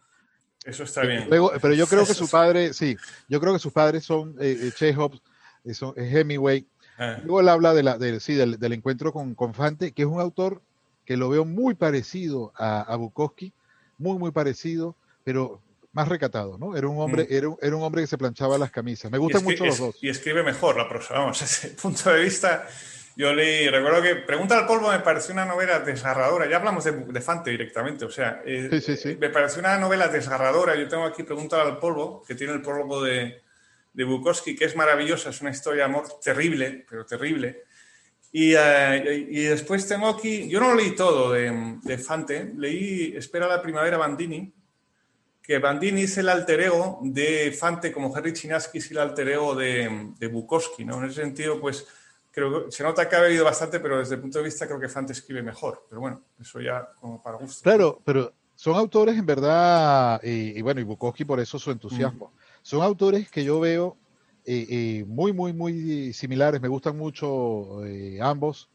Eso 0.64 0.84
está 0.84 1.02
bien. 1.02 1.28
pero 1.28 1.74
yo 1.74 1.86
creo 1.86 2.06
que 2.06 2.14
su 2.14 2.28
padre, 2.28 2.72
sí, 2.72 2.96
yo 3.28 3.40
creo 3.40 3.52
que 3.52 3.58
sus 3.58 3.72
padres 3.72 4.04
son 4.04 4.36
eh, 4.40 4.56
eh 4.62 4.72
Chekhov, 4.74 5.20
eh, 5.64 5.74
son, 5.74 5.92
Hemingway. 5.96 6.66
Ah. 6.98 7.18
Luego 7.22 7.40
él 7.40 7.48
habla 7.48 7.74
de 7.74 7.82
la, 7.82 7.98
sí, 8.20 8.34
del, 8.34 8.72
encuentro 8.72 9.12
con, 9.12 9.34
con, 9.34 9.54
Fante, 9.54 9.92
que 9.92 10.02
es 10.02 10.08
un 10.08 10.20
autor 10.20 10.62
que 11.04 11.16
lo 11.16 11.28
veo 11.28 11.44
muy 11.44 11.74
parecido 11.74 12.52
a, 12.56 12.94
Bukowski, 12.96 13.52
muy, 13.98 14.18
muy 14.18 14.30
parecido, 14.30 14.96
pero 15.24 15.60
más 15.92 16.08
recatado, 16.08 16.56
¿no? 16.58 16.76
Era 16.76 16.88
un 16.88 16.98
hombre, 17.00 17.24
mm. 17.24 17.32
era, 17.32 17.48
un, 17.48 17.58
era, 17.60 17.76
un, 17.76 17.82
hombre 17.82 18.02
que 18.02 18.06
se 18.06 18.18
planchaba 18.18 18.56
las 18.58 18.70
camisas. 18.70 19.10
Me 19.10 19.18
gustan 19.18 19.44
mucho 19.44 19.66
los 19.66 19.78
dos. 19.78 19.96
Y 20.00 20.08
escribe 20.08 20.42
mejor 20.42 20.76
la 20.76 20.88
prosa, 20.88 21.14
vamos, 21.14 21.42
ese 21.42 21.68
punto 21.68 22.10
de 22.10 22.22
vista 22.22 22.66
yo 23.14 23.34
leí, 23.34 23.68
recuerdo 23.68 24.02
que 24.02 24.16
Pregunta 24.16 24.58
al 24.58 24.66
Polvo 24.66 24.90
me 24.90 25.00
pareció 25.00 25.34
una 25.34 25.44
novela 25.44 25.80
desgarradora. 25.80 26.48
Ya 26.48 26.56
hablamos 26.56 26.84
de, 26.84 27.20
Fante 27.20 27.50
directamente, 27.50 28.04
o 28.04 28.10
sea, 28.10 28.42
eh, 28.44 29.16
me 29.18 29.28
pareció 29.28 29.60
una 29.60 29.78
novela 29.78 30.08
desgarradora. 30.08 30.74
Yo 30.76 30.88
tengo 30.88 31.04
aquí 31.04 31.22
Pregunta 31.22 31.60
al 31.60 31.78
Polvo, 31.78 32.24
que 32.26 32.34
tiene 32.34 32.54
el 32.54 32.62
prólogo 32.62 33.02
de, 33.02 33.42
de 33.92 34.04
Bukowski, 34.04 34.56
que 34.56 34.64
es 34.64 34.76
maravillosa, 34.76 35.30
es 35.30 35.40
una 35.42 35.50
historia 35.50 35.84
de 35.84 35.90
amor 35.90 36.04
terrible, 36.22 36.86
pero 36.88 37.04
terrible. 37.04 37.64
Y, 38.35 38.55
eh, 38.57 39.27
y, 39.29 39.42
después 39.42 39.87
tengo 39.87 40.09
aquí, 40.09 40.49
yo 40.49 40.59
no 40.59 40.75
leí 40.75 40.97
todo 40.97 41.33
de, 41.33 41.79
de, 41.83 41.99
Fante, 41.99 42.53
leí 42.57 43.14
Espera 43.14 43.47
la 43.47 43.61
primavera 43.61 43.99
Bandini, 43.99 44.51
que 45.42 45.59
Bandini 45.59 46.03
es 46.03 46.16
el 46.16 46.31
alter 46.31 46.62
ego 46.62 47.01
de 47.03 47.53
Fante, 47.53 47.92
como 47.92 48.14
Harry 48.16 48.33
Chinaski 48.33 48.79
es 48.79 48.90
el 48.90 48.99
alter 48.99 49.29
ego 49.29 49.55
de, 49.55 50.12
de 50.18 50.27
Bukowski, 50.29 50.83
¿no? 50.87 50.99
En 50.99 51.11
ese 51.11 51.21
sentido, 51.21 51.61
pues 51.61 51.87
creo 52.31 52.64
que 52.64 52.73
se 52.73 52.83
nota 52.83 53.07
que 53.07 53.16
ha 53.16 53.21
bebido 53.21 53.45
bastante, 53.45 53.81
pero 53.81 53.99
desde 53.99 54.14
el 54.14 54.23
punto 54.23 54.38
de 54.38 54.45
vista 54.45 54.66
creo 54.66 54.81
que 54.81 54.88
Fante 54.88 55.12
escribe 55.12 55.42
mejor. 55.42 55.85
Pero 55.88 56.01
bueno, 56.01 56.23
eso 56.40 56.59
ya 56.59 56.88
como 56.99 57.23
para 57.23 57.37
gusto. 57.37 57.62
Claro, 57.62 58.01
pero 58.03 58.33
son 58.55 58.77
autores 58.77 59.18
en 59.18 59.27
verdad, 59.27 60.21
y, 60.23 60.61
bueno, 60.62 60.81
y 60.81 60.85
Bukowski 60.85 61.27
por 61.27 61.38
eso 61.38 61.59
su 61.59 61.71
entusiasmo. 61.71 62.33
Mm. 62.35 62.38
Son 62.62 62.83
autores 62.83 63.31
que 63.31 63.45
yo 63.45 63.61
veo 63.61 63.99
eh, 64.44 65.05
muy, 65.07 65.33
muy, 65.33 65.52
muy 65.52 66.12
similares. 66.12 66.61
Me 66.61 66.68
gustan 66.68 66.96
mucho 66.96 67.85
eh, 67.85 68.18
ambos. 68.20 68.68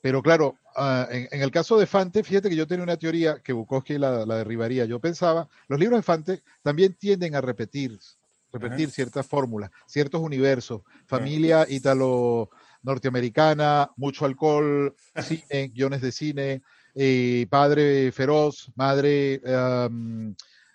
pero 0.00 0.22
claro, 0.22 0.56
ah, 0.76 1.06
en, 1.10 1.42
el 1.42 1.50
caso 1.50 1.78
de 1.78 1.86
Fante, 1.86 2.22
fíjate 2.22 2.48
que 2.48 2.56
yo 2.56 2.66
tenía 2.66 2.84
una 2.84 2.96
teoría 2.96 3.38
que 3.42 3.52
Bukowski 3.52 3.98
la, 3.98 4.24
la 4.26 4.36
derribaría. 4.36 4.84
Yo 4.84 5.00
pensaba, 5.00 5.48
los 5.68 5.78
libros 5.78 5.98
de 5.98 6.02
Fante 6.02 6.42
también 6.62 6.94
tienden 6.94 7.34
a 7.34 7.40
repetir 7.40 7.98
repetir 8.52 8.90
ciertas 8.90 9.26
fórmulas, 9.26 9.70
ciertos 9.86 10.20
universos, 10.20 10.82
familia 11.06 11.66
ítalo 11.68 12.50
norteamericana, 12.82 13.90
mucho 13.96 14.24
alcohol, 14.24 14.94
cine, 15.22 15.68
guiones 15.74 16.00
de 16.00 16.12
cine, 16.12 16.62
eh, 16.94 17.46
padre 17.48 18.10
feroz, 18.12 18.72
madre 18.74 19.40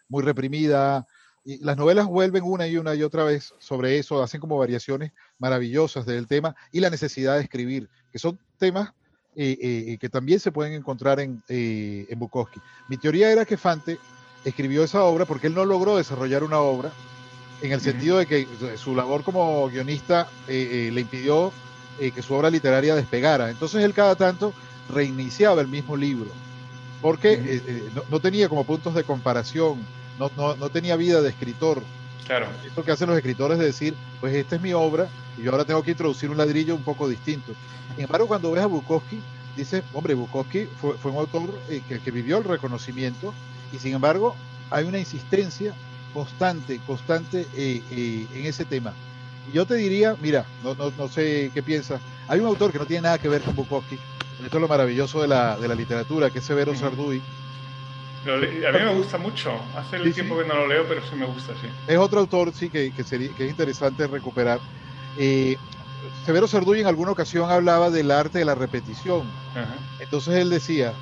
muy 0.07 0.23
reprimida. 0.23 1.05
Y 1.45 1.63
las 1.63 1.77
novelas 1.77 2.07
vuelven 2.07 2.43
una 2.43 2.67
y 2.67 2.75
una 2.75 2.95
y 2.95 3.03
otra 3.03 3.23
vez 3.23 3.53
sobre 3.59 3.97
eso, 3.97 4.21
hacen 4.21 4.41
como 4.41 4.57
variaciones 4.57 5.11
maravillosas 5.37 6.05
del 6.05 6.27
tema 6.27 6.55
y 6.71 6.79
la 6.79 6.89
necesidad 6.89 7.35
de 7.35 7.43
escribir, 7.43 7.89
que 8.11 8.19
son 8.19 8.37
temas 8.57 8.93
eh, 9.37 9.57
eh, 9.61 9.97
que 9.99 10.09
también 10.09 10.39
se 10.39 10.51
pueden 10.51 10.73
encontrar 10.73 11.19
en, 11.19 11.43
en 11.47 12.19
Bukowski. 12.19 12.59
Mi 12.89 12.97
teoría 12.97 13.31
era 13.31 13.45
que 13.45 13.57
Fante 13.57 13.99
escribió 14.43 14.83
esa 14.83 15.03
obra 15.03 15.25
porque 15.25 15.47
él 15.47 15.53
no 15.53 15.65
logró 15.65 15.97
desarrollar 15.97 16.43
una 16.43 16.59
obra 16.59 16.91
en 17.61 17.71
el 17.71 17.81
sentido 17.81 18.17
de 18.17 18.25
que 18.25 18.47
su 18.77 18.95
labor 18.95 19.23
como 19.23 19.67
guionista 19.69 20.27
eh, 20.47 20.87
eh, 20.87 20.91
le 20.91 21.01
impidió 21.01 21.51
eh, 21.99 22.11
que 22.11 22.21
su 22.21 22.33
obra 22.33 22.49
literaria 22.49 22.95
despegara. 22.95 23.49
Entonces 23.49 23.83
él 23.83 23.93
cada 23.93 24.15
tanto 24.15 24.53
reiniciaba 24.89 25.61
el 25.61 25.67
mismo 25.67 25.95
libro, 25.97 26.29
porque 27.01 27.59
no, 28.09 28.19
tenía 28.19 28.47
como 28.49 28.63
puntos 28.63 28.93
de 28.93 29.03
comparación, 29.03 29.79
no, 30.19 30.55
no, 30.55 30.69
tenía 30.69 30.95
vida 30.95 31.21
de 31.21 31.29
escritor. 31.29 31.81
Claro. 32.25 32.47
Esto 32.65 32.83
que 32.83 32.91
hacen 32.91 33.07
los 33.07 33.17
escritores 33.17 33.59
de 33.59 33.65
decir, 33.65 33.93
pues 34.19 34.33
esta 34.33 34.55
es 34.55 34.61
mi 34.61 34.73
obra 34.73 35.07
y 35.37 35.43
yo 35.43 35.51
ahora 35.51 35.65
tengo 35.65 35.83
que 35.83 35.91
introducir 35.91 36.29
un 36.29 36.37
ladrillo 36.37 36.75
un 36.75 36.83
poco 36.83 37.07
distinto. 37.07 37.53
Sin 37.95 38.05
embargo, 38.05 38.27
cuando 38.27 38.51
ves 38.51 38.63
a 38.63 38.67
Bukowski, 38.67 39.21
dices, 39.55 39.83
hombre, 39.93 40.15
Bukowski 40.15 40.67
fue, 40.81 40.97
fue 40.97 41.11
un 41.11 41.17
autor 41.17 41.53
que, 41.67 41.99
que 41.99 42.11
vivió 42.11 42.37
el 42.37 42.43
reconocimiento 42.43 43.33
y 43.71 43.77
sin 43.77 43.93
embargo 43.93 44.35
hay 44.71 44.85
una 44.85 44.97
insistencia 44.97 45.73
constante, 46.13 46.79
constante 46.87 47.45
eh, 47.55 47.83
eh, 47.91 48.27
en 48.33 48.45
ese 48.45 48.65
tema. 48.65 48.93
Y 49.51 49.55
yo 49.55 49.65
te 49.65 49.75
diría, 49.75 50.15
mira, 50.21 50.45
no, 50.63 50.73
no, 50.73 50.91
no, 50.97 51.07
sé 51.07 51.51
qué 51.53 51.61
piensas, 51.61 52.01
hay 52.27 52.39
un 52.39 52.47
autor 52.47 52.71
que 52.71 52.79
no 52.79 52.85
tiene 52.85 53.03
nada 53.03 53.19
que 53.19 53.29
ver 53.29 53.41
con 53.41 53.55
Bukowski, 53.55 53.99
esto 54.43 54.57
es 54.57 54.61
lo 54.61 54.67
maravilloso 54.67 55.21
de 55.21 55.27
la, 55.27 55.57
de 55.57 55.67
la 55.67 55.75
literatura, 55.75 56.29
que 56.29 56.39
es 56.39 56.45
Severo 56.45 56.75
Sarduy. 56.75 57.21
A 58.33 58.71
mí 58.71 58.79
me 58.79 58.93
gusta 58.93 59.17
mucho, 59.17 59.51
hace 59.75 59.97
el 59.97 60.13
tiempo 60.13 60.37
que 60.37 60.45
no 60.45 60.55
lo 60.55 60.67
leo, 60.67 60.85
pero 60.87 61.01
sí 61.01 61.15
me 61.15 61.25
gusta, 61.25 61.53
sí. 61.61 61.67
Es 61.87 61.97
otro 61.97 62.21
autor, 62.21 62.53
sí, 62.53 62.69
que, 62.69 62.91
que, 62.91 63.03
sería, 63.03 63.29
que 63.35 63.45
es 63.45 63.51
interesante 63.51 64.07
recuperar. 64.07 64.59
Eh, 65.17 65.57
Severo 66.25 66.47
Sarduy 66.47 66.81
en 66.81 66.87
alguna 66.87 67.11
ocasión 67.11 67.49
hablaba 67.51 67.91
del 67.91 68.09
arte 68.09 68.39
de 68.39 68.45
la 68.45 68.55
repetición. 68.55 69.29
Entonces 69.99 70.35
él 70.35 70.49
decía, 70.49 70.93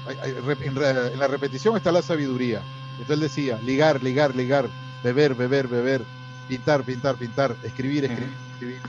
en, 0.61 0.75
la 1.19 1.27
repetición 1.27 1.77
está 1.77 1.91
la 1.91 2.01
sabiduría. 2.01 2.61
Entonces 2.99 3.13
él 3.13 3.19
decía, 3.21 3.59
ligar, 3.63 4.03
ligar, 4.03 4.35
ligar, 4.35 4.67
beber, 5.03 5.33
beber, 5.33 5.67
beber, 5.67 6.01
pintar, 6.47 6.83
pintar, 6.83 7.15
pintar, 7.15 7.55
escribir, 7.63 8.05
escribir, 8.05 8.33
escribir. 8.53 8.81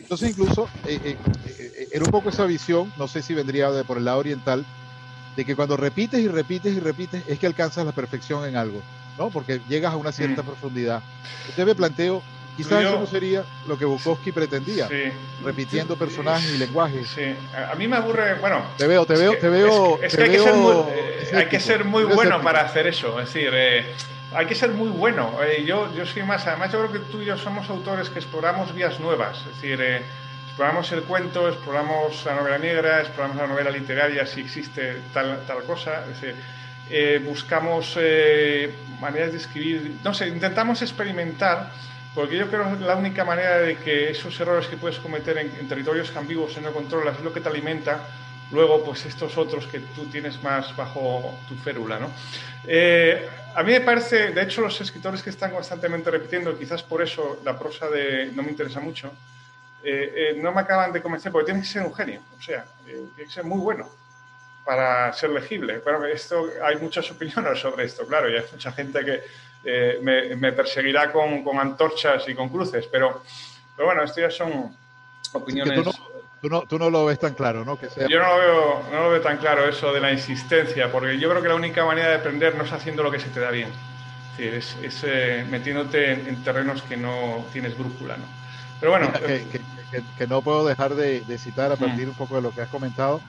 Entonces 0.00 0.30
incluso 0.30 0.68
eh, 0.84 1.00
eh, 1.04 1.16
eh, 1.46 1.88
era 1.92 2.04
un 2.04 2.10
poco 2.10 2.30
esa 2.30 2.44
visión, 2.44 2.92
no 2.96 3.08
sé 3.08 3.22
si 3.22 3.34
vendría 3.34 3.70
de 3.70 3.84
por 3.84 3.98
el 3.98 4.04
lado 4.04 4.18
oriental, 4.18 4.66
de 5.38 5.44
que 5.44 5.54
cuando 5.54 5.76
repites 5.76 6.18
y 6.18 6.26
repites 6.26 6.74
y 6.74 6.80
repites 6.80 7.22
es 7.28 7.38
que 7.38 7.46
alcanzas 7.46 7.86
la 7.86 7.92
perfección 7.92 8.44
en 8.44 8.56
algo, 8.56 8.82
¿no? 9.16 9.30
Porque 9.30 9.60
llegas 9.68 9.92
a 9.92 9.96
una 9.96 10.10
cierta 10.10 10.42
profundidad. 10.42 11.00
Entonces 11.42 11.64
me 11.64 11.76
planteo, 11.76 12.24
quizás 12.56 12.82
eso 12.82 12.98
no 12.98 13.06
sería 13.06 13.44
lo 13.68 13.78
que 13.78 13.84
Bukowski 13.84 14.32
pretendía, 14.32 14.88
repitiendo 15.44 15.96
personajes 15.96 16.52
y 16.52 16.58
lenguajes. 16.58 17.06
Sí, 17.06 17.36
a 17.54 17.72
mí 17.76 17.86
me 17.86 17.98
aburre, 17.98 18.34
bueno... 18.40 18.64
Te 18.76 18.88
veo, 18.88 19.06
te 19.06 19.14
veo, 19.14 19.36
te 19.36 19.48
veo... 19.48 20.02
Es 20.02 20.16
que, 20.16 20.24
hay, 20.24 20.30
que 20.30 20.40
ser 20.40 20.54
muy, 20.54 20.74
hay, 21.32 21.46
que 21.46 21.60
ser 21.60 21.84
muy, 21.84 22.02
bueno 22.02 22.42
para 22.42 22.62
hacer 22.62 22.88
eso, 22.88 23.20
es 23.20 23.32
decir 23.32 23.52
hay 24.34 24.44
que 24.44 24.56
ser 24.56 24.70
muy 24.72 24.90
bueno. 24.90 25.38
Eh, 25.42 25.64
yo, 25.64 25.94
yo 25.94 26.04
soy 26.04 26.24
más, 26.24 26.46
además 26.48 26.72
yo 26.72 26.80
creo 26.80 26.92
que 26.92 27.10
tú 27.10 27.22
y 27.22 27.26
yo 27.26 27.38
somos 27.38 27.70
autores 27.70 28.10
que 28.10 28.18
exploramos 28.18 28.74
vías 28.74 28.98
nuevas, 28.98 29.38
es 29.38 29.54
decir, 29.54 29.80
eh, 29.80 30.02
exploramos 30.58 30.90
el 30.90 31.02
cuento, 31.04 31.48
exploramos 31.48 32.24
la 32.24 32.34
novela 32.34 32.58
negra, 32.58 33.00
exploramos 33.00 33.36
la 33.36 33.46
novela 33.46 33.70
literaria 33.70 34.26
si 34.26 34.40
existe 34.40 34.96
tal, 35.14 35.46
tal 35.46 35.62
cosa, 35.62 36.02
es 36.02 36.20
decir, 36.20 36.34
eh, 36.90 37.22
buscamos 37.24 37.96
maneras 39.00 39.30
de 39.30 39.38
escribir, 39.38 39.98
no 40.02 40.12
sé, 40.12 40.26
intentamos 40.26 40.82
experimentar, 40.82 41.70
porque 42.12 42.36
yo 42.36 42.48
creo 42.48 42.76
que 42.76 42.84
la 42.84 42.96
única 42.96 43.24
manera 43.24 43.60
de 43.60 43.76
que 43.76 44.10
esos 44.10 44.40
errores 44.40 44.66
que 44.66 44.76
puedes 44.76 44.98
cometer 44.98 45.38
en, 45.38 45.48
en 45.60 45.68
territorios 45.68 46.10
ambiguos 46.16 46.56
y 46.56 46.60
no 46.60 46.72
controlas 46.72 47.16
es 47.18 47.22
lo 47.22 47.32
que 47.32 47.40
te 47.40 47.48
alimenta 47.48 48.00
luego 48.50 48.82
pues 48.82 49.06
estos 49.06 49.38
otros 49.38 49.64
que 49.68 49.78
tú 49.78 50.06
tienes 50.06 50.42
más 50.42 50.74
bajo 50.74 51.38
tu 51.48 51.54
férula, 51.54 52.00
¿no? 52.00 52.10
Eh, 52.66 53.28
a 53.54 53.62
mí 53.62 53.70
me 53.70 53.82
parece, 53.82 54.32
de 54.32 54.42
hecho 54.42 54.62
los 54.62 54.80
escritores 54.80 55.22
que 55.22 55.30
están 55.30 55.52
constantemente 55.52 56.10
repitiendo, 56.10 56.58
quizás 56.58 56.82
por 56.82 57.00
eso 57.00 57.40
la 57.44 57.56
prosa 57.56 57.88
de 57.88 58.32
no 58.34 58.42
me 58.42 58.50
interesa 58.50 58.80
mucho, 58.80 59.12
eh, 59.82 60.12
eh, 60.14 60.38
no 60.40 60.52
me 60.52 60.60
acaban 60.60 60.92
de 60.92 61.00
convencer 61.00 61.30
porque 61.30 61.46
tiene 61.46 61.60
que 61.60 61.66
ser 61.66 61.82
un 61.82 61.94
genio, 61.94 62.20
o 62.36 62.42
sea, 62.42 62.64
tiene 62.84 63.08
que 63.16 63.30
ser 63.30 63.44
muy 63.44 63.60
bueno 63.60 63.88
para 64.64 65.10
ser 65.14 65.30
legible. 65.30 65.78
Bueno, 65.78 66.04
esto, 66.04 66.50
hay 66.62 66.76
muchas 66.76 67.10
opiniones 67.12 67.58
sobre 67.58 67.86
esto, 67.86 68.06
claro, 68.06 68.28
y 68.28 68.36
hay 68.36 68.44
mucha 68.52 68.70
gente 68.72 69.04
que, 69.04 69.22
eh, 69.64 69.98
me, 70.02 70.52
perseguirá 70.52 71.10
con, 71.10 71.42
antorchas 71.58 72.28
y 72.28 72.34
con 72.34 72.48
cruces. 72.48 72.86
Pero, 72.86 73.22
pero 73.76 73.86
bueno, 73.86 74.04
esto 74.04 74.20
ya 74.20 74.30
son 74.30 74.76
opiniones. 75.32 75.84
Tú 76.40 76.48
no, 76.48 76.62
tú 76.62 76.78
no, 76.78 76.88
lo 76.88 77.06
ves 77.06 77.18
tan 77.18 77.34
claro, 77.34 77.64
¿no? 77.64 77.76
Que 77.76 77.88
Yo 78.08 78.20
no 78.20 78.28
lo, 78.28 78.38
veo, 78.38 78.82
no 78.92 79.02
lo 79.04 79.10
veo 79.10 79.20
tan 79.20 79.38
claro 79.38 79.68
eso 79.68 79.92
de 79.92 80.00
la 80.00 80.12
insistencia, 80.12 80.92
porque 80.92 81.18
yo 81.18 81.28
creo 81.28 81.42
que 81.42 81.48
la 81.48 81.56
única 81.56 81.84
manera 81.84 82.10
de 82.10 82.14
aprender 82.16 82.54
no 82.54 82.62
es 82.62 82.72
haciendo 82.72 83.02
lo 83.02 83.10
que 83.10 83.18
se 83.18 83.28
te 83.30 83.40
da 83.40 83.50
bien. 83.50 83.70
Es, 84.38 84.76
es 84.82 85.02
eh, 85.04 85.44
metiéndote 85.50 86.12
en, 86.12 86.44
terrenos 86.44 86.82
que 86.82 86.96
no 86.96 87.44
tienes 87.52 87.76
brújula, 87.76 88.18
¿no? 88.18 88.37
Pero 88.80 88.92
bueno. 88.92 89.10
Que, 90.16 90.26
no 90.26 90.42
puedo 90.42 90.66
dejar 90.66 90.94
de, 90.94 91.38
citar 91.38 91.72
a 91.72 91.76
partir 91.76 92.08
un 92.08 92.14
poco 92.14 92.36
de 92.36 92.42
lo 92.42 92.52
que 92.52 92.60
has 92.60 92.68
comentado, 92.68 93.20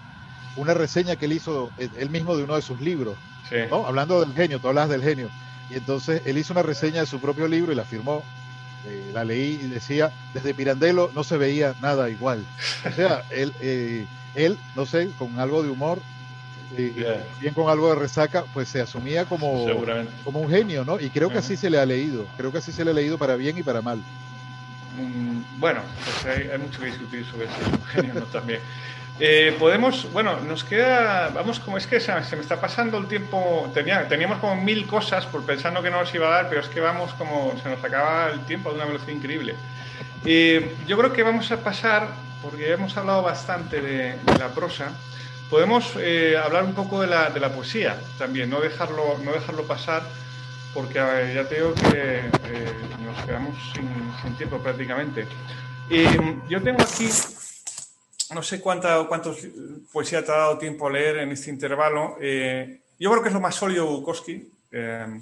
una 0.56 0.74
reseña 0.74 1.16
que 1.16 1.26
él 1.26 1.34
hizo 1.34 1.72
él 1.78 2.10
mismo 2.10 2.36
de 2.36 2.44
uno 2.44 2.56
de 2.56 2.62
sus 2.62 2.82
libros, 2.82 3.16
¿no? 3.70 3.88
Hablando 3.88 4.20
del 4.20 4.34
genio, 4.34 4.60
tú 4.60 4.68
hablas 4.68 4.90
del 4.90 5.02
genio. 5.02 5.30
Y 5.70 5.76
entonces 5.76 6.22
él 6.26 6.38
hizo 6.38 6.54
una 6.54 6.64
reseña 6.64 7.02
de 7.02 7.06
su 7.06 7.20
propio 7.20 7.48
libro 7.48 7.72
y 7.72 7.76
la 7.76 7.86
firmó. 7.86 8.24
Eh, 8.86 9.12
la 9.14 9.26
leí 9.26 9.60
y 9.62 9.68
decía, 9.68 10.12
desde 10.34 10.54
Pirandello 10.54 11.12
no 11.14 11.24
se 11.24 11.38
veía 11.38 11.76
nada 11.82 12.10
igual. 12.10 12.46
O 12.90 12.92
sea, 12.92 13.24
él, 13.30 13.54
eh, 13.62 14.06
él 14.36 14.58
no 14.76 14.86
sé, 14.86 15.10
con 15.20 15.38
algo 15.40 15.62
de 15.64 15.70
humor, 15.70 16.00
eh, 16.78 17.24
bien 17.42 17.54
con 17.54 17.70
algo 17.70 17.90
de 17.90 17.96
resaca, 17.96 18.46
pues 18.54 18.70
se 18.70 18.80
asumía 18.80 19.26
como, 19.26 19.66
como 20.24 20.40
un 20.40 20.50
genio, 20.50 20.86
¿no? 20.86 21.00
Y 21.00 21.10
creo 21.10 21.30
que 21.30 21.40
así 21.40 21.58
se 21.58 21.70
le 21.70 21.78
ha 21.78 21.86
leído, 21.86 22.26
creo 22.38 22.52
que 22.52 22.60
así 22.60 22.72
se 22.72 22.86
le 22.86 22.92
ha 22.92 22.94
leído 22.94 23.18
para 23.18 23.36
bien 23.36 23.58
y 23.58 23.64
para 23.64 23.82
mal. 23.82 24.00
Mm, 24.98 25.60
bueno, 25.60 25.82
pues 26.04 26.38
hay, 26.38 26.58
mucho 26.58 26.80
que 26.80 26.88
discutir 26.88 27.26
sobre 27.26 27.46
eso, 27.46 27.56
genio 27.92 28.14
¿no? 28.16 28.22
también. 28.22 28.60
Eh, 29.22 29.54
podemos, 29.60 30.10
bueno, 30.14 30.40
nos 30.40 30.64
queda, 30.64 31.30
vamos, 31.30 31.60
como 31.60 31.78
es 31.78 31.86
que 31.86 32.00
se, 32.00 32.14
me 32.14 32.22
está 32.22 32.62
pasando 32.62 32.98
el 32.98 33.08
tiempo, 33.08 33.70
tenía, 33.74 34.08
teníamos 34.08 34.40
como 34.40 34.56
mil 34.56 34.88
cosas 34.88 35.26
por 35.26 35.46
pensando 35.46 35.84
que 35.84 35.90
no 35.90 36.00
nos 36.00 36.14
iba 36.16 36.28
a 36.28 36.32
dar, 36.32 36.50
pero 36.50 36.62
es 36.62 36.68
que 36.70 36.80
vamos 36.80 37.14
como, 37.16 37.54
se 37.62 37.70
nos 37.70 37.84
acaba 37.84 38.30
el 38.30 38.40
tiempo 38.46 38.70
de 38.70 38.76
una 38.78 38.86
velocidad 38.86 39.12
increíble. 39.12 39.56
Eh, 40.24 40.74
yo 40.88 40.98
creo 40.98 41.12
que 41.12 41.24
vamos 41.24 41.52
a 41.52 41.58
pasar, 41.58 42.08
porque 42.42 42.72
hemos 42.72 42.96
hablado 42.96 43.22
bastante 43.22 43.82
de, 43.82 44.16
la 44.40 44.50
prosa, 44.50 44.94
podemos 45.50 45.92
eh, 45.98 46.38
hablar 46.42 46.64
un 46.64 46.74
poco 46.74 47.02
de 47.02 47.08
la, 47.08 47.30
de 47.30 47.42
la, 47.42 47.50
poesía 47.50 47.98
también, 48.18 48.50
no 48.50 48.62
dejarlo, 48.62 49.20
no 49.22 49.34
dejarlo 49.34 49.64
pasar, 49.68 50.04
porque 50.74 51.00
ya 51.34 51.48
te 51.48 51.56
digo 51.56 51.74
que 51.74 52.22
nos 53.04 53.26
quedamos 53.26 53.56
sin, 53.74 53.90
sin 54.22 54.38
tiempo 54.38 54.58
prácticamente. 54.60 55.26
yo 56.50 56.62
tengo 56.62 56.82
aquí 56.82 57.10
no 58.34 58.44
sé 58.44 58.62
cuánta, 58.62 59.04
cuántos 59.08 59.40
poesía 59.92 60.24
te 60.24 60.32
ha 60.32 60.38
dado 60.38 60.58
tiempo 60.58 60.90
leer 60.90 61.18
en 61.18 61.32
este 61.32 61.50
intervalo. 61.50 62.18
Eh, 62.22 62.82
yo 63.00 63.10
creo 63.10 63.24
que 63.24 63.30
es 63.30 63.34
lo 63.34 63.42
más 63.42 63.56
sólido 63.56 63.88
Bukowski. 63.88 64.52
Eh, 64.72 65.22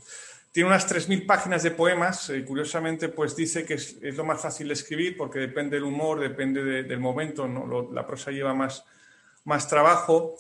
tiene 0.52 0.70
unas 0.70 0.92
3.000 0.92 1.26
páginas 1.26 1.64
de 1.64 1.72
poemas. 1.72 2.30
Eh, 2.30 2.44
curiosamente, 2.44 3.10
pues 3.10 3.36
dice 3.36 3.66
que 3.66 3.76
es, 3.76 3.98
lo 4.02 4.26
más 4.26 4.42
fácil 4.42 4.68
de 4.68 4.74
escribir 4.74 5.16
porque 5.16 5.40
depende 5.40 5.78
del 5.78 5.86
humor, 5.86 6.20
depende 6.20 6.84
del 6.84 7.00
momento. 7.00 7.48
la 7.94 8.06
prosa 8.06 8.32
lleva 8.32 8.54
más, 8.54 8.84
más 9.46 9.68
trabajo. 9.70 10.36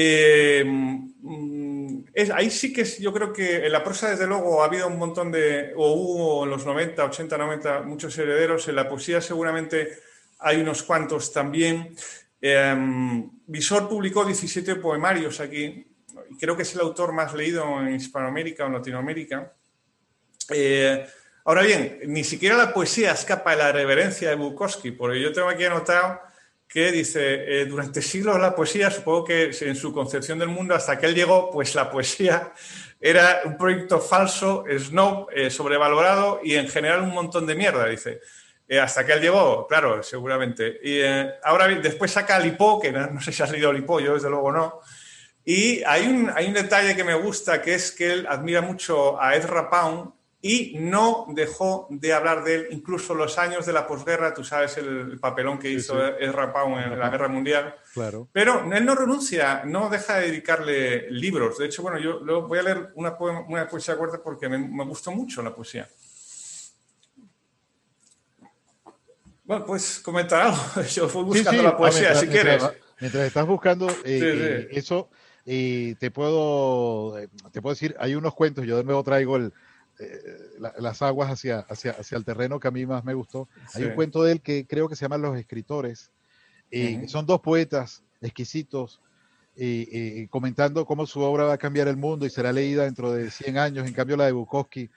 Mm, 0.00 2.04
ahí 2.32 2.50
sí 2.50 2.72
que 2.72 2.84
yo 2.84 3.12
creo 3.12 3.32
que 3.32 3.66
en 3.66 3.72
la 3.72 3.82
prosa, 3.82 4.10
desde 4.10 4.26
luego, 4.26 4.62
ha 4.62 4.66
habido 4.66 4.86
un 4.86 4.98
montón 4.98 5.32
de, 5.32 5.72
o 5.76 5.92
hubo 5.92 6.44
en 6.44 6.50
los 6.50 6.64
90, 6.64 7.04
80, 7.04 7.38
90, 7.38 7.82
muchos 7.82 8.16
herederos. 8.18 8.68
En 8.68 8.76
la 8.76 8.88
poesía 8.88 9.20
seguramente 9.20 9.98
hay 10.38 10.60
unos 10.60 10.82
cuantos 10.82 11.32
también. 11.32 11.96
Em, 12.40 13.28
Visor 13.46 13.88
publicó 13.88 14.24
17 14.24 14.76
poemarios 14.76 15.40
aquí, 15.40 15.86
creo 16.38 16.56
que 16.56 16.62
es 16.62 16.74
el 16.74 16.80
autor 16.80 17.12
más 17.12 17.34
leído 17.34 17.80
en 17.80 17.94
Hispanoamérica 17.94 18.66
o 18.66 18.68
Latinoamérica. 18.68 19.52
Eh, 20.50 21.06
ahora 21.44 21.62
bien, 21.62 22.00
ni 22.06 22.22
siquiera 22.22 22.56
la 22.56 22.72
poesía 22.72 23.12
escapa 23.12 23.50
de 23.50 23.56
la 23.56 23.72
reverencia 23.72 24.30
de 24.30 24.36
Bukowski, 24.36 24.92
porque 24.92 25.20
yo 25.20 25.32
tengo 25.32 25.48
aquí 25.48 25.64
anotado 25.64 26.20
que 26.68 26.92
dice, 26.92 27.62
eh, 27.62 27.64
durante 27.64 28.02
siglos 28.02 28.38
la 28.38 28.54
poesía, 28.54 28.90
supongo 28.90 29.24
que 29.24 29.50
en 29.58 29.74
su 29.74 29.92
concepción 29.92 30.38
del 30.38 30.48
mundo, 30.48 30.74
hasta 30.74 30.98
que 30.98 31.06
él 31.06 31.14
llegó, 31.14 31.50
pues 31.50 31.74
la 31.74 31.90
poesía 31.90 32.52
era 33.00 33.40
un 33.46 33.56
proyecto 33.56 33.98
falso, 34.00 34.64
snob, 34.78 35.28
eh, 35.34 35.48
sobrevalorado 35.48 36.40
y 36.44 36.56
en 36.56 36.68
general 36.68 37.00
un 37.00 37.14
montón 37.14 37.46
de 37.46 37.54
mierda, 37.54 37.86
dice. 37.86 38.20
Eh, 38.68 38.78
hasta 38.78 39.06
que 39.06 39.14
él 39.14 39.22
llegó, 39.22 39.66
claro, 39.66 40.02
seguramente. 40.02 40.78
Y 40.82 41.00
ahora 41.42 41.68
después 41.68 42.10
saca 42.10 42.38
Lipo, 42.38 42.78
que 42.78 42.92
no, 42.92 43.18
sé 43.18 43.32
si 43.32 43.42
has 43.42 43.50
leído 43.50 43.72
Lipo, 43.72 43.98
yo 43.98 44.12
desde 44.12 44.28
luego 44.28 44.52
no. 44.52 44.80
Y 45.42 45.82
hay 45.84 46.06
un, 46.06 46.30
hay 46.34 46.48
un 46.48 46.52
detalle 46.52 46.94
que 46.94 47.02
me 47.02 47.14
gusta, 47.14 47.62
que 47.62 47.74
es 47.74 47.92
que 47.92 48.12
él 48.12 48.26
admira 48.28 48.60
mucho 48.60 49.18
a 49.18 49.34
Ezra 49.34 49.70
Pound 49.70 50.17
y 50.40 50.76
no 50.78 51.26
dejó 51.30 51.88
de 51.90 52.12
hablar 52.12 52.44
de 52.44 52.54
él, 52.54 52.68
incluso 52.70 53.14
los 53.14 53.38
años 53.38 53.66
de 53.66 53.72
la 53.72 53.86
posguerra, 53.86 54.34
tú 54.34 54.44
sabes 54.44 54.76
el, 54.78 55.18
papelón 55.18 55.58
que 55.58 55.70
hizo 55.70 56.00
Ezra 56.16 56.52
Pound 56.52 56.92
en 56.92 56.98
la 56.98 57.10
Guerra 57.10 57.28
Mundial. 57.28 57.74
Claro. 57.92 58.28
Pero 58.32 58.72
él 58.72 58.84
no 58.84 58.94
renuncia, 58.94 59.62
no 59.64 59.90
deja 59.90 60.18
de 60.18 60.28
dedicarle 60.28 61.10
libros. 61.10 61.58
De 61.58 61.66
hecho, 61.66 61.82
bueno, 61.82 61.98
yo 61.98 62.42
voy 62.46 62.58
a 62.58 62.62
leer 62.62 62.90
una, 62.94 63.16
una 63.48 63.68
poesía 63.68 63.96
corta 63.96 64.22
porque 64.22 64.48
me, 64.48 64.58
me 64.58 64.84
gustó 64.84 65.10
mucho 65.10 65.42
la 65.42 65.54
poesía. 65.54 65.88
Bueno, 69.48 69.64
pues 69.64 70.00
comentar 70.00 70.42
algo. 70.42 70.58
Yo 70.94 71.08
fui 71.08 71.22
buscando 71.24 71.62
la 71.62 71.74
poesía, 71.74 72.14
si 72.14 72.26
quieres. 72.26 72.62
Mientras 73.00 73.26
estás 73.26 73.46
buscando 73.46 73.88
eh, 73.88 73.94
eh, 74.04 74.68
eso, 74.72 75.08
eh, 75.46 75.94
te, 75.98 76.10
puedo, 76.10 77.16
te 77.50 77.62
puedo 77.62 77.72
decir, 77.74 77.96
hay 77.98 78.14
unos 78.14 78.34
cuentos, 78.34 78.66
yo 78.66 78.76
de 78.76 78.84
nuevo 78.84 79.04
traigo 79.04 79.36
el, 79.36 79.52
las 80.80 81.02
aguas 81.02 81.30
hacia, 81.30 81.60
hacia, 81.60 81.92
hacia, 81.92 82.18
el 82.18 82.24
terreno 82.24 82.60
que 82.60 82.68
a 82.68 82.70
mí 82.70 82.86
más 82.86 83.04
me 83.04 83.14
gustó. 83.14 83.48
Hay 83.74 83.84
un 83.84 83.94
cuento 83.94 84.22
de 84.22 84.32
él 84.32 84.40
que 84.40 84.66
creo 84.66 84.88
que 84.88 84.96
se 84.96 85.04
llama 85.04 85.18
Los 85.18 85.36
Escritores. 85.36 86.10
Son 87.06 87.26
dos 87.26 87.40
poetas 87.40 88.02
exquisitos 88.20 89.00
comentando 90.30 90.84
cómo 90.86 91.06
su 91.06 91.20
obra 91.20 91.44
va 91.44 91.54
a 91.54 91.58
cambiar 91.58 91.88
el 91.88 91.96
mundo 91.96 92.26
y 92.26 92.30
será 92.30 92.52
leída 92.52 92.84
dentro 92.84 93.12
de 93.12 93.30
100 93.30 93.58
años. 93.58 93.86
En 93.86 93.92
cambio, 93.92 94.16
la 94.16 94.26
de 94.26 94.32
Bukowski 94.32 94.90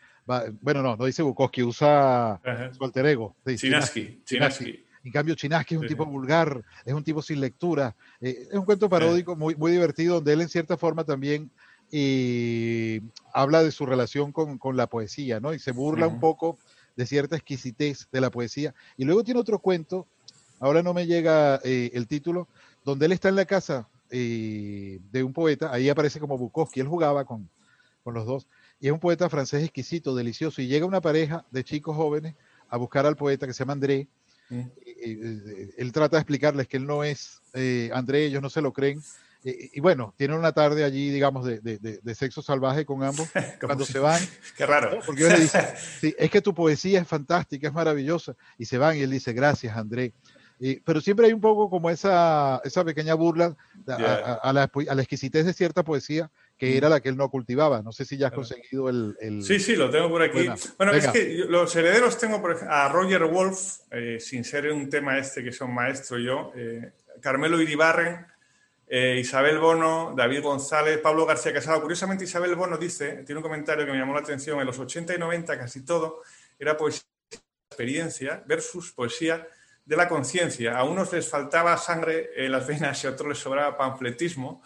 bueno, 0.62 0.82
no, 0.82 0.96
no 0.96 1.06
dice 1.06 1.24
Bukowski, 1.24 1.64
usa 1.64 2.40
su 2.78 2.84
alter 2.84 3.06
ego. 3.06 3.36
Chinaski, 3.56 4.22
Chinaski. 4.26 4.86
En 5.04 5.12
cambio, 5.12 5.34
Chinaski 5.34 5.76
es 5.76 5.82
un 5.82 5.88
tipo 5.88 6.06
vulgar, 6.06 6.64
es 6.86 6.94
un 6.94 7.04
tipo 7.04 7.22
sin 7.22 7.42
lectura. 7.42 7.96
Eh, 8.20 8.48
es 8.52 8.58
un 8.58 8.66
cuento 8.66 8.88
paródico 8.88 9.36
muy, 9.36 9.56
muy 9.56 9.72
divertido, 9.72 10.16
donde 10.16 10.34
él 10.34 10.42
en 10.42 10.50
cierta 10.50 10.78
forma 10.78 11.04
también 11.04 11.50
eh, 11.92 13.02
habla 13.34 13.64
de 13.64 13.72
su 13.72 13.86
relación 13.86 14.32
con, 14.32 14.58
con, 14.58 14.78
la 14.78 14.88
poesía, 14.88 15.40
¿no? 15.40 15.54
Y 15.54 15.60
se 15.60 15.72
burla 15.72 16.08
un 16.08 16.20
poco 16.20 16.58
de 16.96 17.06
cierta 17.06 17.36
exquisitez 17.36 18.08
de 18.12 18.22
la 18.22 18.32
poesía. 18.32 18.74
Y 18.98 19.06
luego 19.06 19.24
tiene 19.24 19.40
otro 19.40 19.60
cuento, 19.60 20.08
ahora 20.60 20.84
no 20.84 20.94
me 20.94 21.08
llega 21.08 21.60
eh, 21.64 21.92
el 21.94 22.08
título, 22.08 22.48
donde 22.84 23.06
él 23.06 23.12
está 23.12 23.30
en 23.30 23.36
la 23.36 23.46
casa 23.46 23.88
de 24.10 25.24
un 25.24 25.32
poeta, 25.32 25.72
ahí 25.72 25.88
aparece 25.88 26.20
como 26.20 26.38
Bukowski, 26.38 26.82
él 26.82 26.88
jugaba 26.88 27.24
con, 27.24 27.50
con 28.04 28.14
los 28.14 28.26
dos, 28.26 28.46
y 28.82 28.88
es 28.88 28.92
un 28.92 29.00
poeta 29.00 29.30
francés 29.30 29.64
exquisito, 29.64 30.16
delicioso, 30.16 30.62
y 30.62 30.68
llega 30.68 30.86
una 30.86 31.00
pareja 31.00 31.46
de 31.52 31.64
chicos 31.64 31.96
jóvenes 31.96 32.36
a 32.68 32.78
buscar 32.78 33.06
al 33.06 33.16
poeta 33.16 33.46
que 33.46 33.54
se 33.54 33.60
llama 33.60 33.74
André. 33.74 34.08
Mm. 34.50 34.64
él 35.78 35.92
trata 35.94 36.18
de 36.18 36.22
explicarles 36.22 36.68
que 36.68 36.76
él 36.76 36.86
no 36.86 37.06
es 37.06 37.42
eh, 37.54 37.90
André, 37.94 38.26
ellos 38.26 38.42
no 38.42 38.50
se 38.50 38.62
lo 38.62 38.74
creen. 38.74 39.02
Y 39.44 39.80
bueno, 39.80 40.14
tienen 40.18 40.38
una 40.38 40.52
tarde 40.52 40.84
allí, 40.84 41.10
digamos, 41.10 41.46
de, 41.46 42.16
sexo 42.16 42.42
salvaje 42.42 42.86
con 42.86 43.04
ambos. 43.04 43.28
Cuando 43.62 43.86
se 43.86 44.00
van. 44.00 44.22
Qué 44.58 44.66
raro. 44.66 45.00
Porque 45.06 45.24
él 45.24 45.30
le 45.30 45.40
dice, 45.40 45.68
sí, 46.00 46.16
es 46.18 46.30
que 46.30 46.42
tu 46.42 46.54
poesía 46.54 47.02
es 47.02 47.08
fantástica, 47.08 47.68
es 47.68 47.74
maravillosa. 47.74 48.36
Y 48.58 48.66
se 48.66 48.78
van 48.78 48.98
y 48.98 49.02
él 49.02 49.10
dice, 49.10 49.34
gracias, 49.34 49.76
André. 49.76 50.14
pero 50.86 51.02
siempre 51.02 51.26
hay 51.26 51.34
un 51.34 51.42
poco 51.42 51.70
como 51.70 51.90
esa, 51.90 52.62
esa 52.64 52.84
pequeña 52.86 53.16
burla 53.16 53.56
a, 53.88 53.98
la, 54.54 54.64
a, 54.74 54.94
la, 54.94 55.02
exquisitez 55.02 55.46
de 55.46 55.54
cierta 55.54 55.84
poesía 55.84 56.30
que 56.56 56.78
era 56.78 56.90
la 56.90 57.00
que 57.00 57.10
él 57.10 57.18
no 57.18 57.28
cultivaba. 57.32 57.82
No 57.82 57.92
sé 57.92 58.06
si 58.06 58.18
ya 58.18 58.28
has 58.28 58.34
conseguido 58.34 58.88
el... 58.88 59.42
Sí, 59.42 59.60
sí, 59.60 59.76
lo 59.76 59.90
tengo 59.90 60.10
por 60.10 60.22
aquí. 60.22 60.48
bueno, 60.78 60.94
es 60.94 61.08
que 61.08 61.46
los 61.50 61.76
herederos 61.76 62.20
tengo 62.20 62.40
por 62.40 62.52
ejemplo, 62.52 62.76
a 62.76 62.88
Roger 62.90 63.26
Wolf, 63.26 63.80
eh, 63.90 64.20
sin 64.20 64.44
ser 64.44 64.72
un 64.72 64.88
tema 64.88 65.18
este 65.18 65.44
que 65.44 65.52
son 65.52 65.74
maestro 65.74 66.20
yo, 66.20 66.52
eh, 66.56 66.92
Carmelo 67.20 67.60
Iribarren, 67.60 68.28
eh, 68.94 69.20
Isabel 69.22 69.58
Bono, 69.58 70.14
David 70.18 70.42
González, 70.42 70.98
Pablo 70.98 71.26
García 71.26 71.54
Casado. 71.54 71.82
Curiosamente, 71.82 72.26
Isabel 72.26 72.56
Bono 72.56 72.78
dice, 72.78 73.24
tiene 73.24 73.38
un 73.38 73.42
comentario 73.42 73.86
que 73.86 73.92
me 73.94 73.98
llamó 73.98 74.14
la 74.14 74.20
atención, 74.20 74.60
en 74.60 74.66
los 74.66 74.78
80 74.78 75.16
y 75.16 75.18
90 75.18 75.58
casi 75.58 75.86
todo 75.86 76.24
era 76.60 76.76
poesía 76.76 77.08
de 77.30 77.38
experiencia 77.70 78.44
versus 78.46 78.92
poesía 78.92 79.48
de 79.86 79.96
la 79.96 80.10
conciencia. 80.10 80.78
A 80.78 80.84
unos 80.84 81.14
les 81.14 81.26
faltaba 81.26 81.78
sangre 81.78 82.32
en 82.36 82.52
las 82.52 82.68
venas 82.68 83.02
y 83.02 83.08
a 83.08 83.12
otros 83.12 83.30
les 83.30 83.38
sobraba 83.38 83.78
panfletismo. 83.78 84.62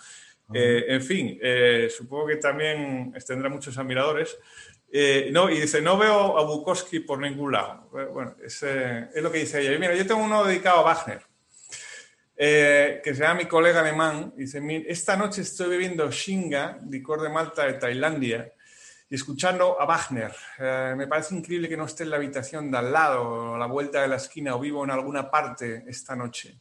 Eh, 0.51 0.85
en 0.87 1.03
fin, 1.03 1.37
eh, 1.39 1.87
supongo 1.95 2.25
que 2.25 2.37
también 2.37 3.13
tendrá 3.27 3.47
muchos 3.47 3.77
admiradores. 3.77 4.39
Eh, 4.91 5.29
no, 5.31 5.51
y 5.51 5.61
dice, 5.61 5.83
no 5.83 5.99
veo 5.99 6.39
a 6.39 6.43
Bukowski 6.45 7.01
por 7.01 7.19
ningún 7.19 7.51
lado. 7.51 7.87
Bueno, 7.91 8.35
es, 8.43 8.63
es 8.63 9.21
lo 9.21 9.31
que 9.31 9.37
dice 9.37 9.61
ella. 9.61 9.73
Y 9.73 9.77
mira, 9.77 9.93
yo 9.93 10.07
tengo 10.07 10.23
uno 10.23 10.43
dedicado 10.43 10.79
a 10.79 10.83
Wagner, 10.83 11.21
que 12.35 13.01
se 13.03 13.13
llama 13.13 13.41
mi 13.41 13.45
colega 13.45 13.79
alemán. 13.79 14.33
Dice, 14.35 14.61
esta 14.87 15.15
noche 15.15 15.41
estoy 15.41 15.69
bebiendo 15.69 16.09
Shinga, 16.11 16.79
licor 16.89 17.21
de 17.21 17.29
Malta 17.29 17.65
de 17.65 17.73
Tailandia, 17.73 18.51
y 19.09 19.15
escuchando 19.15 19.79
a 19.79 19.85
Wagner. 19.85 20.33
Eh, 20.57 20.93
me 20.97 21.07
parece 21.07 21.35
increíble 21.35 21.69
que 21.69 21.77
no 21.77 21.85
esté 21.85 22.03
en 22.03 22.09
la 22.09 22.17
habitación 22.17 22.71
de 22.71 22.77
al 22.77 22.91
lado, 22.91 23.55
a 23.55 23.57
la 23.57 23.67
vuelta 23.67 24.01
de 24.01 24.07
la 24.07 24.15
esquina 24.15 24.55
o 24.55 24.59
vivo 24.59 24.83
en 24.83 24.91
alguna 24.91 25.29
parte 25.29 25.83
esta 25.87 26.15
noche. 26.15 26.59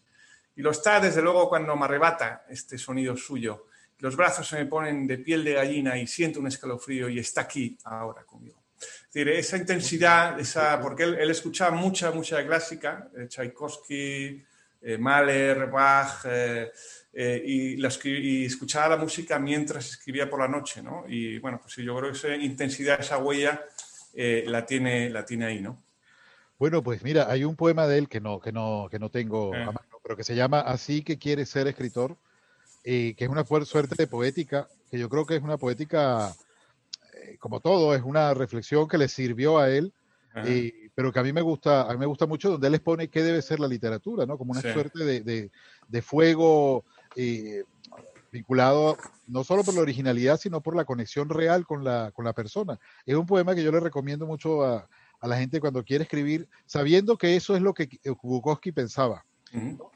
Y 0.56 0.62
lo 0.62 0.70
está 0.70 1.00
desde 1.00 1.22
luego 1.22 1.48
cuando 1.48 1.74
me 1.74 1.84
arrebata 1.84 2.44
este 2.48 2.78
sonido 2.78 3.16
suyo. 3.16 3.66
Los 3.98 4.16
brazos 4.16 4.46
se 4.46 4.56
me 4.56 4.66
ponen 4.66 5.06
de 5.06 5.18
piel 5.18 5.42
de 5.42 5.54
gallina 5.54 5.96
y 5.96 6.06
siento 6.06 6.40
un 6.40 6.46
escalofrío 6.46 7.08
y 7.08 7.18
está 7.18 7.42
aquí 7.42 7.78
ahora 7.84 8.24
conmigo. 8.24 8.62
Es 8.78 9.14
decir, 9.14 9.28
esa 9.30 9.56
intensidad, 9.56 10.38
esa, 10.38 10.80
porque 10.80 11.04
él, 11.04 11.30
escuchaba 11.30 11.70
mucha, 11.74 12.10
mucha 12.10 12.44
clásica, 12.46 13.08
eh, 13.16 13.28
Tchaikovsky, 13.28 14.44
eh, 14.86 14.98
Mahler, 14.98 15.70
Bach, 15.70 16.26
eh, 16.26 16.70
y, 17.42 17.76
la 17.76 17.90
y, 18.04 18.44
escuchaba 18.44 18.96
la 18.96 19.02
música 19.02 19.38
mientras 19.38 19.88
escribía 19.88 20.28
por 20.28 20.40
la 20.40 20.48
noche, 20.48 20.82
¿no? 20.82 21.04
Y 21.08 21.38
bueno, 21.38 21.58
pues 21.62 21.76
yo 21.76 21.96
creo 21.96 22.10
que 22.10 22.18
esa 22.18 22.36
intensidad, 22.36 23.00
esa 23.00 23.16
huella 23.16 23.64
eh, 24.12 24.44
la, 24.46 24.66
tiene, 24.66 25.08
la 25.08 25.24
tiene 25.24 25.46
ahí, 25.46 25.60
¿no? 25.62 25.82
Bueno, 26.58 26.82
pues 26.82 27.02
mira, 27.02 27.30
hay 27.30 27.44
un 27.44 27.56
poema 27.56 27.86
de 27.86 27.96
él 27.96 28.08
que 28.08 28.20
no, 28.20 28.40
que 28.40 28.52
no, 28.52 28.88
que 28.90 28.98
no 28.98 29.10
tengo 29.10 29.54
eh. 29.54 29.66
pero 30.02 30.16
que 30.16 30.24
se 30.24 30.36
llama 30.36 30.60
Así 30.60 31.02
que 31.02 31.18
quiere 31.18 31.46
ser 31.46 31.66
escritor, 31.66 32.18
que 32.82 33.16
es 33.16 33.28
una 33.28 33.44
suerte 33.64 33.94
de 33.96 34.06
poética, 34.06 34.68
que 34.90 34.98
yo 34.98 35.08
creo 35.08 35.24
que 35.24 35.36
es 35.36 35.42
una 35.42 35.56
poética, 35.56 36.34
como 37.38 37.60
todo, 37.60 37.94
es 37.94 38.02
una 38.02 38.34
reflexión 38.34 38.86
que 38.86 38.98
le 38.98 39.08
sirvió 39.08 39.58
a 39.58 39.70
él, 39.70 39.94
pero 40.94 41.12
que 41.12 41.18
a 41.18 41.22
mí 41.22 41.32
me 41.32 41.42
gusta, 41.42 41.82
a 41.82 41.92
mí 41.92 41.98
me 41.98 42.06
gusta 42.06 42.26
mucho, 42.26 42.50
donde 42.50 42.68
él 42.68 42.74
expone 42.74 43.08
qué 43.08 43.22
debe 43.22 43.42
ser 43.42 43.60
la 43.60 43.68
literatura, 43.68 44.26
¿no? 44.26 44.38
Como 44.38 44.52
una 44.52 44.60
suerte 44.60 45.04
de, 45.04 45.20
de, 45.22 45.50
de 45.88 46.02
fuego 46.02 46.84
eh, 47.16 47.64
vinculado 48.30 48.96
no 49.26 49.44
solo 49.44 49.62
por 49.64 49.74
la 49.74 49.80
originalidad, 49.80 50.38
sino 50.38 50.60
por 50.60 50.76
la 50.76 50.84
conexión 50.84 51.28
real 51.28 51.66
con 51.66 51.84
la, 51.84 52.10
con 52.12 52.24
la 52.24 52.32
persona. 52.32 52.78
Es 53.06 53.16
un 53.16 53.26
poema 53.26 53.54
que 53.54 53.62
yo 53.62 53.72
le 53.72 53.80
recomiendo 53.80 54.26
mucho 54.26 54.64
a, 54.64 54.88
a 55.20 55.28
la 55.28 55.38
gente 55.38 55.60
cuando 55.60 55.84
quiere 55.84 56.04
escribir, 56.04 56.48
sabiendo 56.66 57.16
que 57.16 57.36
eso 57.36 57.56
es 57.56 57.62
lo 57.62 57.72
que 57.74 57.88
Bukowski 58.22 58.72
pensaba. 58.72 59.24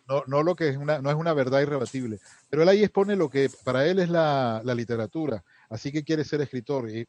No, 0.09 0.23
no, 0.29 0.43
lo 0.45 0.55
que 0.55 0.69
es 0.69 0.77
una, 0.77 1.01
no 1.01 1.11
es 1.11 1.17
una 1.17 1.33
verdad 1.33 1.61
irrebatible, 1.61 2.21
pero 2.49 2.63
él 2.63 2.69
ahí 2.69 2.85
expone 2.85 3.17
lo 3.17 3.29
que 3.29 3.51
para 3.65 3.87
él 3.87 3.99
es 3.99 4.09
la, 4.09 4.63
la 4.65 4.73
literatura, 4.73 5.43
así 5.69 5.91
que 5.91 6.05
quiere 6.05 6.23
ser 6.23 6.41
escritor. 6.41 6.89
Y 6.89 7.09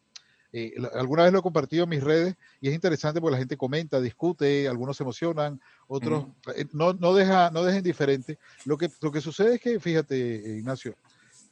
eh, 0.51 0.73
alguna 0.95 1.23
vez 1.23 1.33
lo 1.33 1.39
he 1.39 1.43
compartido 1.43 1.83
en 1.83 1.89
mis 1.89 2.03
redes 2.03 2.35
y 2.59 2.69
es 2.69 2.73
interesante 2.73 3.21
porque 3.21 3.33
la 3.33 3.37
gente 3.37 3.57
comenta, 3.57 4.01
discute, 4.01 4.67
algunos 4.67 4.97
se 4.97 5.03
emocionan, 5.03 5.61
otros 5.87 6.25
eh, 6.55 6.65
no, 6.73 6.93
no, 6.93 7.13
deja, 7.13 7.51
no 7.51 7.63
deja 7.63 7.77
indiferente. 7.77 8.39
Lo 8.65 8.77
que, 8.77 8.89
lo 9.01 9.11
que 9.11 9.21
sucede 9.21 9.55
es 9.55 9.61
que, 9.61 9.79
fíjate, 9.79 10.17
Ignacio, 10.17 10.95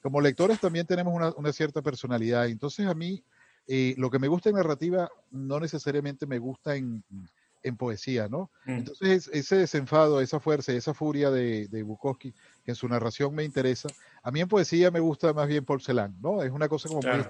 como 0.01 0.21
lectores 0.21 0.59
también 0.59 0.85
tenemos 0.85 1.13
una, 1.13 1.31
una 1.31 1.53
cierta 1.53 1.81
personalidad. 1.81 2.47
Entonces 2.47 2.87
a 2.87 2.93
mí 2.93 3.23
eh, 3.67 3.93
lo 3.97 4.09
que 4.09 4.19
me 4.19 4.29
gusta 4.29 4.49
en 4.49 4.55
narrativa 4.55 5.09
no 5.31 5.59
necesariamente 5.59 6.25
me 6.25 6.39
gusta 6.39 6.75
en, 6.75 7.03
en 7.63 7.75
poesía, 7.75 8.29
¿no? 8.29 8.49
Mm. 8.65 8.71
Entonces, 8.71 9.29
ese 9.33 9.57
desenfado, 9.57 10.21
esa 10.21 10.39
fuerza, 10.39 10.71
esa 10.71 10.93
furia 10.93 11.29
de, 11.29 11.67
de, 11.67 11.83
Bukowski, 11.83 12.33
que 12.67 12.71
en 12.71 12.75
su 12.75 12.89
narración 12.89 13.33
me 13.33 13.45
interesa, 13.45 13.87
a 14.21 14.29
mí 14.29 14.41
en 14.41 14.49
poesía 14.49 14.91
me 14.91 14.99
gusta 14.99 15.31
más 15.31 15.47
bien 15.47 15.63
porcelán, 15.63 16.17
¿no? 16.21 16.43
Es 16.43 16.51
una 16.51 16.67
cosa 16.67 16.89
como 16.89 16.99
muy 17.01 17.23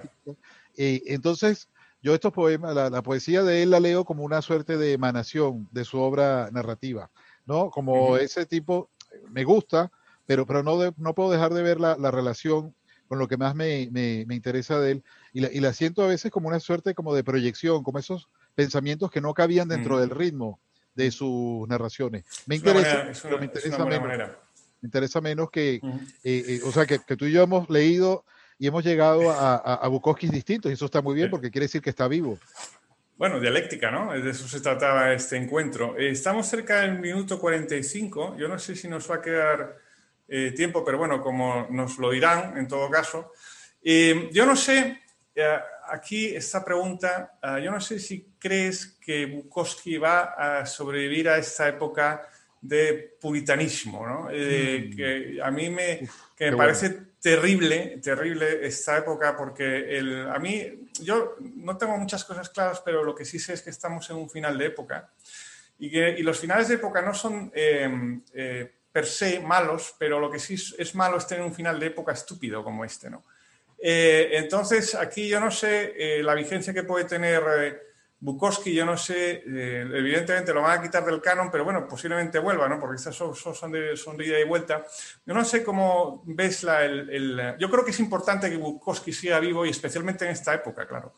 eh, 0.76 1.00
entonces, 1.06 1.68
yo 2.02 2.12
estos 2.12 2.32
poemas, 2.32 2.74
la, 2.74 3.02
poesía 3.02 3.44
de 3.44 3.62
él 3.62 3.70
la 3.70 3.78
leo 3.78 4.04
como 4.04 4.24
una 4.24 4.42
suerte 4.42 4.76
de 4.76 4.94
emanación 4.94 5.68
de 5.70 5.84
su 5.84 6.00
obra 6.00 6.50
narrativa, 6.50 7.08
¿no? 7.46 7.70
Como 7.70 8.16
ese 8.16 8.46
tipo, 8.46 8.90
me 9.30 9.44
gusta, 9.44 9.92
pero, 10.26 10.44
pero 10.44 10.64
no, 10.64 10.76
no 10.96 11.14
puedo 11.14 11.30
dejar 11.30 11.54
de 11.54 11.62
ver 11.62 11.78
la, 11.78 11.96
la 11.96 12.10
relación 12.10 12.74
con 13.06 13.20
lo 13.20 13.28
que 13.28 13.36
más 13.36 13.54
me, 13.54 13.88
me, 13.92 14.24
me 14.26 14.34
interesa 14.34 14.80
de 14.80 14.90
él 14.90 15.04
y 15.32 15.40
la, 15.40 15.52
y 15.52 15.60
la, 15.60 15.72
siento 15.72 16.02
a 16.02 16.08
veces 16.08 16.32
como 16.32 16.48
una 16.48 16.58
suerte 16.58 16.96
como 16.96 17.14
de 17.14 17.22
proyección, 17.22 17.84
como 17.84 18.00
esos 18.00 18.28
pensamientos 18.56 19.12
que 19.12 19.20
no 19.20 19.34
cabían 19.34 19.68
dentro 19.68 20.00
del 20.00 20.10
ritmo 20.10 20.58
de 20.96 21.12
sus 21.12 21.68
narraciones. 21.68 22.24
Me 22.46 22.56
interesa, 22.56 23.04
me 23.38 23.44
interesa 23.44 23.84
menos. 23.84 24.47
Me 24.80 24.86
interesa 24.86 25.20
menos 25.20 25.50
que, 25.50 25.74
eh, 25.76 25.80
eh, 26.24 26.60
o 26.64 26.70
sea, 26.70 26.86
que, 26.86 27.00
que, 27.00 27.16
tú 27.16 27.24
y 27.26 27.32
yo 27.32 27.42
hemos 27.42 27.68
leído 27.68 28.24
y 28.58 28.66
hemos 28.66 28.84
llegado 28.84 29.30
a, 29.30 29.56
a, 29.56 29.74
a 29.74 29.88
Bukowskis 29.88 30.30
distintos 30.30 30.70
y 30.70 30.74
eso 30.74 30.84
está 30.84 31.02
muy 31.02 31.14
bien 31.14 31.30
porque 31.30 31.50
quiere 31.50 31.64
decir 31.64 31.82
que 31.82 31.90
está 31.90 32.06
vivo. 32.06 32.38
Bueno, 33.16 33.40
dialéctica, 33.40 33.90
¿no? 33.90 34.12
De 34.12 34.30
eso 34.30 34.46
se 34.46 34.60
trataba 34.60 35.12
este 35.12 35.36
encuentro. 35.36 35.98
Eh, 35.98 36.10
estamos 36.10 36.46
cerca 36.46 36.82
del 36.82 37.00
minuto 37.00 37.40
45. 37.40 38.36
Yo 38.36 38.46
no 38.46 38.60
sé 38.60 38.76
si 38.76 38.86
nos 38.86 39.10
va 39.10 39.16
a 39.16 39.20
quedar 39.20 39.76
eh, 40.28 40.52
tiempo, 40.54 40.84
pero 40.84 40.98
bueno, 40.98 41.20
como 41.20 41.66
nos 41.70 41.98
lo 41.98 42.10
dirán 42.10 42.56
en 42.56 42.68
todo 42.68 42.88
caso. 42.88 43.32
Yo 43.82 44.44
no 44.44 44.54
sé, 44.54 45.02
aquí 45.88 46.26
esta 46.26 46.62
pregunta, 46.64 47.38
yo 47.62 47.70
no 47.70 47.80
sé 47.80 47.98
si 47.98 48.34
crees 48.38 48.98
que 49.00 49.24
Bukowski 49.24 49.96
va 49.96 50.60
a 50.60 50.66
sobrevivir 50.66 51.28
a 51.28 51.38
esta 51.38 51.68
época 51.68 52.28
de 52.60 53.16
puritanismo, 53.20 54.06
¿no? 54.06 54.24
Mm. 54.24 54.96
que 54.96 55.38
a 55.42 55.50
mí 55.50 55.70
me, 55.70 56.08
que 56.36 56.50
me 56.50 56.56
parece 56.56 56.90
terrible, 57.20 58.00
terrible 58.02 58.66
esta 58.66 58.98
época 58.98 59.36
porque 59.36 59.96
el, 59.96 60.28
a 60.28 60.38
mí, 60.38 60.88
yo 61.00 61.36
no 61.40 61.76
tengo 61.76 61.96
muchas 61.96 62.24
cosas 62.24 62.48
claras, 62.50 62.80
pero 62.84 63.04
lo 63.04 63.14
que 63.14 63.24
sí 63.24 63.38
sé 63.38 63.54
es 63.54 63.62
que 63.62 63.70
estamos 63.70 64.08
en 64.10 64.16
un 64.16 64.30
final 64.30 64.56
de 64.56 64.66
época 64.66 65.10
y 65.78 65.90
que 65.90 66.10
y 66.18 66.22
los 66.22 66.38
finales 66.38 66.68
de 66.68 66.74
época 66.74 67.02
no 67.02 67.14
son 67.14 67.52
per 68.92 69.06
se 69.06 69.40
malos, 69.40 69.94
pero 69.98 70.18
lo 70.18 70.30
que 70.30 70.38
sí 70.38 70.54
es 70.54 70.94
malo 70.94 71.18
es 71.18 71.26
tener 71.26 71.44
un 71.44 71.54
final 71.54 71.78
de 71.78 71.86
época 71.86 72.12
estúpido 72.12 72.64
como 72.64 72.84
este, 72.84 73.10
¿no? 73.10 73.24
Eh, 73.80 74.30
entonces, 74.32 74.94
aquí 74.94 75.28
yo 75.28 75.38
no 75.38 75.50
sé 75.50 75.94
eh, 75.96 76.22
la 76.22 76.34
vigencia 76.34 76.74
que 76.74 76.82
puede 76.82 77.04
tener 77.04 77.42
eh, 77.60 77.82
Bukowski, 78.20 78.74
yo 78.74 78.84
no 78.84 78.96
sé, 78.96 79.42
eh, 79.46 79.88
evidentemente 79.94 80.52
lo 80.52 80.62
van 80.62 80.78
a 80.78 80.82
quitar 80.82 81.04
del 81.04 81.20
canon, 81.20 81.50
pero 81.50 81.64
bueno, 81.64 81.86
posiblemente 81.86 82.38
vuelva, 82.38 82.68
¿no? 82.68 82.80
Porque 82.80 82.96
estas 82.96 83.14
son, 83.14 83.34
son, 83.34 83.72
de, 83.72 83.96
son 83.96 84.16
de 84.16 84.26
ida 84.26 84.40
y 84.40 84.44
vuelta. 84.44 84.84
Yo 85.24 85.34
no 85.34 85.44
sé 85.44 85.62
cómo 85.62 86.22
ves 86.26 86.64
la, 86.64 86.84
el, 86.84 87.10
el, 87.10 87.56
Yo 87.58 87.70
creo 87.70 87.84
que 87.84 87.92
es 87.92 88.00
importante 88.00 88.50
que 88.50 88.56
Bukowski 88.56 89.12
siga 89.12 89.38
vivo 89.38 89.64
y 89.64 89.70
especialmente 89.70 90.24
en 90.24 90.32
esta 90.32 90.54
época, 90.54 90.86
claro. 90.86 91.12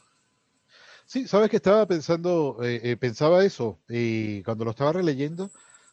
Sí, 1.06 1.26
sabes 1.26 1.50
que 1.50 1.56
estaba 1.56 1.86
pensando, 1.86 2.58
pensaba 3.00 3.44
eso, 3.44 3.80
y 3.88 4.44
cuando 4.44 4.64
lo 4.64 4.70
estaba 4.70 4.92
releyendo, 4.92 5.50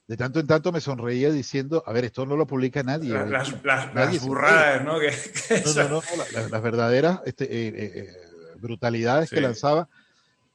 de 0.08 0.16
tanto 0.16 0.40
en 0.40 0.48
tanto 0.48 0.72
me 0.72 0.80
sonreía 0.80 1.32
diciendo, 1.32 1.84
a 1.86 1.92
ver, 1.92 2.06
esto 2.06 2.26
no 2.26 2.38
lo 2.38 2.48
publica 2.48 2.82
nadie. 2.82 3.10
Las, 3.12 3.62
las, 3.64 3.94
las 3.94 4.26
burradas, 4.26 4.84
¿no? 4.86 5.00
Que, 5.00 5.08
que 5.10 5.64
no, 5.66 5.90
no, 5.90 5.90
no, 6.18 6.24
las, 6.34 6.50
las 6.50 6.62
verdaderas 6.62 7.20
este, 7.26 7.44
eh, 7.44 7.68
eh, 7.68 7.92
eh, 7.96 8.12
brutalidades 8.56 9.30
sí. 9.30 9.36
que 9.36 9.42
lanzaba. 9.42 9.90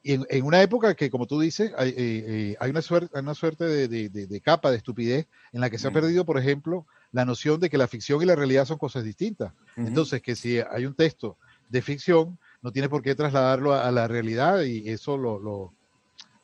Y 0.03 0.13
en, 0.13 0.25
en, 0.29 0.45
una 0.45 0.61
época 0.61 0.93
que, 0.95 1.09
como 1.09 1.25
tú 1.25 1.39
dices, 1.39 1.71
hay, 1.77 1.89
eh, 1.89 1.95
eh 1.97 2.55
hay 2.59 2.69
una 2.71 2.81
suerte, 2.81 3.17
una 3.17 3.33
suerte 3.33 3.63
de, 3.63 3.87
de, 3.87 4.09
de, 4.09 4.27
de, 4.27 4.41
capa 4.41 4.69
de 4.69 4.77
estupidez 4.77 5.27
en 5.53 5.61
la 5.61 5.69
que 5.69 5.79
se 5.79 5.87
ha 5.87 5.91
perdido, 5.91 6.25
por 6.25 6.37
ejemplo, 6.37 6.85
la 7.11 7.25
noción 7.25 7.59
de 7.59 7.69
que 7.69 7.77
la 7.77 7.87
ficción 7.87 8.21
y 8.21 8.25
la 8.25 8.35
realidad 8.35 8.65
son 8.65 8.77
cosas 8.77 9.03
distintas. 9.03 9.53
Uh 9.77 9.81
-huh. 9.81 9.87
Entonces, 9.87 10.21
que 10.21 10.35
si 10.35 10.59
hay 10.59 10.85
un 10.85 10.93
texto 10.93 11.37
de 11.69 11.81
ficción, 11.81 12.37
no 12.61 12.71
tiene 12.71 12.89
por 12.89 13.01
qué 13.01 13.15
trasladarlo 13.15 13.73
a, 13.73 13.87
a 13.87 13.91
la 13.91 14.07
realidad 14.07 14.61
y 14.63 14.89
eso 14.89 15.17
lo, 15.17 15.39
lo, 15.39 15.73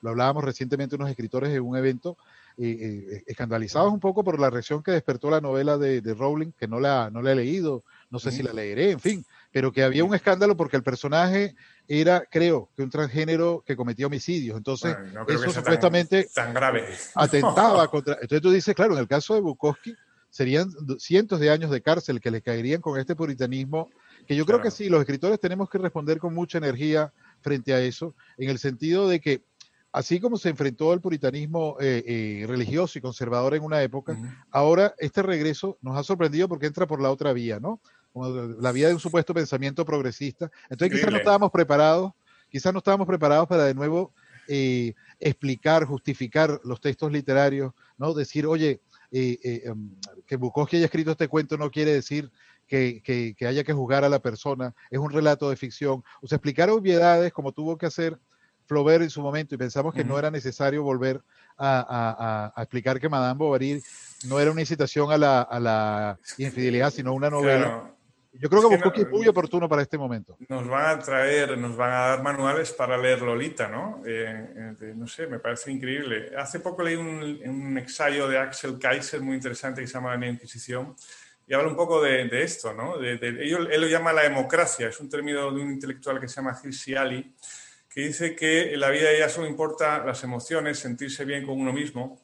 lo 0.01 0.10
hablábamos 0.10 0.43
recientemente 0.43 0.95
unos 0.95 1.10
escritores 1.10 1.51
en 1.51 1.62
un 1.62 1.78
evento 1.78 2.18
eh, 2.62 3.24
escandalizados 3.26 3.93
un 3.93 4.01
poco 4.01 4.22
por 4.22 4.38
la 4.38 4.49
reacción 4.49 4.84
que 4.84 4.91
despertó 4.91 5.30
la 5.30 5.39
novela 5.39 5.78
de, 5.78 6.01
Rowling, 6.14 6.51
que 6.51 6.68
no 6.68 6.82
la, 6.82 7.10
no 7.10 7.22
la 7.22 7.32
he 7.32 7.36
leído, 7.36 7.84
no 8.10 8.20
sé 8.20 8.32
si 8.32 8.43
la 8.43 8.51
leeré, 8.51 8.91
en 8.91 8.99
fin, 8.99 9.26
pero 9.52 9.72
que 9.72 9.84
había 9.84 10.04
un 10.04 10.14
escándalo 10.14 10.56
porque 10.56 10.78
el 10.78 10.84
personaje 10.84 11.56
era, 11.88 12.24
creo, 12.30 12.70
que 12.76 12.84
un 12.84 12.89
transgénero 12.89 13.64
que 13.66 13.76
cometía 13.76 14.08
homicidios. 14.08 14.58
Entonces, 14.58 14.95
bueno, 14.95 15.26
no 15.28 15.34
eso 15.34 15.52
supuestamente 15.52 16.30
tan, 16.34 16.45
tan, 16.45 16.54
grave. 16.54 16.86
atentaba 17.16 17.88
contra. 17.91 18.14
Entonces 18.16 18.41
tú 18.41 18.52
dices, 18.52 18.76
claro, 18.76 18.93
en 18.93 19.00
el 19.00 19.08
caso 19.08 19.34
de 19.34 19.41
Bukowski, 19.41 19.95
serían 20.30 20.70
cientos 21.00 21.39
de 21.39 21.50
años 21.50 21.72
de 21.72 21.82
cárcel 21.82 22.22
que 22.22 22.32
le 22.32 22.41
caerían 22.41 22.82
con 22.82 23.00
este 23.00 23.16
puritanismo, 23.16 23.89
que 24.28 24.36
yo 24.36 24.45
claro. 24.45 24.62
creo 24.62 24.72
que 24.72 24.76
sí, 24.76 24.89
los 24.89 25.00
escritores 25.00 25.39
tenemos 25.39 25.70
que 25.70 25.80
responder 25.80 26.20
con 26.20 26.34
mucha 26.34 26.60
energía 26.60 27.12
frente 27.41 27.74
a 27.74 27.82
eso, 27.82 28.16
en 28.38 28.50
el 28.50 28.60
sentido 28.60 29.08
de 29.08 29.20
que 29.20 29.43
así 29.91 30.20
como 30.20 30.38
se 30.38 30.50
enfrentó 30.50 30.91
al 30.91 31.02
puritanismo 31.02 31.78
eh, 31.80 32.04
eh, 32.06 32.45
religioso 32.47 33.00
y 33.00 33.02
conservador 33.02 33.56
en 33.56 33.64
una 33.64 33.82
época, 33.82 34.14
uh 34.14 34.16
-huh. 34.16 34.45
ahora 34.52 34.93
este 35.00 35.24
regreso 35.24 35.80
nos 35.82 35.97
ha 35.97 36.04
sorprendido 36.04 36.47
porque 36.47 36.68
entra 36.68 36.86
por 36.86 37.02
la 37.02 37.12
otra 37.12 37.34
vía, 37.34 37.60
¿no? 37.60 37.82
La 38.14 38.72
vía 38.72 38.88
de 38.88 38.93
un 38.93 38.99
supuesto 38.99 39.34
pensamiento 39.34 39.86
progresista. 39.86 40.51
Entonces 40.70 40.97
quizás 40.97 41.12
no 41.12 41.18
estábamos 41.18 41.51
preparados, 41.51 42.12
quizás 42.49 42.74
no 42.74 42.80
estábamos 42.80 43.07
preparados 43.07 43.47
para 43.47 43.66
de 43.66 43.74
nuevo 43.74 44.14
eh, 44.47 44.93
explicar, 45.20 45.86
justificar 45.86 46.60
los 46.64 46.82
textos 46.82 47.12
literarios, 47.12 47.74
¿no? 47.97 48.14
Decir, 48.14 48.47
oye, 48.47 48.82
um, 49.70 49.95
que 50.26 50.38
Bukowski 50.38 50.78
haya 50.78 50.86
escrito 50.86 51.12
este 51.12 51.28
cuento 51.28 51.57
no 51.57 51.70
quiere 51.70 51.93
decir 51.93 52.32
que, 52.66 53.01
que, 53.03 53.36
que, 53.38 53.47
haya 53.47 53.64
que 53.64 53.74
juzgar 53.74 54.03
a 54.03 54.10
la 54.10 54.20
persona, 54.20 54.74
es 54.89 54.99
un 54.99 55.12
relato 55.12 55.49
de 55.49 55.55
ficción. 55.55 56.03
O 56.22 56.28
sea, 56.28 56.38
explicar 56.38 56.70
obviedades 56.70 57.32
como 57.32 57.51
tuvo 57.51 57.78
que 57.78 57.86
hacer 57.86 58.20
Flaubert 58.66 59.03
en 59.03 59.10
su 59.10 59.22
momento 59.22 59.55
y 59.55 59.57
pensamos 59.57 59.93
que 59.93 60.01
uh 60.01 60.03
-huh. 60.03 60.07
no 60.07 60.20
era 60.20 60.32
necesario 60.32 60.84
volver 60.84 61.22
a, 61.57 61.80
a, 61.80 62.53
a, 62.55 62.64
explicar 62.64 62.99
que 62.99 63.10
Madame 63.10 63.38
Bovary 63.38 63.84
no 64.26 64.39
era 64.39 64.51
una 64.51 64.62
incitación 64.62 65.12
a 65.12 65.18
la, 65.18 65.41
a 65.41 65.60
la 65.60 66.20
infidelidad, 66.38 66.91
sino 66.91 67.14
una 67.14 67.30
novela. 67.30 67.66
Claro. 67.66 67.99
Yo 68.32 68.47
creo 68.47 68.61
que 68.61 68.75
Bukowski 68.75 69.01
es 69.01 69.09
muy 69.09 69.27
oportuno 69.27 69.67
para 69.67 69.82
este 69.82 69.97
momento. 69.97 70.38
Nos 70.47 70.67
van 70.67 70.97
a 70.97 70.99
traer, 70.99 71.57
nos 71.57 71.75
van 71.75 71.91
a 71.91 71.99
dar 72.09 72.23
manuales 72.23 72.71
para 72.71 72.97
leer 72.97 73.21
Lolita, 73.21 73.67
¿no? 73.67 74.03
Eh, 74.05 74.75
eh, 74.82 74.93
no 74.95 75.07
sé, 75.07 75.25
me 75.25 75.39
parece 75.39 75.71
increíble. 75.71 76.32
Hace 76.38 76.59
poco 76.59 76.84
leí 76.84 76.95
un, 76.95 77.39
un, 77.43 77.77
ensayo 77.77 78.27
de 78.27 78.38
Axel 78.38 78.77
Kaiser 78.77 79.21
muy 79.21 79.36
interesante 79.36 79.82
que 79.82 79.88
se 79.88 79.93
llama 79.93 80.15
La 80.15 80.27
Inquisición 80.27 80.95
y 81.49 81.53
habla 81.55 81.69
un 81.69 81.75
poco 81.75 81.99
de, 82.03 82.43
esto, 82.43 82.73
¿no? 82.75 82.99
De, 82.99 83.13
él, 83.13 83.82
lo 83.82 83.88
llama 83.88 84.13
la 84.13 84.21
democracia, 84.21 84.89
es 84.89 84.99
un 84.99 85.09
término 85.09 85.51
de 85.51 85.59
un 85.59 85.71
intelectual 85.71 86.19
que 86.19 86.27
se 86.27 86.36
llama 86.36 86.55
Hirsi 86.63 86.93
Ali, 86.93 87.34
que 87.89 88.01
dice 88.01 88.36
que 88.36 88.71
en 88.75 88.80
la 88.80 88.91
vida 88.91 89.09
ya 89.17 89.27
solo 89.27 89.47
importa 89.47 90.05
las 90.05 90.23
emociones, 90.23 90.77
sentirse 90.77 91.25
bien 91.25 91.43
con 91.43 91.59
uno 91.59 91.73
mismo 91.73 92.21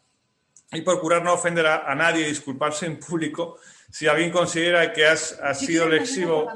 y 0.71 0.81
procurar 0.81 1.23
no 1.23 1.33
ofender 1.33 1.65
a, 1.65 1.91
a 1.91 1.95
nadie 1.95 2.21
y 2.21 2.29
disculparse 2.29 2.85
en 2.85 2.99
público 2.99 3.57
si 3.95 4.07
alguien 4.07 4.29
considera 4.29 4.91
que 4.91 5.05
has, 5.05 5.39
sido 5.57 5.87
lexivo, 5.87 6.51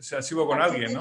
se 0.00 0.22
sido 0.22 0.46
con 0.46 0.62
alguien, 0.62 0.94
¿no? 0.94 1.00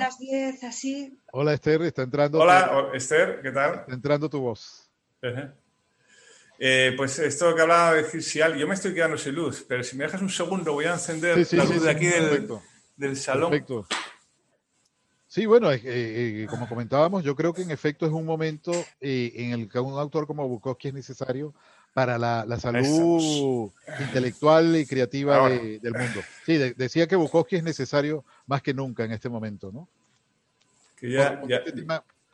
Hola 1.31 1.53
Esther, 1.53 1.81
está 1.83 2.01
entrando. 2.01 2.39
Hola 2.39 2.89
Esther, 2.93 3.39
¿qué 3.41 3.49
tal? 3.49 3.75
Está 3.75 3.93
entrando 3.93 4.29
tu 4.29 4.41
voz. 4.41 4.91
Eh, 6.59 6.93
pues 6.97 7.17
esto 7.19 7.55
que 7.55 7.61
hablaba 7.61 7.93
de 7.93 8.03
decir 8.03 8.21
si 8.21 8.41
alguien, 8.41 8.59
yo 8.59 8.67
me 8.67 8.73
estoy 8.73 8.93
quedando 8.93 9.17
sin 9.17 9.35
luz, 9.35 9.65
pero 9.65 9.85
si 9.85 9.95
me 9.95 10.03
dejas 10.03 10.21
un 10.21 10.29
segundo 10.29 10.73
voy 10.73 10.83
a 10.83 10.93
encender 10.95 11.47
la 11.53 11.63
luz 11.63 11.83
de 11.83 11.89
aquí 11.89 12.07
del, 12.97 13.15
salón. 13.15 13.49
Perfecto. 13.49 13.87
Sí, 15.27 15.45
bueno, 15.45 15.71
eh, 15.71 15.81
eh, 15.85 16.47
como 16.49 16.67
comentábamos, 16.67 17.23
yo 17.23 17.37
creo 17.37 17.53
que 17.53 17.61
en 17.61 17.71
efecto 17.71 18.05
es 18.05 18.11
un 18.11 18.25
momento 18.25 18.73
en 18.99 19.51
el 19.53 19.69
que 19.69 19.79
un 19.79 19.97
autor 19.97 20.27
como 20.27 20.45
Bukowski 20.45 20.89
es 20.89 20.93
necesario 20.93 21.53
para 21.93 22.17
la, 22.17 22.59
salud 22.59 23.71
intelectual 23.99 24.75
y 24.75 24.85
creativa 24.85 25.47
del 25.47 25.93
mundo. 25.93 26.21
Sí, 26.45 26.57
decía 26.57 27.07
que 27.07 27.15
Bukowski 27.15 27.57
es 27.57 27.63
necesario 27.63 28.25
más 28.47 28.61
que 28.61 28.73
nunca 28.73 29.03
en 29.05 29.11
este 29.11 29.29
momento, 29.29 29.71
¿no? 29.71 29.87
Este 30.99 31.85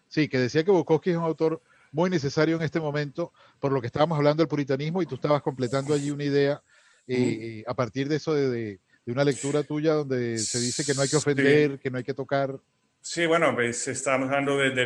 sí, 0.08 0.28
que 0.28 0.38
decía 0.38 0.64
que 0.64 0.72
Bukowski 0.72 1.12
es 1.12 1.18
un 1.18 1.24
autor 1.24 1.62
muy 1.92 2.10
necesario 2.10 2.56
en 2.56 2.62
este 2.62 2.80
momento, 2.80 3.34
por 3.60 3.72
lo 3.72 3.82
que 3.82 3.88
estábamos 3.88 4.18
hablando 4.18 4.42
del 4.42 4.48
puritanismo 4.48 5.02
y 5.02 5.06
tú 5.06 5.16
estabas 5.16 5.42
completando 5.42 5.94
allí 5.94 6.12
una 6.12 6.24
idea 6.24 6.62
eh, 7.08 7.64
a 7.66 7.74
partir 7.74 8.08
de 8.08 8.18
eso 8.18 8.34
de, 8.34 8.80
una 9.08 9.24
lectura 9.24 9.64
tuya 9.64 9.94
donde 9.94 10.38
se 10.38 10.60
dice 10.60 10.86
que 10.86 10.94
no 10.94 11.02
hay 11.02 11.10
que 11.10 11.16
ofender, 11.16 11.80
que 11.80 11.90
no 11.90 11.98
hay 11.98 12.04
que 12.04 12.14
tocar. 12.14 12.60
Sí, 13.02 13.26
bueno, 13.26 13.56
pues 13.56 13.88
estábamos 13.88 14.28
hablando 14.28 14.58
de, 14.58 14.86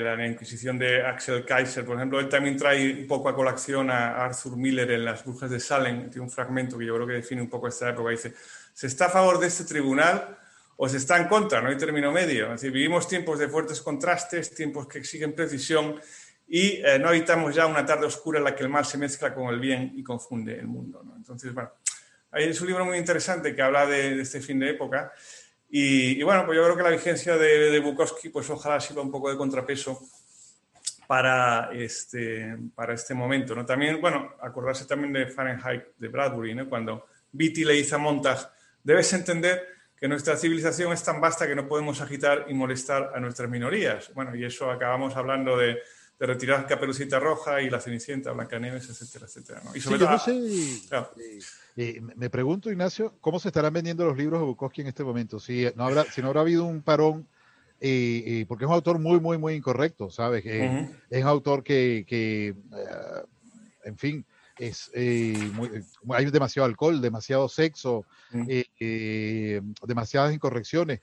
la 0.00 0.26
Inquisición 0.26 0.78
de 0.78 1.04
Axel 1.04 1.44
Kaiser, 1.44 1.84
por 1.84 1.96
ejemplo. 1.96 2.20
Él 2.20 2.28
también 2.28 2.56
trae 2.56 2.92
un 2.92 3.06
poco 3.06 3.28
a 3.28 3.34
colación 3.34 3.90
a 3.90 4.24
Arthur 4.24 4.56
Miller 4.56 4.90
en 4.92 5.04
Las 5.04 5.24
Brujas 5.24 5.50
de 5.50 5.58
Salem. 5.58 6.10
Tiene 6.10 6.24
un 6.24 6.30
fragmento 6.30 6.78
que 6.78 6.84
yo 6.84 6.94
creo 6.94 7.06
que 7.06 7.14
define 7.14 7.40
un 7.40 7.48
poco 7.48 7.66
esta 7.66 7.90
época. 7.90 8.10
Dice, 8.10 8.34
¿se 8.72 8.86
está 8.86 9.06
a 9.06 9.08
favor 9.08 9.40
de 9.40 9.46
este 9.46 9.64
tribunal 9.64 10.38
o 10.76 10.88
se 10.88 10.98
está 10.98 11.16
en 11.16 11.26
contra? 11.26 11.62
No 11.62 11.70
hay 11.70 11.76
término 11.76 12.12
medio. 12.12 12.46
Es 12.46 12.60
decir, 12.60 12.70
vivimos 12.70 13.08
tiempos 13.08 13.38
de 13.38 13.48
fuertes 13.48 13.80
contrastes, 13.80 14.54
tiempos 14.54 14.86
que 14.86 14.98
exigen 14.98 15.32
precisión 15.32 15.98
y 16.46 16.82
eh, 16.84 16.98
no 17.00 17.08
habitamos 17.08 17.54
ya 17.54 17.66
una 17.66 17.84
tarde 17.84 18.06
oscura 18.06 18.38
en 18.38 18.44
la 18.44 18.54
que 18.54 18.62
el 18.62 18.68
mal 18.68 18.84
se 18.84 18.98
mezcla 18.98 19.34
con 19.34 19.52
el 19.52 19.58
bien 19.58 19.94
y 19.96 20.02
confunde 20.02 20.58
el 20.58 20.66
mundo. 20.66 21.02
Entonces, 21.16 21.52
bueno, 21.54 21.72
es 22.30 22.60
un 22.60 22.66
libro 22.66 22.84
muy 22.84 22.98
interesante 22.98 23.54
que 23.54 23.62
habla 23.62 23.86
de 23.86 24.20
este 24.20 24.40
fin 24.40 24.58
de 24.60 24.70
época 24.70 25.12
y, 25.76 26.22
bueno, 26.22 26.46
pues 26.46 26.54
yo 26.54 26.62
creo 26.62 26.76
que 26.76 26.84
la 26.84 26.90
vigencia 26.90 27.36
de, 27.36 27.80
Bukowski, 27.80 28.28
pues 28.28 28.48
ojalá 28.48 28.78
sirva 28.78 29.02
un 29.02 29.10
poco 29.10 29.28
de 29.28 29.36
contrapeso 29.36 30.00
para 31.08 31.70
este, 31.72 32.56
para 32.76 32.94
este 32.94 33.12
momento. 33.12 33.56
¿no? 33.56 33.66
También, 33.66 34.00
bueno, 34.00 34.34
acordarse 34.40 34.84
también 34.86 35.12
de 35.12 35.26
Fahrenheit 35.26 35.82
de 35.98 36.06
Bradbury, 36.06 36.54
¿no? 36.54 36.68
cuando 36.68 37.06
Beatty 37.32 37.64
le 37.64 37.72
dice 37.72 37.96
a 37.96 37.98
Montag, 37.98 38.52
debes 38.84 39.12
entender 39.14 39.66
que 39.96 40.06
nuestra 40.06 40.36
civilización 40.36 40.92
es 40.92 41.02
tan 41.02 41.20
vasta 41.20 41.48
que 41.48 41.56
no 41.56 41.66
podemos 41.66 42.00
agitar 42.00 42.46
y 42.48 42.54
molestar 42.54 43.10
a 43.12 43.18
nuestras 43.18 43.50
minorías. 43.50 44.14
Bueno, 44.14 44.36
y 44.36 44.44
eso 44.44 44.70
acabamos 44.70 45.16
hablando 45.16 45.56
de, 45.56 45.80
de 46.26 46.32
retirar 46.32 46.66
Caperucita 46.66 47.18
Roja 47.18 47.60
y 47.60 47.68
la 47.68 47.80
Cenicienta, 47.80 48.32
Blancanieves, 48.32 48.88
etcétera, 48.88 49.26
etcétera. 49.26 49.60
¿no? 49.62 49.76
Y 49.76 49.80
sobre 49.80 49.98
todo, 49.98 50.08
me 52.16 52.30
pregunto, 52.30 52.70
Ignacio, 52.70 53.14
¿cómo 53.20 53.38
se 53.38 53.48
estarán 53.48 53.74
vendiendo 53.74 54.06
los 54.06 54.16
libros 54.16 54.40
de 54.40 54.46
Bukowski 54.46 54.80
en 54.80 54.86
este 54.86 55.04
momento? 55.04 55.38
Si 55.38 55.66
no 55.76 55.84
habrá, 55.84 56.04
si 56.04 56.22
no 56.22 56.28
habrá 56.28 56.40
habido 56.40 56.64
un 56.64 56.82
parón, 56.82 57.28
porque 57.78 58.64
es 58.64 58.68
un 58.68 58.74
autor 58.74 58.98
muy, 58.98 59.20
muy, 59.20 59.36
muy 59.36 59.54
incorrecto, 59.54 60.10
¿sabes? 60.10 60.44
Es 60.46 61.22
un 61.22 61.28
autor 61.28 61.62
que, 61.62 62.06
que 62.08 62.48
eh, 62.48 62.54
en 63.84 63.98
fin, 63.98 64.24
es, 64.56 64.90
eh, 64.94 65.50
hay 66.10 66.26
demasiado 66.26 66.66
alcohol, 66.66 67.00
demasiado 67.00 67.48
sexo, 67.48 68.04
eh, 68.48 68.64
eh, 68.78 69.60
demasiadas 69.86 70.32
incorrecciones. 70.32 71.00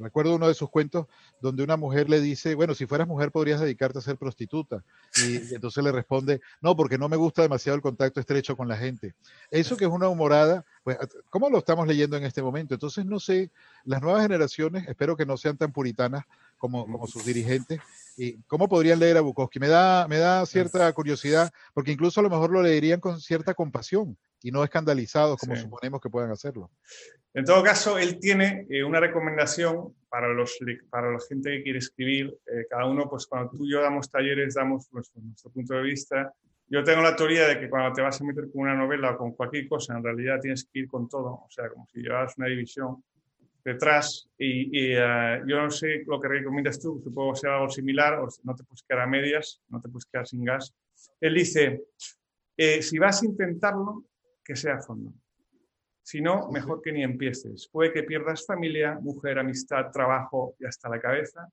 recuerdo 0.00 0.36
uno 0.36 0.48
de 0.48 0.54
sus 0.54 0.70
cuentos 0.70 1.06
donde 1.40 1.64
una 1.64 1.76
mujer 1.76 2.08
le 2.08 2.20
dice, 2.20 2.54
bueno, 2.54 2.74
si 2.74 2.86
fueras 2.86 3.08
mujer 3.08 3.32
podrías 3.32 3.60
dedicarte 3.60 3.98
a 3.98 4.02
ser 4.02 4.16
prostituta. 4.16 4.84
Y, 5.16 5.36
entonces 5.54 5.82
le 5.82 5.92
responde, 5.92 6.40
no, 6.60 6.76
porque 6.76 6.98
no 6.98 7.08
me 7.08 7.16
gusta 7.16 7.42
demasiado 7.42 7.76
el 7.76 7.82
contacto 7.82 8.20
estrecho 8.20 8.56
con 8.56 8.68
la 8.68 8.76
gente. 8.76 9.14
Eso 9.50 9.76
que 9.76 9.84
es 9.84 9.90
una 9.90 10.08
humorada, 10.08 10.64
pues, 10.84 10.96
¿cómo 11.30 11.50
lo 11.50 11.58
estamos 11.58 11.86
leyendo 11.86 12.16
en 12.16 12.24
este 12.24 12.42
momento? 12.42 12.74
Entonces, 12.74 13.04
no 13.04 13.18
sé, 13.18 13.50
las 13.84 14.00
nuevas 14.00 14.22
generaciones, 14.22 14.86
espero 14.88 15.16
que 15.16 15.26
no 15.26 15.36
sean 15.36 15.56
tan 15.56 15.72
puritanas 15.72 16.24
como, 16.56 16.86
como 16.86 17.06
sus 17.06 17.24
dirigentes, 17.24 17.80
¿Y 18.16 18.42
¿Cómo 18.42 18.68
podrían 18.68 18.98
leer 18.98 19.16
a 19.16 19.20
Bukowski? 19.20 19.58
Me 19.58 19.68
da, 19.68 20.06
me 20.08 20.18
da 20.18 20.46
cierta 20.46 20.92
curiosidad, 20.92 21.50
porque 21.72 21.92
incluso 21.92 22.20
a 22.20 22.22
lo 22.22 22.30
mejor 22.30 22.50
lo 22.50 22.62
leerían 22.62 23.00
con 23.00 23.20
cierta 23.20 23.54
compasión 23.54 24.16
y 24.42 24.50
no 24.50 24.62
escandalizados 24.62 25.38
como 25.38 25.56
suponemos 25.56 26.00
que 26.00 26.10
puedan 26.10 26.30
hacerlo. 26.30 26.70
En 27.32 27.44
todo 27.44 27.62
caso, 27.64 27.98
él 27.98 28.18
tiene 28.20 28.66
eh, 28.70 28.84
una 28.84 29.00
recomendación 29.00 29.94
para, 30.08 30.28
los, 30.28 30.56
para 30.90 31.10
la 31.10 31.18
gente 31.28 31.50
que 31.50 31.62
quiere 31.64 31.78
escribir. 31.78 32.26
Eh, 32.46 32.66
cada 32.70 32.86
uno, 32.86 33.08
pues 33.08 33.26
cuando 33.26 33.50
tú 33.50 33.64
y 33.64 33.72
yo 33.72 33.80
damos 33.80 34.08
talleres, 34.10 34.54
damos 34.54 34.86
nuestro, 34.92 35.20
nuestro 35.22 35.50
punto 35.50 35.74
de 35.74 35.82
vista. 35.82 36.32
Yo 36.68 36.84
tengo 36.84 37.02
la 37.02 37.16
teoría 37.16 37.48
de 37.48 37.58
que 37.58 37.68
cuando 37.68 37.92
te 37.92 38.02
vas 38.02 38.20
a 38.20 38.24
meter 38.24 38.44
con 38.52 38.62
una 38.62 38.74
novela 38.74 39.12
o 39.12 39.18
con 39.18 39.32
cualquier 39.32 39.66
cosa, 39.66 39.96
en 39.96 40.04
realidad 40.04 40.38
tienes 40.40 40.68
que 40.70 40.80
ir 40.80 40.88
con 40.88 41.08
todo, 41.08 41.30
o 41.30 41.48
sea, 41.50 41.68
como 41.70 41.86
si 41.92 42.00
llevas 42.00 42.36
una 42.38 42.46
división 42.46 43.02
detrás 43.64 44.28
y, 44.38 44.92
eh, 44.94 45.40
yo 45.46 45.62
no 45.62 45.70
sé 45.70 46.04
lo 46.06 46.20
que 46.20 46.28
recomiendas 46.28 46.78
tú, 46.78 47.00
supongo 47.02 47.34
ser 47.34 47.50
algo 47.50 47.70
similar, 47.70 48.20
no 48.42 48.54
te 48.54 48.62
puedes 48.62 48.84
a 48.90 49.06
medias, 49.06 49.62
no 49.68 49.80
te 49.80 49.88
puedes 49.88 50.28
sin 50.28 50.44
gas. 50.44 50.74
Él 51.20 51.34
dice, 51.34 51.84
eh, 52.56 52.82
si 52.82 52.98
vas 52.98 53.22
a 53.22 53.26
intentarlo, 53.26 54.04
que 54.44 54.54
sea 54.54 54.74
a 54.74 54.82
fondo. 54.82 55.12
Si 56.02 56.20
no, 56.20 56.50
mejor 56.50 56.82
que 56.82 56.92
ni 56.92 57.02
empieces. 57.02 57.66
Puede 57.72 57.90
que 57.90 58.02
pierdas 58.02 58.44
familia, 58.44 58.98
mujer, 59.00 59.38
amistad, 59.38 59.90
trabajo 59.90 60.54
y 60.58 60.66
hasta 60.66 60.90
la 60.90 61.00
cabeza. 61.00 61.48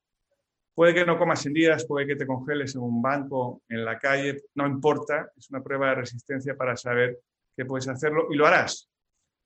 Puede 0.76 0.94
que 0.94 1.06
no 1.06 1.18
comas 1.18 1.46
en 1.46 1.54
días, 1.54 1.86
puede 1.86 2.06
que 2.06 2.18
te 2.18 2.28
congeles 2.28 2.76
en 2.76 2.82
un 2.82 3.02
banco, 3.02 3.62
en 3.70 3.86
la 3.86 3.98
calle, 3.98 4.42
no 4.56 4.68
importa, 4.68 5.32
es 5.38 5.50
una 5.50 5.64
prueba 5.64 5.90
de 5.90 5.96
resistencia 5.96 6.56
para 6.56 6.76
saber 6.76 7.20
que 7.56 7.66
puedes 7.66 7.88
hacerlo 7.88 8.28
y 8.30 8.36
lo 8.36 8.46
harás. 8.46 8.91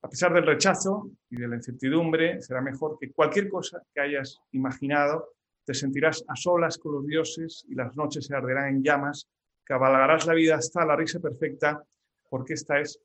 A 0.06 0.08
pesar 0.08 0.32
del 0.32 0.46
rechazo 0.46 1.10
y 1.32 1.38
de 1.38 1.48
la 1.48 1.56
incertidumbre, 1.56 2.40
será 2.40 2.62
mejor 2.62 2.96
que 3.00 3.12
cualquier 3.12 3.50
cosa 3.50 3.82
que 3.92 4.02
hayas 4.02 4.40
imaginado. 4.52 5.34
Te 5.66 5.74
sentirás 5.74 6.24
a 6.28 6.36
solas 6.36 6.78
con 6.78 6.94
los 6.94 7.08
dioses 7.08 7.66
y 7.68 7.74
las 7.74 7.96
noches 7.98 8.28
se 8.28 8.36
arderán 8.36 8.68
en 8.68 8.84
llamas. 8.84 9.28
Cabalgarás 9.64 10.28
la 10.28 10.36
vida 10.36 10.58
hasta 10.58 10.86
la 10.86 10.96
risa 10.96 11.20
perfecta, 11.20 11.84
porque 12.30 12.54
esta 12.54 12.80
es 12.80 13.00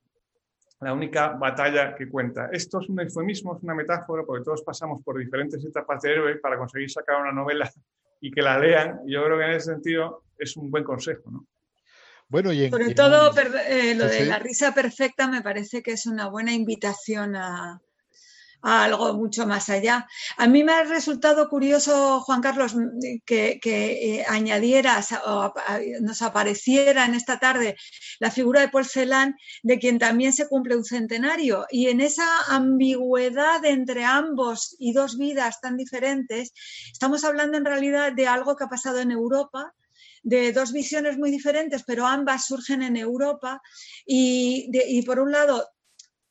la 0.80 0.92
única 0.92 1.28
batalla 1.28 1.94
que 1.94 2.07
cuenta. 2.07 2.51
Esto 2.53 2.80
es 2.80 2.90
un 2.90 3.01
eufemismo, 3.01 3.57
es 3.57 3.62
una 3.62 3.74
metáfora, 3.74 4.22
porque 4.22 4.44
todos 4.44 4.62
pasamos 4.62 5.03
por 5.03 5.16
diferentes 5.16 5.64
etapas 5.64 6.03
de 6.03 6.12
héroe 6.12 6.36
para 6.36 6.59
conseguir 6.59 6.90
sacar 6.90 7.18
una 7.18 7.32
novela 7.32 7.70
y 8.20 8.30
que 8.30 8.42
la 8.42 8.59
lean. 8.59 9.01
Yo 9.07 9.24
creo 9.24 9.38
que 9.38 9.44
en 9.44 9.53
ese 9.53 9.72
sentido 9.72 10.24
es 10.36 10.55
un 10.55 10.70
buen 10.70 10.84
consejo. 10.84 11.30
¿no? 11.30 11.46
Bueno, 12.31 12.53
y 12.53 12.70
Sobre 12.70 12.95
todo 12.95 13.33
eh, 13.66 13.93
lo 13.97 14.07
de 14.07 14.24
la 14.24 14.39
risa 14.39 14.72
perfecta 14.72 15.26
me 15.26 15.43
parece 15.43 15.83
que 15.83 15.93
es 15.93 16.07
una 16.07 16.28
buena 16.28 16.53
invitación 16.53 17.35
a, 17.35 17.83
algo 18.62 19.14
mucho 19.14 19.49
más 19.49 19.68
allá. 19.68 20.07
A 20.37 20.47
mí 20.47 20.62
me 20.62 20.72
ha 20.72 20.85
resultado 20.85 21.49
curioso, 21.49 22.20
Juan 22.20 22.41
Carlos, 22.41 22.76
que, 23.26 23.59
que 23.61 24.18
eh, 24.18 24.24
añadieras 24.28 25.09
o 25.26 25.53
nos 26.03 26.22
apareciera 26.22 27.05
en 27.05 27.14
esta 27.14 27.41
tarde 27.41 27.76
la 28.20 28.31
figura 28.31 28.61
de 28.61 28.68
Porcelán, 28.68 29.35
de 29.64 29.81
quien 29.81 29.99
también 29.99 30.33
se 30.33 30.47
cumple 30.47 30.76
un 30.76 30.85
centenario. 30.85 31.66
Y 31.68 31.89
en 31.89 32.01
esa 32.01 32.28
ambigüedad 32.47 33.64
entre 33.64 34.05
ambos 34.05 34.76
y 34.78 34.93
dos 34.93 35.18
vidas 35.18 35.61
tan 35.61 35.76
diferentes, 35.76 36.53
estamos 36.93 37.24
hablando 37.24 37.59
en 37.59 37.64
realidad 37.64 38.12
de 38.12 38.28
algo 38.28 38.55
que 38.55 38.64
ha 38.64 38.68
pasado 38.68 39.01
en 39.01 39.11
Europa 39.11 39.74
de 40.23 40.53
dos 40.53 40.73
visiones 40.73 41.18
muy 41.18 41.31
diferentes, 41.31 41.83
pero 41.85 42.07
ambas 42.07 42.47
surgen 42.47 42.83
en 42.83 42.97
Europa. 42.97 43.61
Y, 44.07 45.03
por 45.07 45.21
un 45.21 45.33
lado 45.33 45.68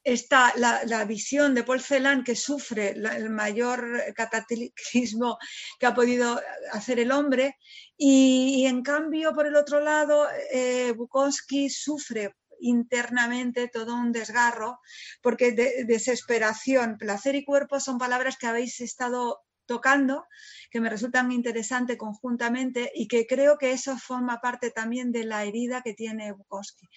está 0.04 0.54
la, 0.56 1.06
visión 1.06 1.54
de 1.54 1.64
Paul 1.64 1.82
Celan, 1.82 2.24
que 2.24 2.36
sufre 2.36 2.90
el 2.92 3.30
mayor 3.30 4.02
cataclismo 4.16 5.38
que 5.80 5.86
ha 5.86 5.94
podido 5.94 6.42
hacer 6.72 7.00
el 7.00 7.12
hombre, 7.12 7.58
y, 7.98 8.66
en 8.66 8.82
cambio, 8.82 9.34
por 9.34 9.46
el 9.46 9.56
otro 9.56 9.80
lado, 9.80 10.28
eh, 10.52 10.94
Bukowski 10.96 11.70
sufre 11.70 12.34
internamente 12.62 13.68
todo 13.68 13.96
un 13.96 14.12
desgarro, 14.12 14.80
porque 15.22 15.52
desesperación, 15.86 16.98
placer 16.98 17.36
y 17.36 17.46
cuerpo 17.46 17.80
son 17.80 17.98
palabras 17.98 18.38
que 18.38 18.48
habéis 18.48 18.82
estado 18.82 19.42
tocando, 19.70 20.26
que 20.72 20.82
me 20.82 20.90
resultan 20.90 21.32
interesantes 21.32 21.98
conjuntamente 21.98 22.92
y 22.94 23.08
que 23.08 23.28
creo 23.28 23.58
que 23.58 23.72
eso 23.72 23.96
forma 23.98 24.42
parte 24.42 24.72
también 24.72 25.12
de 25.12 25.24
la 25.24 25.46
herida 25.46 25.82
que 25.84 25.94
tiene 25.94 26.32
Bukowski. 26.34 26.88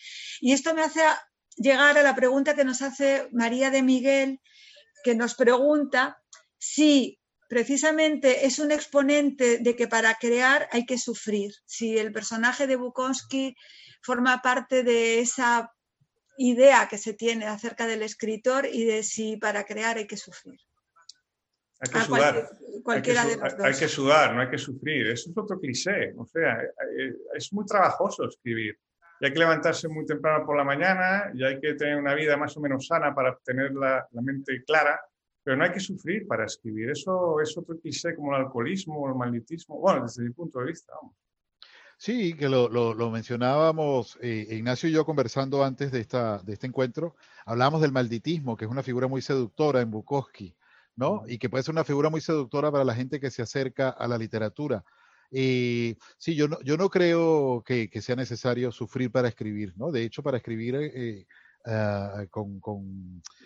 Y 0.40 0.52
esto 0.52 0.74
me 0.74 0.82
hace 0.82 1.02
llegar 1.56 1.98
a 1.98 2.02
la 2.02 2.16
pregunta 2.16 2.54
que 2.54 2.64
nos 2.64 2.80
hace 2.80 3.28
María 3.32 3.70
de 3.70 3.82
Miguel, 3.82 4.40
que 5.04 5.14
nos 5.14 5.34
pregunta 5.34 6.18
si 6.58 7.20
precisamente 7.48 8.46
es 8.46 8.58
un 8.58 8.72
exponente 8.72 9.58
de 9.58 9.76
que 9.76 9.86
para 9.86 10.14
crear 10.14 10.68
hay 10.72 10.86
que 10.86 10.96
sufrir. 10.96 11.52
Si 11.66 11.98
el 11.98 12.10
personaje 12.10 12.66
de 12.66 12.76
Bukowski 12.76 13.54
forma 14.00 14.40
parte 14.40 14.82
de 14.82 15.20
esa 15.20 15.70
idea 16.38 16.88
que 16.88 16.96
se 16.96 17.12
tiene 17.12 17.46
acerca 17.46 17.86
del 17.86 18.02
escritor 18.02 18.66
y 18.66 18.84
de 18.84 19.02
si 19.02 19.36
para 19.36 19.64
crear 19.64 19.98
hay 19.98 20.06
que 20.06 20.16
sufrir. 20.16 20.60
Hay 21.82 21.90
que 21.90 22.00
sudar. 22.00 22.48
Cualquiera 22.82 23.24
de 23.26 23.36
los 23.36 23.56
dos. 23.56 23.66
Hay 23.66 23.74
que 23.74 23.88
sudar, 23.88 24.34
no 24.34 24.40
hay 24.40 24.48
que 24.48 24.58
sufrir. 24.58 25.08
Eso 25.08 25.30
es 25.30 25.36
otro 25.36 25.60
cliché. 25.60 26.14
O 26.16 26.24
sea, 26.24 26.62
eh, 26.62 27.14
es 27.34 27.52
muy 27.52 27.66
trabajoso 27.66 28.24
escribir. 28.24 28.78
Y 29.20 29.26
hay 29.26 29.32
que 29.32 29.38
levantarse 29.38 29.88
muy 29.88 30.06
temprano 30.06 30.44
por 30.46 30.56
la 30.56 30.64
mañana 30.64 31.30
y 31.34 31.44
hay 31.44 31.60
que 31.60 31.74
tener 31.74 31.96
una 31.96 32.14
vida 32.14 32.36
más 32.36 32.56
o 32.56 32.60
menos 32.60 32.86
sana 32.86 33.14
para 33.14 33.36
tener 33.44 33.72
la, 33.72 34.06
la 34.10 34.22
mente 34.22 34.64
clara 34.64 35.00
pero 35.42 35.56
no 35.56 35.64
hay 35.64 35.72
que 35.72 35.80
sufrir 35.80 36.26
para 36.26 36.44
escribir. 36.44 36.90
Eso 36.90 37.40
es 37.40 37.56
otro 37.56 37.78
cliché 37.78 38.14
como 38.14 38.34
el 38.34 38.42
alcoholismo 38.42 39.00
o 39.00 39.08
el 39.08 39.14
malditismo. 39.14 39.78
Bueno, 39.78 40.02
desde 40.04 40.22
mi 40.22 40.30
punto 40.30 40.60
de 40.60 40.66
vista, 40.66 40.92
vamos. 40.94 41.16
Sí, 41.96 42.34
que 42.34 42.48
lo, 42.48 42.68
lo, 42.68 43.10
mencionábamos 43.10 44.18
eh, 44.20 44.48
Ignacio 44.50 44.88
y 44.88 44.92
yo 44.92 45.04
conversando 45.04 45.62
antes 45.62 45.92
de, 45.92 46.00
esta, 46.00 46.38
de 46.38 46.54
este 46.54 46.66
encuentro. 46.66 47.14
Hablábamos 47.44 47.80
del 47.80 47.92
malditismo, 47.92 48.56
que 48.56 48.64
es 48.64 48.70
una 48.70 48.82
figura 48.82 49.06
muy 49.06 49.22
seductora 49.22 49.80
en 49.80 49.90
Bukowski, 49.92 50.52
¿no? 50.96 51.22
Y 51.26 51.38
que 51.38 51.48
puede 51.48 51.64
ser 51.64 51.72
una 51.72 51.84
figura 51.84 52.10
muy 52.10 52.20
seductora 52.20 52.70
para 52.70 52.84
la 52.84 52.94
gente 52.94 53.20
que 53.20 53.30
se 53.30 53.42
acerca 53.42 53.90
a 53.90 54.06
la 54.08 54.18
literatura. 54.18 54.84
Y 55.30 55.96
sí, 56.18 56.34
yo 56.34 56.48
no, 56.48 56.60
yo 56.62 56.76
no 56.76 56.90
creo 56.90 57.62
que, 57.64 57.88
que 57.88 58.02
sea 58.02 58.16
necesario 58.16 58.70
sufrir 58.70 59.10
para 59.10 59.28
escribir, 59.28 59.72
¿no? 59.76 59.90
De 59.90 60.02
hecho, 60.02 60.22
para 60.22 60.36
escribir 60.36 60.74
eh, 60.76 61.26
eh, 61.64 62.26
con, 62.30 62.60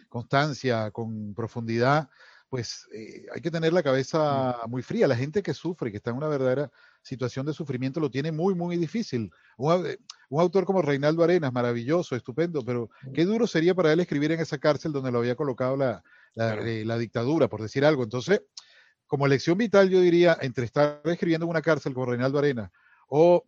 constancia, 0.08 0.90
con 0.90 1.34
profundidad, 1.34 2.08
pues 2.48 2.88
eh, 2.94 3.26
hay 3.34 3.40
que 3.42 3.50
tener 3.50 3.72
la 3.72 3.82
cabeza 3.82 4.56
muy 4.68 4.82
fría. 4.82 5.06
La 5.06 5.16
gente 5.16 5.42
que 5.42 5.52
sufre, 5.52 5.90
que 5.90 5.98
está 5.98 6.10
en 6.10 6.16
una 6.16 6.28
verdadera 6.28 6.70
situación 7.02 7.44
de 7.44 7.52
sufrimiento, 7.52 8.00
lo 8.00 8.10
tiene 8.10 8.32
muy, 8.32 8.54
muy 8.54 8.78
difícil. 8.78 9.30
Un, 9.58 9.86
eh, 9.86 9.98
autor 10.30 10.64
como 10.64 10.80
Reinaldo 10.80 11.22
Arenas, 11.22 11.52
maravilloso, 11.52 12.16
estupendo, 12.16 12.64
pero 12.64 12.88
qué 13.12 13.24
duro 13.24 13.46
sería 13.46 13.74
para 13.74 13.92
él 13.92 14.00
escribir 14.00 14.32
en 14.32 14.40
esa 14.40 14.58
cárcel 14.58 14.92
donde 14.92 15.12
lo 15.12 15.18
había 15.18 15.36
colocado 15.36 15.76
la, 15.76 16.02
la 16.36 16.98
dictadura, 16.98 17.48
por 17.48 17.62
decir 17.62 17.84
algo. 17.84 18.04
Entonces, 18.04 18.42
como 19.06 19.26
lección 19.26 19.58
vital, 19.58 19.88
yo 19.88 20.00
diría, 20.00 20.36
entre 20.40 20.64
estar 20.64 21.00
escribiendo 21.04 21.46
en 21.46 21.50
una 21.50 21.62
cárcel 21.62 21.94
con 21.94 22.08
Reinaldo 22.08 22.38
Arenas 22.38 22.70
o 23.08 23.44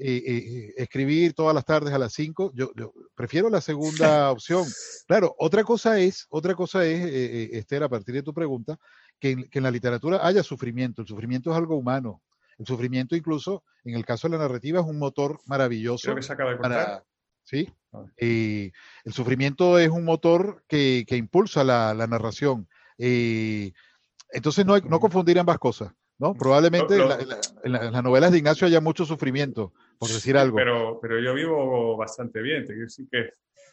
escribir 0.00 1.34
todas 1.34 1.54
las 1.54 1.64
tardes 1.64 1.92
a 1.92 1.98
las 1.98 2.12
5, 2.14 2.52
yo, 2.54 2.70
prefiero 3.14 3.50
la 3.50 3.60
segunda 3.60 4.30
opción. 4.32 4.64
Claro, 5.06 5.34
otra 5.38 5.62
cosa 5.64 5.98
es, 5.98 6.26
otra 6.30 6.54
cosa 6.54 6.84
es, 6.86 7.00
eh, 7.04 7.10
eh, 7.12 7.50
Esther, 7.52 7.82
a 7.82 7.88
partir 7.88 8.14
de 8.14 8.22
tu 8.22 8.32
pregunta, 8.32 8.78
que 9.18 9.48
en, 9.50 9.62
la 9.62 9.70
literatura 9.70 10.26
haya 10.26 10.42
sufrimiento. 10.42 11.02
El 11.02 11.08
sufrimiento 11.08 11.50
es 11.50 11.56
algo 11.56 11.76
humano. 11.76 12.22
El 12.58 12.66
sufrimiento, 12.66 13.14
incluso, 13.14 13.64
en 13.84 13.94
el 13.94 14.04
caso 14.04 14.28
de 14.28 14.36
la 14.36 14.42
narrativa, 14.42 14.80
es 14.80 14.86
un 14.86 14.98
motor 14.98 15.38
maravilloso. 15.46 16.14
que 16.14 16.22
se 16.22 16.32
acaba 16.32 16.52
de 16.52 16.56
para, 16.56 17.04
¿sí? 17.50 17.68
el 18.16 19.12
sufrimiento 19.12 19.78
es 19.78 19.88
un 19.88 20.04
motor 20.04 20.62
que, 20.68 21.04
impulsa 21.10 21.64
la, 21.64 22.06
narración. 22.06 22.68
entonces, 22.98 24.64
no, 24.64 24.74
hay, 24.74 24.82
no 24.82 25.00
confundir 25.00 25.38
ambas 25.38 25.58
cosas. 25.58 25.92
¿no? 26.20 26.34
Probablemente 26.34 26.96
en, 27.64 27.72
las 27.72 28.02
novelas 28.04 28.30
de 28.30 28.38
Ignacio 28.38 28.66
haya 28.66 28.80
mucho 28.80 29.06
sufrimiento, 29.06 29.72
por 29.98 30.08
decir 30.10 30.36
algo. 30.36 30.54
Pero, 30.56 30.98
pero 31.00 31.18
yo 31.18 31.34
vivo 31.34 31.96
bastante 31.96 32.42
bien, 32.42 32.66
te 32.66 32.74
decir 32.74 33.08
que 33.10 33.30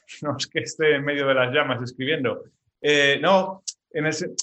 no 0.21 0.35
es 0.37 0.47
que 0.47 0.59
esté 0.59 0.95
en 0.95 1.03
medio 1.03 1.27
de 1.27 1.33
las 1.33 1.53
llamas 1.53 1.83
escribiendo. 1.83 2.45
Eh, 2.81 3.19
no, 3.21 3.63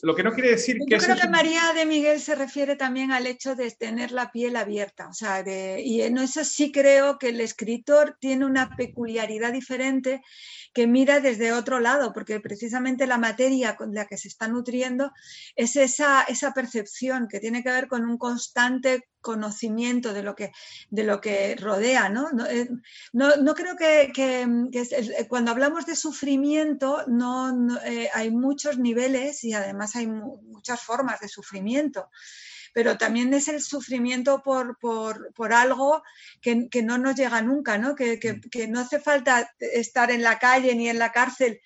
lo 0.03 0.15
que 0.15 0.23
no 0.23 0.33
quiere 0.33 0.51
decir 0.51 0.79
que... 0.79 0.97
Yo 0.97 0.99
creo 0.99 1.17
que 1.17 1.29
María 1.29 1.73
de 1.75 1.87
Miguel 1.87 2.21
se 2.21 2.35
refiere 2.35 2.77
también 2.77 3.13
al 3.13 3.27
hecho 3.27 3.55
de 3.55 3.71
tener 3.71 4.11
la 4.11 4.33
piel 4.33 4.57
abierta. 4.57 5.09
O 5.09 5.13
sea, 5.13 5.43
de, 5.43 5.83
y 5.83 6.03
en 6.03 6.19
eso 6.19 6.45
sí 6.45 6.73
creo 6.73 7.19
que 7.19 7.29
el 7.29 7.41
escritor 7.41 8.17
tiene 8.21 8.47
una 8.47 8.75
peculiaridad 8.77 9.53
diferente 9.53 10.23
que 10.75 10.87
mira 10.87 11.21
desde 11.21 11.53
otro 11.53 11.79
lado, 11.79 12.13
porque 12.13 12.41
precisamente 12.41 13.07
la 13.07 13.17
materia 13.17 13.77
con 13.77 13.95
la 13.95 14.07
que 14.07 14.19
se 14.19 14.29
está 14.29 14.49
nutriendo 14.49 15.13
es 15.55 15.77
esa, 15.77 16.25
esa 16.25 16.53
percepción 16.53 17.29
que 17.29 17.41
tiene 17.41 17.63
que 17.63 17.71
ver 17.71 17.87
con 17.87 18.05
un 18.05 18.19
constante 18.19 19.09
conocimiento 19.21 20.13
de 20.13 20.23
lo 20.23 20.35
que, 20.35 20.53
de 20.91 21.05
lo 21.05 21.21
que 21.21 21.57
rodea. 21.57 22.09
No, 22.09 22.31
no, 22.33 22.45
eh, 22.47 22.69
creo 23.55 23.77
que, 23.77 24.13
eh, 24.13 25.27
cuando 25.29 25.53
hablamos 25.53 25.87
de 25.87 25.97
sufrimiento 25.97 27.05
no, 27.07 27.79
eh, 27.85 28.11
hay 28.13 28.31
muchos 28.31 28.79
niveles 28.79 29.45
y 29.45 29.55
además 29.55 29.97
hay 29.97 30.09
muchas 30.09 30.83
formas 30.83 31.21
de 31.21 31.29
sufrimiento 31.29 32.11
pero 32.75 32.99
también 32.99 33.33
es 33.33 33.47
el 33.49 33.63
sufrimiento 33.63 34.43
por, 34.43 34.77
algo 35.53 36.03
que, 36.43 36.69
no 36.83 36.99
nos 36.99 37.15
llega 37.15 37.41
nunca, 37.41 37.79
¿no? 37.79 37.95
Que, 37.95 38.19
mm. 38.19 38.71
no 38.71 38.81
hace 38.81 38.99
falta 39.01 39.49
estar 39.61 40.11
en 40.11 40.23
la 40.23 40.39
calle 40.41 40.75
ni 40.75 40.89
en 40.89 40.99
la 40.99 41.13
cárcel 41.13 41.61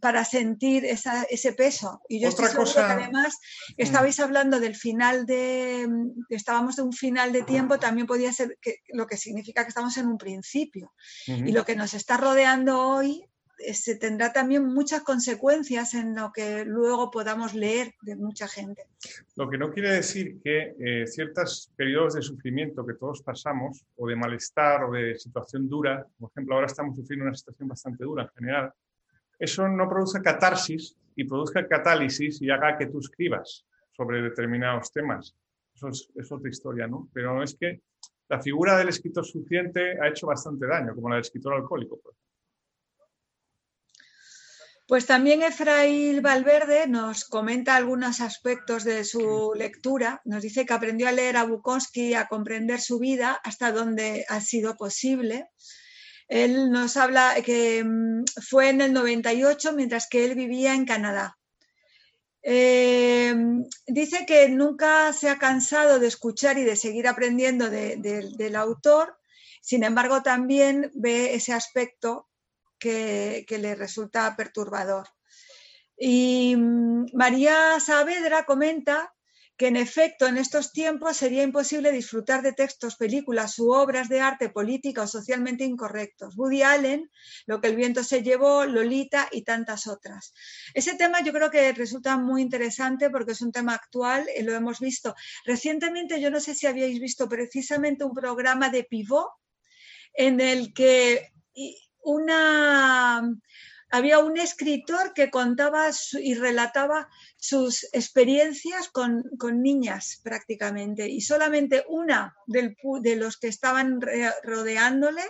para 0.00 0.24
sentir 0.24 0.84
ese 0.84 1.52
peso. 1.52 2.02
Y 2.08 2.20
yo 2.20 2.28
Otra 2.28 2.46
estoy 2.46 2.64
cosa... 2.64 2.86
que 2.86 3.04
además 3.04 3.38
mm. 3.68 3.72
estabais 3.78 4.18
hablando 4.18 4.58
del 4.58 4.74
final 4.74 5.24
de, 5.24 5.88
estábamos 6.30 6.76
de 6.76 6.82
un 6.82 6.92
final 6.92 7.32
de 7.32 7.44
tiempo, 7.44 7.78
también 7.78 8.08
podía 8.08 8.32
ser 8.32 8.58
que, 8.60 8.80
lo 8.88 9.06
que 9.06 9.16
significa 9.16 9.62
que 9.62 9.68
estamos 9.68 9.96
en 9.98 10.08
un 10.08 10.18
principio. 10.18 10.92
Y 11.26 11.52
lo 11.52 11.64
que 11.64 11.76
nos 11.76 11.94
está 11.94 12.16
rodeando 12.16 12.80
hoy 12.80 13.29
se 13.72 13.96
tendrá 13.96 14.32
también 14.32 14.64
muchas 14.64 15.02
consecuencias 15.02 15.94
en 15.94 16.14
lo 16.14 16.32
que 16.32 16.64
luego 16.64 17.10
podamos 17.10 17.54
leer 17.54 17.94
de 18.02 18.16
mucha 18.16 18.48
gente. 18.48 18.84
Lo 19.36 19.48
que 19.48 19.58
no 19.58 19.70
quiere 19.70 19.90
decir 19.90 20.40
que 20.42 20.74
eh, 20.78 21.06
ciertos 21.06 21.70
periodos 21.76 22.14
de 22.14 22.22
sufrimiento 22.22 22.86
que 22.86 22.94
todos 22.94 23.22
pasamos, 23.22 23.84
o 23.96 24.08
de 24.08 24.16
malestar, 24.16 24.84
o 24.84 24.92
de 24.92 25.18
situación 25.18 25.68
dura, 25.68 26.06
por 26.18 26.30
ejemplo, 26.30 26.54
ahora 26.54 26.66
estamos 26.66 26.96
sufriendo 26.96 27.26
una 27.26 27.34
situación 27.34 27.68
bastante 27.68 28.04
dura 28.04 28.24
en 28.24 28.30
general, 28.30 28.72
eso 29.38 29.68
no 29.68 29.88
produce 29.88 30.20
catarsis 30.20 30.96
y 31.16 31.24
produzca 31.24 31.66
catálisis 31.66 32.40
y 32.42 32.50
haga 32.50 32.76
que 32.76 32.86
tú 32.86 32.98
escribas 32.98 33.64
sobre 33.92 34.22
determinados 34.22 34.92
temas. 34.92 35.34
Eso 35.74 35.88
es, 35.88 36.10
es 36.14 36.30
otra 36.30 36.50
historia, 36.50 36.86
¿no? 36.86 37.08
Pero 37.12 37.42
es 37.42 37.54
que 37.54 37.80
la 38.28 38.40
figura 38.40 38.76
del 38.76 38.88
escritor 38.88 39.24
suficiente 39.24 40.00
ha 40.00 40.08
hecho 40.08 40.26
bastante 40.26 40.66
daño, 40.66 40.94
como 40.94 41.08
la 41.08 41.16
del 41.16 41.22
escritor 41.22 41.54
alcohólico. 41.54 41.98
Por 41.98 42.12
ejemplo. 42.12 42.19
Pues 44.90 45.06
también 45.06 45.44
Efraín 45.44 46.20
Valverde 46.20 46.88
nos 46.88 47.24
comenta 47.24 47.76
algunos 47.76 48.20
aspectos 48.20 48.82
de 48.82 49.04
su 49.04 49.52
lectura. 49.54 50.20
Nos 50.24 50.42
dice 50.42 50.66
que 50.66 50.72
aprendió 50.72 51.06
a 51.06 51.12
leer 51.12 51.36
a 51.36 51.44
Bukowski, 51.44 52.14
a 52.14 52.26
comprender 52.26 52.80
su 52.80 52.98
vida 52.98 53.40
hasta 53.44 53.70
donde 53.70 54.24
ha 54.28 54.40
sido 54.40 54.76
posible. 54.76 55.48
Él 56.26 56.72
nos 56.72 56.96
habla 56.96 57.36
que 57.44 57.84
mm, 57.84 58.24
fue 58.48 58.70
en 58.70 58.80
el 58.80 58.92
98 58.92 59.74
mientras 59.74 60.08
que 60.08 60.24
él 60.24 60.34
vivía 60.34 60.74
en 60.74 60.84
Canadá. 60.86 61.38
Eh, 62.42 63.32
dice 63.86 64.26
que 64.26 64.48
nunca 64.48 65.12
se 65.12 65.28
ha 65.28 65.38
cansado 65.38 66.00
de 66.00 66.08
escuchar 66.08 66.58
y 66.58 66.64
de 66.64 66.74
seguir 66.74 67.06
aprendiendo 67.06 67.70
del 67.70 68.56
autor, 68.56 69.16
sin 69.62 69.84
embargo 69.84 70.22
también 70.22 70.90
ve 70.94 71.34
ese 71.36 71.52
aspecto 71.52 72.29
que, 72.80 73.44
le 73.48 73.74
resulta 73.74 74.34
perturbador. 74.36 75.06
Y 75.96 76.56
mm, 76.56 77.06
María 77.12 77.78
Saavedra 77.78 78.44
comenta 78.44 79.14
que 79.60 79.66
en 79.66 79.76
efecto 79.76 80.26
en 80.26 80.38
estos 80.38 80.72
tiempos 80.72 81.18
sería 81.18 81.42
imposible 81.42 81.92
disfrutar 81.92 82.40
de 82.40 82.54
textos, 82.54 82.96
películas 82.96 83.58
u 83.58 83.72
obras 83.72 84.08
de 84.08 84.22
arte 84.22 84.48
política 84.48 85.02
o 85.02 85.06
socialmente 85.06 85.64
incorrectos. 85.64 86.34
Woody 86.38 86.62
Allen, 86.62 87.10
Lo 87.44 87.60
que 87.60 87.68
el 87.68 87.76
viento 87.76 88.02
se 88.02 88.22
llevó, 88.22 88.64
Lolita 88.64 89.28
y 89.30 89.42
tantas 89.42 89.86
otras. 89.86 90.32
Ese 90.72 90.94
tema 90.94 91.22
yo 91.22 91.34
creo 91.34 91.50
que 91.50 91.74
resulta 91.74 92.16
muy 92.16 92.40
interesante 92.40 93.10
porque 93.10 93.32
es 93.32 93.42
un 93.42 93.52
tema 93.52 93.74
actual 93.74 94.26
y 94.34 94.42
lo 94.44 94.54
hemos 94.54 94.80
visto. 94.80 95.14
Recientemente, 95.44 96.18
yo 96.22 96.30
no 96.30 96.40
sé 96.40 96.54
si 96.54 96.66
habíais 96.66 96.98
visto 96.98 97.28
precisamente 97.28 98.04
un 98.04 98.14
programa 98.14 98.70
de 98.70 98.84
Pivot 98.84 99.28
en 100.14 100.40
el 100.40 100.72
que 100.72 101.32
una, 102.02 103.22
había 103.90 104.18
un 104.20 104.38
escritor 104.38 105.12
que 105.14 105.30
contaba 105.30 105.90
y 106.20 106.34
relataba 106.34 107.08
sus 107.36 107.84
experiencias 107.92 108.88
con, 108.88 109.24
niñas 109.62 110.20
prácticamente 110.22 111.08
y 111.08 111.20
solamente 111.20 111.84
una 111.88 112.36
de 112.46 113.16
los 113.16 113.36
que 113.36 113.48
estaban 113.48 114.00
rodeándole 114.42 115.22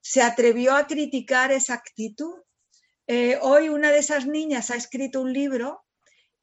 se 0.00 0.22
atrevió 0.22 0.74
a 0.74 0.86
criticar 0.86 1.52
esa 1.52 1.74
actitud. 1.74 2.34
Eh, 3.06 3.38
hoy 3.42 3.68
una 3.68 3.90
de 3.90 3.98
esas 3.98 4.26
niñas 4.26 4.70
ha 4.70 4.76
escrito 4.76 5.20
un 5.20 5.32
libro 5.32 5.84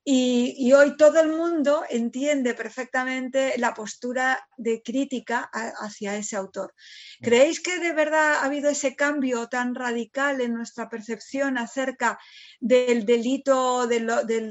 y, 0.07 0.71
hoy 0.73 0.95
todo 0.97 1.19
el 1.19 1.29
mundo 1.29 1.83
entiende 1.89 2.53
perfectamente 2.53 3.55
la 3.57 3.73
postura 3.73 4.47
de 4.55 4.83
crítica 4.83 5.49
hacia 5.51 6.15
ese 6.15 6.35
autor. 6.35 6.75
¿Creéis 7.21 7.59
que 7.59 7.79
de 7.79 7.91
verdad 7.91 8.35
ha 8.35 8.45
habido 8.45 8.69
ese 8.69 8.95
cambio 8.95 9.47
tan 9.47 9.73
radical 9.73 10.41
en 10.41 10.53
nuestra 10.53 10.89
percepción 10.89 11.57
acerca 11.57 12.19
del 12.59 13.03
delito, 13.07 13.87
de, 13.87 13.99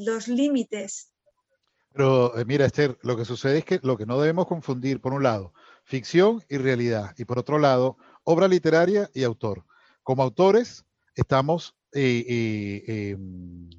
los 0.05 0.27
límites? 0.27 1.13
Pero 1.93 2.37
eh, 2.37 2.45
mira, 2.45 2.67
Esther, 2.67 2.99
lo 3.03 3.17
que 3.17 3.25
sucede 3.25 3.59
es 3.59 3.65
que 3.65 3.79
lo 3.85 3.97
que 3.97 4.07
no 4.07 4.21
debemos 4.21 4.49
confundir, 4.49 5.01
por 5.01 5.13
un 5.13 5.23
lado, 5.23 5.55
ficción 5.85 6.43
y 6.49 6.57
realidad, 6.57 7.15
y 7.17 7.27
por 7.27 7.39
otro 7.39 7.61
lado, 7.61 7.97
obra 8.25 8.49
literaria 8.49 9.09
y 9.15 9.23
autor. 9.23 9.65
Como 10.03 10.25
autores, 10.25 10.85
estamos 11.15 11.77
eh, 11.95 13.17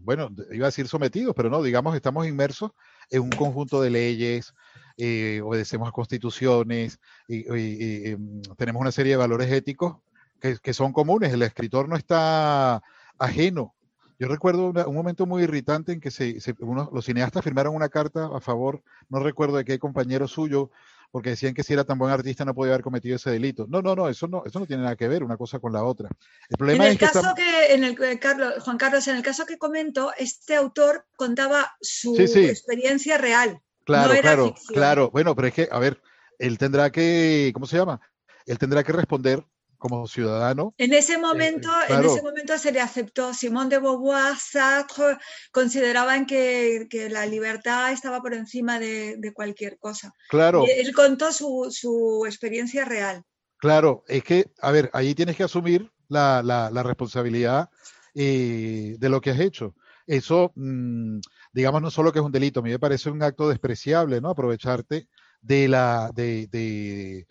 bueno, 0.05 0.29
iba 0.51 0.65
a 0.65 0.69
decir 0.69 0.87
sometidos, 0.87 1.33
pero 1.35 1.49
no, 1.49 1.61
digamos, 1.61 1.95
estamos 1.95 2.27
inmersos 2.27 2.71
en 3.09 3.21
un 3.21 3.29
conjunto 3.31 3.81
de 3.81 3.89
leyes, 3.89 4.53
eh, 4.97 5.41
obedecemos 5.43 5.89
a 5.89 5.91
constituciones, 5.91 6.99
em, 7.27 8.41
tenemos 8.57 8.81
una 8.81 8.91
serie 8.91 9.13
de 9.13 9.17
valores 9.17 9.51
éticos 9.51 9.97
que, 10.39 10.73
son 10.73 10.93
comunes. 10.93 11.33
El 11.33 11.41
escritor 11.41 11.89
no 11.89 11.95
está 11.95 12.81
ajeno. 13.17 13.73
Yo 14.19 14.27
recuerdo 14.27 14.71
un 14.87 14.95
momento 14.95 15.25
muy 15.25 15.43
irritante 15.43 15.91
en 15.91 15.99
que 15.99 16.11
se, 16.11 16.37
los 16.91 17.05
cineastas 17.05 17.43
firmaron 17.43 17.75
una 17.75 17.89
carta 17.89 18.29
a 18.33 18.39
favor, 18.39 18.81
no 19.09 19.19
recuerdo 19.19 19.57
de 19.57 19.65
qué 19.65 19.79
compañero 19.79 20.27
suyo, 20.27 20.69
porque 21.15 21.29
decían 21.29 21.53
que 21.53 21.63
si 21.63 21.71
era 21.71 21.85
tan 21.85 21.97
buen 21.97 22.11
artista 22.11 22.43
no 22.43 22.53
podía 22.53 22.73
haber 22.73 22.83
cometido 22.83 23.15
ese 23.15 23.29
delito. 23.29 23.67
No, 23.69 23.81
no, 23.81 23.95
no, 23.95 24.09
eso 24.09 24.27
no, 24.27 24.43
eso 24.45 24.59
no 24.59 24.65
tiene 24.65 24.83
nada 24.83 24.97
que 24.97 25.07
ver 25.07 25.23
una 25.23 25.37
cosa 25.37 25.59
con 25.59 25.71
la 25.71 25.81
otra. 25.81 26.09
El 26.49 26.57
problema 26.57 26.87
en 26.87 26.91
el 26.91 26.97
caso 26.97 27.33
que, 27.33 27.73
en 27.73 27.85
el, 27.85 28.19
Carlos, 28.19 28.61
Juan 28.61 28.77
Carlos, 28.77 29.07
en 29.07 29.15
el 29.15 29.23
caso 29.23 29.45
que 29.45 29.57
comento, 29.57 30.11
este 30.17 30.57
autor 30.57 31.05
contaba 31.15 31.73
su 31.79 32.17
experiencia 32.19 33.17
real. 33.17 33.61
Claro, 33.85 34.13
claro, 34.19 34.55
claro. 34.67 35.09
Bueno, 35.09 35.33
pero 35.37 35.47
es 35.47 35.53
que, 35.53 35.69
a 35.71 35.79
ver, 35.79 36.01
él 36.37 36.57
tendrá 36.57 36.91
que, 36.91 37.51
¿cómo 37.53 37.65
se 37.65 37.77
llama? 37.77 38.01
Él 38.45 38.57
tendrá 38.57 38.83
que 38.83 38.91
responder 38.91 39.41
como 39.87 40.07
ciudadano. 40.07 40.73
En 40.79 40.93
ese 40.93 41.13
eh, 41.13 41.17
momento, 41.19 41.69
en 41.87 42.03
ese 42.03 42.23
momento 42.23 42.57
se 42.57 42.71
le 42.71 42.81
aceptó. 42.81 43.35
Simón 43.35 43.69
de 43.69 43.77
Beauvoir, 43.77 44.35
Sartre 44.35 45.17
consideraban 45.51 46.25
que, 46.25 46.87
la 47.11 47.27
libertad 47.27 47.91
estaba 47.91 48.19
por 48.19 48.33
encima 48.33 48.79
de, 48.79 49.31
cualquier 49.35 49.77
cosa. 49.77 50.11
Claro. 50.29 50.65
él 50.67 50.91
contó 50.93 51.31
su, 51.31 52.23
experiencia 52.25 52.83
real. 52.83 53.21
Claro, 53.57 54.03
es 54.07 54.23
que, 54.23 54.51
a 54.59 54.71
ver, 54.71 54.89
ahí 54.91 55.13
tienes 55.13 55.35
que 55.35 55.43
asumir 55.43 55.91
la, 56.07 56.81
responsabilidad 56.83 57.69
eh, 58.15 58.95
de 58.97 59.09
lo 59.09 59.21
que 59.21 59.29
has 59.29 59.39
hecho. 59.39 59.75
Eso, 60.07 60.51
mm, 60.55 61.19
digamos, 61.53 61.81
no 61.83 61.91
solo 61.91 62.11
que 62.11 62.19
es 62.19 62.25
un 62.25 62.31
delito, 62.31 62.59
a 62.59 62.63
mí 62.63 62.71
me 62.71 62.79
parece 62.79 63.11
un 63.11 63.21
acto 63.21 63.49
despreciable, 63.49 64.19
¿no? 64.19 64.29
Aprovecharte 64.29 65.07
de 65.41 65.67
la, 65.67 66.09
de, 66.15 66.47
de, 66.47 67.27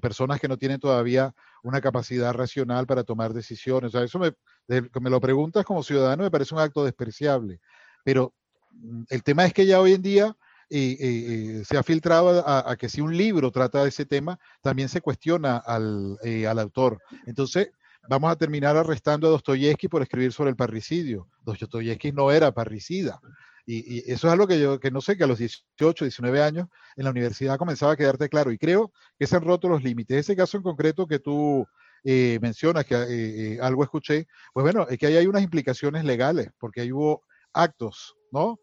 personas 0.00 0.40
que 0.40 0.48
no 0.48 0.56
tienen 0.56 0.80
todavía 0.80 1.34
una 1.62 1.80
capacidad 1.80 2.32
racional 2.32 2.86
para 2.86 3.04
tomar 3.04 3.32
decisiones. 3.32 3.94
O 3.94 3.98
sea, 3.98 4.04
eso 4.04 4.18
me, 4.18 4.32
me 4.68 5.10
lo 5.10 5.20
preguntas 5.20 5.64
como 5.64 5.82
ciudadano, 5.82 6.24
me 6.24 6.30
parece 6.30 6.54
un 6.54 6.60
acto 6.60 6.84
despreciable. 6.84 7.60
Pero 8.04 8.34
mm, 8.72 9.02
el 9.08 9.22
tema 9.22 9.44
es 9.46 9.52
que 9.52 9.66
ya 9.66 9.80
hoy 9.80 9.92
en 9.92 10.02
día 10.02 10.36
se 10.70 11.76
ha 11.76 11.82
filtrado 11.82 12.44
a, 12.46 12.76
que 12.76 12.88
si 12.88 13.00
un 13.00 13.16
libro 13.16 13.50
trata 13.50 13.82
de 13.82 13.88
ese 13.88 14.06
tema, 14.06 14.38
también 14.62 14.88
se 14.88 15.00
cuestiona 15.00 15.56
al, 15.56 16.16
eh, 16.22 16.46
al 16.46 16.60
autor. 16.60 16.98
Entonces, 17.26 17.70
vamos 18.08 18.30
a 18.30 18.36
terminar 18.36 18.76
arrestando 18.76 19.26
a 19.26 19.30
Dostoyevsky 19.30 19.88
por 19.88 20.02
escribir 20.02 20.32
sobre 20.32 20.50
el 20.50 20.56
parricidio. 20.56 21.28
Dostoyevsky 21.44 22.12
no 22.12 22.30
era 22.30 22.52
parricida. 22.52 23.20
Y, 23.66 24.10
eso 24.10 24.26
es 24.26 24.32
algo 24.32 24.46
que 24.46 24.60
yo 24.60 24.80
que 24.80 24.90
no 24.90 25.00
sé, 25.00 25.16
que 25.16 25.24
a 25.24 25.26
los 25.26 25.38
18, 25.38 26.04
19 26.04 26.42
años 26.42 26.68
en 26.96 27.04
la 27.04 27.10
universidad 27.10 27.58
comenzaba 27.58 27.92
a 27.92 27.96
quedarte 27.96 28.28
claro. 28.28 28.52
Y 28.52 28.58
creo 28.58 28.92
que 29.18 29.26
se 29.26 29.36
han 29.36 29.44
roto 29.44 29.68
los 29.68 29.82
límites. 29.82 30.16
Ese 30.18 30.36
caso 30.36 30.56
en 30.56 30.62
concreto 30.62 31.06
que 31.06 31.18
tú 31.18 31.66
eh, 32.04 32.38
mencionas, 32.40 32.86
que 32.86 32.94
eh, 32.94 33.06
eh, 33.08 33.58
algo 33.60 33.84
escuché, 33.84 34.26
pues 34.54 34.64
bueno, 34.64 34.86
es 34.88 34.98
que 34.98 35.06
ahí 35.06 35.16
hay 35.16 35.26
unas 35.26 35.42
implicaciones 35.42 36.04
legales, 36.04 36.48
porque 36.58 36.80
ahí 36.80 36.92
hubo 36.92 37.24
actos, 37.52 38.16
¿no? 38.32 38.58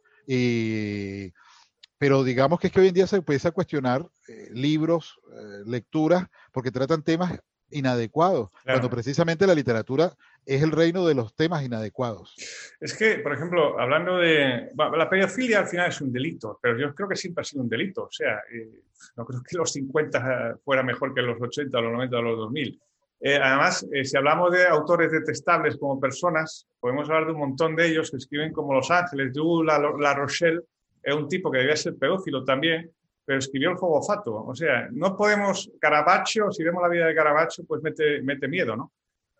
pero 1.99 2.23
digamos 2.23 2.59
que 2.59 2.67
es 2.67 2.73
que 2.73 2.81
hoy 2.81 2.89
en 2.89 2.93
día 2.93 3.07
se 3.07 3.15
empieza 3.15 3.49
a 3.49 3.53
cuestionar 3.53 4.05
libros, 4.51 5.17
lecturas, 5.65 6.27
porque 6.51 6.69
tratan 6.69 7.01
temas 7.01 7.39
inadecuados, 7.71 8.49
cuando 8.63 8.89
precisamente 8.89 9.47
la 9.47 9.55
literatura 9.55 10.13
es 10.45 10.63
el 10.63 10.71
reino 10.71 11.05
de 11.05 11.15
los 11.15 11.35
temas 11.35 11.63
inadecuados. 11.63 12.35
Es 12.79 12.95
que, 12.95 13.19
por 13.19 13.33
ejemplo, 13.33 13.79
hablando 13.79 14.17
de... 14.17 14.69
la 14.75 15.09
pedofilia 15.09 15.59
al 15.59 15.67
final 15.67 15.89
es 15.89 15.99
un 16.01 16.11
delito, 16.11 16.57
pero 16.61 16.77
yo 16.77 16.95
creo 16.95 17.09
que 17.09 17.15
siempre 17.15 17.41
ha 17.41 17.45
sido 17.45 17.63
un 17.63 17.69
delito. 17.69 18.03
O 18.03 18.11
sea, 18.11 18.39
eh, 18.53 18.81
no 19.17 19.25
creo 19.25 19.41
que 19.43 19.57
los 19.57 19.71
50 19.73 20.59
fuera 20.63 20.83
mejor 20.83 21.13
que 21.13 21.21
los 21.21 21.41
80, 21.41 21.81
los 21.81 21.91
90 21.91 22.17
o 22.17 22.21
los 22.21 22.37
2000. 22.37 22.81
Eh, 23.19 23.39
además, 23.41 23.85
eh, 23.91 24.05
si 24.05 24.15
hablamos 24.15 24.51
de 24.51 24.67
autores 24.67 25.11
detestables 25.11 25.77
como 25.77 25.99
personas, 25.99 26.67
podemos 26.79 27.09
hablar 27.09 27.25
de 27.25 27.33
un 27.33 27.39
montón 27.39 27.75
de 27.75 27.87
ellos 27.87 28.11
que 28.11 28.17
escriben 28.17 28.53
como 28.53 28.73
Los 28.73 28.91
Ángeles, 28.91 29.33
de 29.33 29.41
La, 29.65 29.79
la 29.79 30.13
Rochelle, 30.13 30.61
es 31.01 31.15
un 31.15 31.27
tipo 31.27 31.49
que 31.49 31.59
debía 31.59 31.75
ser 31.75 31.97
pedófilo 31.97 32.43
también, 32.43 32.91
pero 33.27 33.39
escribió 33.39 33.71
el 33.71 33.77
fuego 33.77 34.01
fato. 34.01 34.45
O 34.45 34.55
sea, 34.55 34.87
no 34.89 35.13
podemos, 35.17 35.69
Caravaggio, 35.81 36.49
si 36.49 36.63
vemos 36.63 36.81
la 36.81 36.87
vida 36.87 37.07
de 37.07 37.13
Caravaggio, 37.13 37.65
pues 37.67 37.83
mete, 37.83 38.21
mete 38.21 38.47
miedo, 38.47 38.73
¿no? 38.73 38.93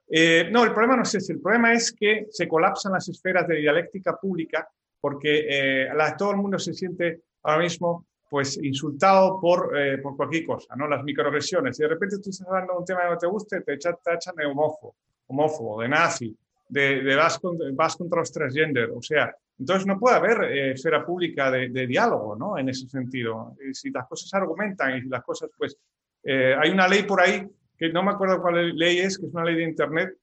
Eh, 0.10 0.50
no, 0.52 0.66
el 0.66 0.74
problema 0.74 0.98
no 0.98 1.04
es 1.04 1.16
ese, 1.16 1.32
el 1.32 1.40
problema 1.40 1.72
es 1.72 1.94
que 1.94 2.28
se 2.30 2.50
colapsan 2.50 2.92
las 2.92 3.08
esferas 3.08 3.48
de 3.48 3.56
dialéctica 3.56 4.18
pública 4.18 4.68
porque 5.00 5.46
eh, 5.50 5.90
todo 6.18 6.32
el 6.32 6.38
mundo 6.38 6.60
se 6.60 6.74
siente 6.74 7.22
ahora 7.44 7.64
mismo 7.64 8.06
pues 8.30 8.58
insultado 8.62 9.40
por, 9.40 9.72
eh, 9.80 10.00
por 10.00 10.18
cualquier 10.18 10.46
cosa, 10.46 10.76
¿no? 10.76 10.86
Las 10.86 11.02
microagresiones. 11.06 11.80
Y 11.80 11.84
de 11.84 11.90
repente 11.90 12.18
tú 12.22 12.30
estás 12.30 12.46
hablando 12.46 12.74
de 12.74 12.80
un 12.80 12.86
tema 12.86 13.04
que 13.04 13.10
no 13.12 13.18
te 13.18 13.28
guste, 13.28 13.62
te 13.62 13.74
echan, 13.76 13.96
de 14.36 14.46
homófobo, 14.46 14.98
homófobo, 15.28 15.82
de 15.82 15.88
nazi, 15.88 16.38
de, 16.68 17.04
de 17.04 17.16
vas, 17.16 17.40
contra, 17.40 18.20
los 18.20 18.34
transgender. 18.34 18.92
O 18.94 19.02
sea, 19.02 19.34
entonces 19.60 19.88
no 19.88 20.00
puede 20.00 20.16
haber 20.16 20.44
eh, 20.44 20.72
esfera 20.72 21.06
pública 21.06 21.50
de, 21.50 21.88
diálogo, 21.88 22.36
¿no? 22.36 22.58
En 22.58 22.70
ese 22.70 22.88
sentido. 22.88 23.56
si 23.74 23.90
las 23.90 24.08
cosas 24.08 24.34
argumentan 24.34 24.98
y 24.98 25.02
las 25.10 25.24
cosas, 25.24 25.50
pues, 25.58 25.78
eh, 26.24 26.56
hay 26.58 26.70
una 26.70 26.88
ley 26.88 27.04
por 27.04 27.22
ahí, 27.22 27.48
que 27.78 27.90
no 27.90 28.04
me 28.04 28.12
acuerdo 28.12 28.42
cuál 28.42 28.76
ley 28.76 29.00
es, 29.00 29.18
que 29.18 29.26
es 29.26 29.34
una 29.34 29.46
ley 29.46 29.56
de 29.56 29.64
Internet, 29.64 30.16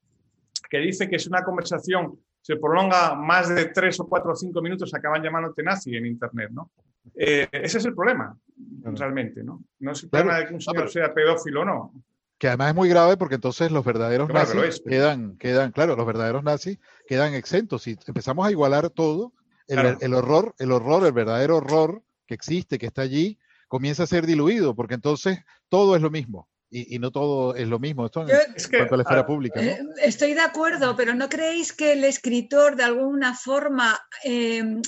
que 0.71 0.79
dice 0.79 1.09
que 1.09 1.19
si 1.19 1.29
una 1.29 1.43
conversación 1.43 2.19
se 2.41 2.57
prolonga 2.57 3.15
más 3.15 3.55
de 3.55 3.67
tres 3.67 3.99
o 4.01 4.07
cuatro 4.07 4.33
o 4.33 4.37
cinco 4.37 4.61
minutos, 4.61 4.93
acaban 4.95 5.23
llamándote 5.23 5.63
nazi 5.63 5.97
en 5.97 6.07
Internet, 6.07 6.51
¿no? 6.53 6.71
Eh, 7.15 7.49
ese 7.51 7.79
es 7.79 7.85
el 7.85 7.95
problema, 7.95 8.37
realmente, 8.83 9.43
¿no? 9.43 9.65
No 9.81 9.93
es 9.93 10.03
el 10.03 10.11
problema 10.11 10.39
de 10.39 10.47
que 10.47 10.55
un 10.55 10.61
señor 10.61 10.91
sea 10.91 11.13
pedófilo 11.13 11.63
o 11.63 11.65
no 11.65 11.93
que 12.39 12.49
además 12.49 12.69
es 12.71 12.75
muy 12.75 12.89
grave 12.89 13.17
porque 13.17 13.37
entonces 13.37 13.71
los 13.71 13.85
verdaderos 13.85 14.29
nazis 14.29 14.83
quedan, 14.87 15.37
quedan, 15.39 15.73
claro, 15.73 15.97
los 15.97 16.07
verdaderos 16.07 16.43
nazis 16.43 16.79
quedan 17.07 17.35
exentos. 17.35 17.87
y 17.87 17.97
empezamos 18.07 18.47
a 18.47 18.51
igualar 18.51 18.91
todo, 18.91 19.33
el, 19.67 20.15
horror, 20.15 20.55
el 20.59 20.73
horror, 20.73 21.07
el 21.07 21.13
verdadero 21.13 21.57
horror 21.57 22.03
que 22.27 22.35
existe, 22.35 22.79
que 22.79 22.87
está 22.87 23.03
allí, 23.03 23.39
comienza 23.69 24.03
a 24.03 24.07
ser 24.07 24.27
diluido, 24.27 24.75
porque 24.75 24.95
entonces 24.95 25.39
todo 25.69 25.97
es 25.97 26.03
lo 26.03 26.11
mismo. 26.11 26.49
Y, 26.71 26.99
no 26.99 27.13
todo 27.13 27.55
es 27.55 27.69
lo 27.69 27.79
mismo. 27.79 28.05
Esto 28.05 28.27
es 28.27 28.67
que, 28.67 28.79
cuanto 28.79 28.95
a 28.95 28.99
la 28.99 29.03
esfera 29.05 29.25
pública. 29.25 29.63
Eh, 29.63 29.79
estoy 30.03 30.35
de 30.35 30.41
acuerdo, 30.41 30.97
pero 30.97 31.15
¿no 31.15 31.29
creéis 31.29 31.73
que 31.73 31.93
el 31.93 32.03
escritor 32.03 32.75
de 32.75 32.83
alguna 32.83 33.37
forma 33.37 33.97
eh, 34.25 34.83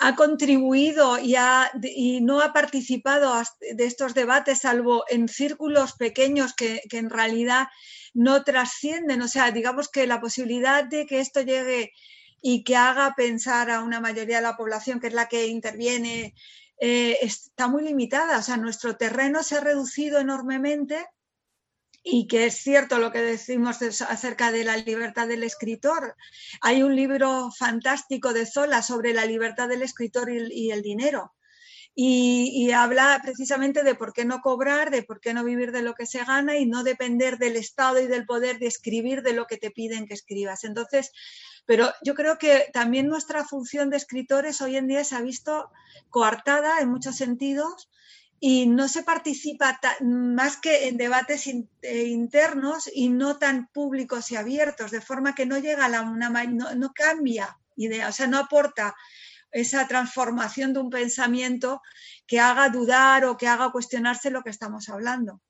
ha 0.00 0.14
contribuido 0.14 1.18
y, 1.18 1.36
y, 1.82 2.20
no 2.20 2.40
ha 2.40 2.52
participado 2.52 3.34
de 3.60 3.84
estos 3.84 4.14
debates, 4.14 4.60
salvo 4.60 5.04
en 5.08 5.28
círculos 5.28 5.94
pequeños 5.94 6.54
que, 6.54 6.82
en 6.90 7.10
realidad 7.10 7.68
no 8.14 8.42
trascienden. 8.44 9.22
O 9.22 9.28
sea, 9.28 9.50
digamos 9.50 9.88
que 9.88 10.06
la 10.06 10.20
posibilidad 10.20 10.84
de 10.84 11.06
que 11.06 11.20
esto 11.20 11.42
llegue 11.42 11.92
y 12.40 12.64
que 12.64 12.76
haga 12.76 13.14
pensar 13.16 13.70
a 13.70 13.82
una 13.82 14.00
mayoría 14.00 14.36
de 14.36 14.42
la 14.42 14.56
población, 14.56 14.98
que 14.98 15.08
es 15.08 15.14
la 15.14 15.28
que 15.28 15.46
interviene, 15.46 16.34
eh, 16.80 17.18
está 17.20 17.68
muy 17.68 17.82
limitada. 17.82 18.38
O 18.38 18.42
sea, 18.42 18.56
nuestro 18.56 18.96
terreno 18.96 19.42
se 19.42 19.56
ha 19.56 19.60
reducido 19.60 20.18
enormemente 20.18 21.06
y 22.02 22.26
que 22.26 22.46
es 22.46 22.56
cierto 22.56 22.98
lo 22.98 23.12
que 23.12 23.20
decimos 23.20 23.80
acerca 23.82 24.50
de 24.50 24.64
la 24.64 24.76
libertad 24.76 25.28
del 25.28 25.44
escritor. 25.44 26.16
Hay 26.60 26.82
un 26.82 26.96
libro 26.96 27.50
fantástico 27.56 28.32
de 28.32 28.46
Zola 28.46 28.82
sobre 28.82 29.14
la 29.14 29.24
libertad 29.24 29.68
del 29.68 29.82
escritor 29.82 30.30
y, 30.30 30.70
el 30.72 30.82
dinero. 30.82 31.34
Y, 31.94 32.70
habla 32.72 33.20
precisamente 33.22 33.84
de 33.84 33.94
por 33.94 34.12
qué 34.12 34.24
no 34.24 34.40
cobrar, 34.40 34.90
de 34.90 35.02
por 35.02 35.20
qué 35.20 35.34
no 35.34 35.44
vivir 35.44 35.70
de 35.72 35.82
lo 35.82 35.94
que 35.94 36.06
se 36.06 36.24
gana 36.24 36.56
y 36.56 36.66
no 36.66 36.82
depender 36.82 37.38
del 37.38 37.56
Estado 37.56 38.00
y 38.00 38.06
del 38.06 38.26
poder 38.26 38.58
de 38.58 38.66
escribir 38.66 39.22
de 39.22 39.34
lo 39.34 39.46
que 39.46 39.58
te 39.58 39.70
piden 39.70 40.06
que 40.06 40.14
escribas. 40.14 40.64
Entonces, 40.64 41.12
pero 41.66 41.92
yo 42.02 42.14
creo 42.14 42.38
que 42.38 42.70
también 42.72 43.06
nuestra 43.06 43.44
función 43.44 43.90
de 43.90 43.98
escritores 43.98 44.60
hoy 44.60 44.76
en 44.76 44.88
día 44.88 45.04
se 45.04 45.14
ha 45.14 45.20
visto 45.20 45.70
coartada 46.08 46.80
en 46.80 46.88
muchos 46.88 47.16
sentidos 47.16 47.90
y 48.44 48.66
no 48.66 48.88
se 48.88 49.04
participa 49.04 49.78
más 50.00 50.56
que 50.56 50.88
en 50.88 50.96
debates 50.96 51.46
eh, 51.46 52.06
internos 52.08 52.90
y 52.92 53.08
no 53.08 53.38
tan 53.38 53.68
públicos 53.68 54.32
y 54.32 54.36
abiertos, 54.36 54.90
de 54.90 55.00
forma 55.00 55.36
que 55.36 55.46
no 55.46 55.58
llega 55.58 55.84
a 55.84 55.88
la, 55.88 56.02
una, 56.02 56.28
no, 56.46 56.74
no 56.74 56.92
cambia 56.92 57.56
idea, 57.76 58.08
o 58.08 58.12
sea, 58.12 58.26
no 58.26 58.38
aporta 58.38 58.96
esa 59.52 59.86
transformación 59.86 60.72
de 60.72 60.80
un 60.80 60.90
pensamiento 60.90 61.82
que 62.26 62.40
haga 62.40 62.68
dudar 62.68 63.26
o 63.26 63.36
que 63.36 63.46
haga 63.46 63.70
cuestionarse 63.70 64.32
lo 64.32 64.42
que 64.42 64.50
estamos 64.50 64.88
hablando. 64.88 65.40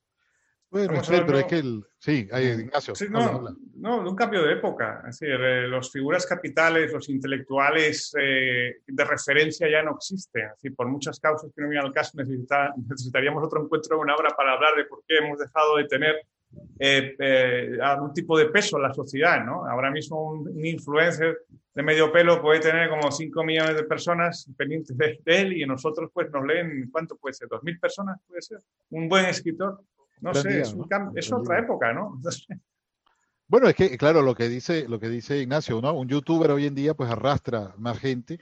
Bueno, 0.73 1.03
pero 1.07 1.39
es 1.39 1.45
que 1.45 1.59
el, 1.59 1.85
sí, 1.99 2.27
hay 2.33 2.47
Ignacio. 2.47 2.95
no, 3.11 3.43
no, 3.75 4.03
de 4.03 4.09
un 4.09 4.17
cambio 4.17 4.43
de 4.43 4.55
época. 4.55 5.05
Es 5.07 5.19
decir, 5.19 5.39
eh, 5.39 5.69
las 5.69 5.91
figuras 5.91 6.25
capitales, 6.25 6.91
los 6.91 7.11
intelectuales 7.11 8.11
eh, 8.19 8.77
de 8.87 9.05
referencia 9.05 9.71
ya 9.71 9.83
no 9.83 9.97
existen. 9.97 10.47
Es 10.47 10.53
decir, 10.53 10.75
por 10.75 10.89
muchas 10.89 11.21
causas 11.21 11.53
que 11.55 11.61
no 11.61 11.69
vienen 11.69 11.89
al 11.89 11.93
caso, 11.93 12.17
necesitaríamos 12.89 13.45
otro 13.45 13.63
encuentro 13.63 13.97
de 13.97 14.03
una 14.03 14.17
hora 14.17 14.31
para 14.31 14.55
hablar 14.55 14.75
de 14.75 14.87
por 14.87 15.05
qué 15.07 15.19
hemos 15.19 15.39
dejado 15.39 15.77
de 15.77 15.85
tener 15.85 16.17
eh, 16.79 17.79
algún 17.83 18.15
tipo 18.15 18.39
de 18.39 18.47
peso 18.47 18.79
en 18.79 18.85
la 18.85 18.95
sociedad. 18.95 19.45
¿no? 19.45 19.67
Ahora 19.67 19.91
mismo 19.91 20.31
un, 20.31 20.65
influencer 20.65 21.37
de 21.75 21.83
medio 21.83 22.11
pelo 22.11 22.41
puede 22.41 22.61
tener 22.61 22.89
como 22.89 23.13
5 23.13 23.45
millones 23.45 23.77
de 23.77 23.85
personas 23.85 24.51
pendientes 24.57 24.97
de, 24.97 25.21
él 25.27 25.53
y 25.53 25.67
nosotros 25.67 26.11
pues 26.15 26.31
nos 26.31 26.47
leen, 26.47 26.89
¿cuánto 26.91 27.17
puede 27.17 27.35
ser? 27.35 27.49
¿2.000 27.49 27.79
personas 27.79 28.21
puede 28.27 28.41
ser? 28.41 28.61
Un 28.89 29.07
buen 29.11 29.27
escritor 29.27 29.79
no 30.23 30.33
sé, 30.35 30.61
es, 30.61 31.33
otra 31.33 31.59
época, 31.59 31.93
¿no? 31.93 32.21
Bueno, 33.49 33.69
es 33.69 33.75
que, 33.75 33.99
claro, 33.99 34.23
lo 34.23 34.35
que 34.35 34.49
dice, 34.49 34.89
lo 34.89 34.99
que 34.99 35.11
dice 35.11 35.37
Ignacio, 35.37 35.83
¿no? 35.83 35.93
Un 35.93 36.09
youtuber 36.09 36.51
hoy 36.53 36.65
en 36.65 36.75
día 36.75 36.95
pues 36.95 37.11
arrastra 37.11 37.75
más 37.77 37.99
gente 37.99 38.39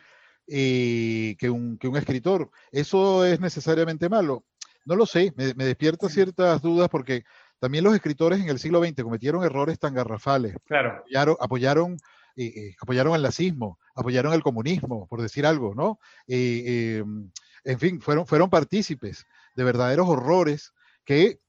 eh, 0.47 1.35
que, 1.37 1.51
un, 1.51 1.79
que 1.79 1.89
un 1.89 1.97
escritor. 1.97 2.49
¿Eso 2.71 3.25
es 3.25 3.41
necesariamente 3.41 4.09
malo? 4.09 4.45
No 4.85 4.95
lo 4.95 5.07
sé, 5.07 5.33
me, 5.37 5.53
despierta 5.65 6.09
ciertas 6.09 6.63
dudas 6.63 6.89
porque 6.89 7.25
también 7.59 7.83
los 7.83 7.93
escritores 7.93 8.39
en 8.39 8.51
el 8.51 8.61
siglo 8.61 8.85
XX 8.85 9.03
cometieron 9.03 9.43
errores 9.43 9.81
tan 9.81 9.95
garrafales. 9.95 10.55
Claro. 10.65 10.99
Apoyaron, 11.01 11.37
apoyaron, 11.41 11.93
eh, 12.37 12.45
eh, 12.45 12.77
apoyaron 12.81 13.15
el 13.17 13.23
nazismo, 13.23 13.81
apoyaron 13.97 14.33
el 14.33 14.45
comunismo, 14.45 15.09
por 15.09 15.23
decir 15.23 15.45
algo, 15.45 15.75
¿no? 15.75 15.99
en 16.29 17.79
fin, 17.81 18.01
fueron, 18.01 18.27
fueron 18.27 18.49
partícipes 18.49 19.27
de 19.57 19.65
verdaderos 19.65 20.09
horrores 20.09 20.73
que 21.05 21.41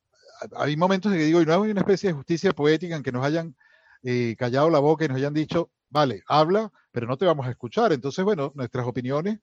hay 0.55 0.75
momentos 0.77 1.11
en 1.11 1.19
que 1.19 1.25
digo, 1.25 1.41
y 1.41 1.45
no 1.45 1.63
hay 1.63 1.71
una 1.71 1.81
especie 1.81 2.09
de 2.09 2.13
justicia 2.13 2.53
poética 2.53 2.95
en 2.95 3.03
que 3.03 3.11
nos 3.11 3.25
hayan 3.25 3.55
eh, 4.03 4.35
callado 4.37 4.69
la 4.69 4.79
boca 4.79 5.05
y 5.05 5.07
nos 5.07 5.17
hayan 5.17 5.33
dicho, 5.33 5.69
vale, 5.89 6.23
habla, 6.27 6.71
pero 6.91 7.07
no 7.07 7.17
te 7.17 7.25
vamos 7.25 7.45
a 7.47 7.51
escuchar. 7.51 7.93
Entonces, 7.93 8.23
bueno, 8.25 8.51
nuestras 8.55 8.85
opiniones 8.85 9.39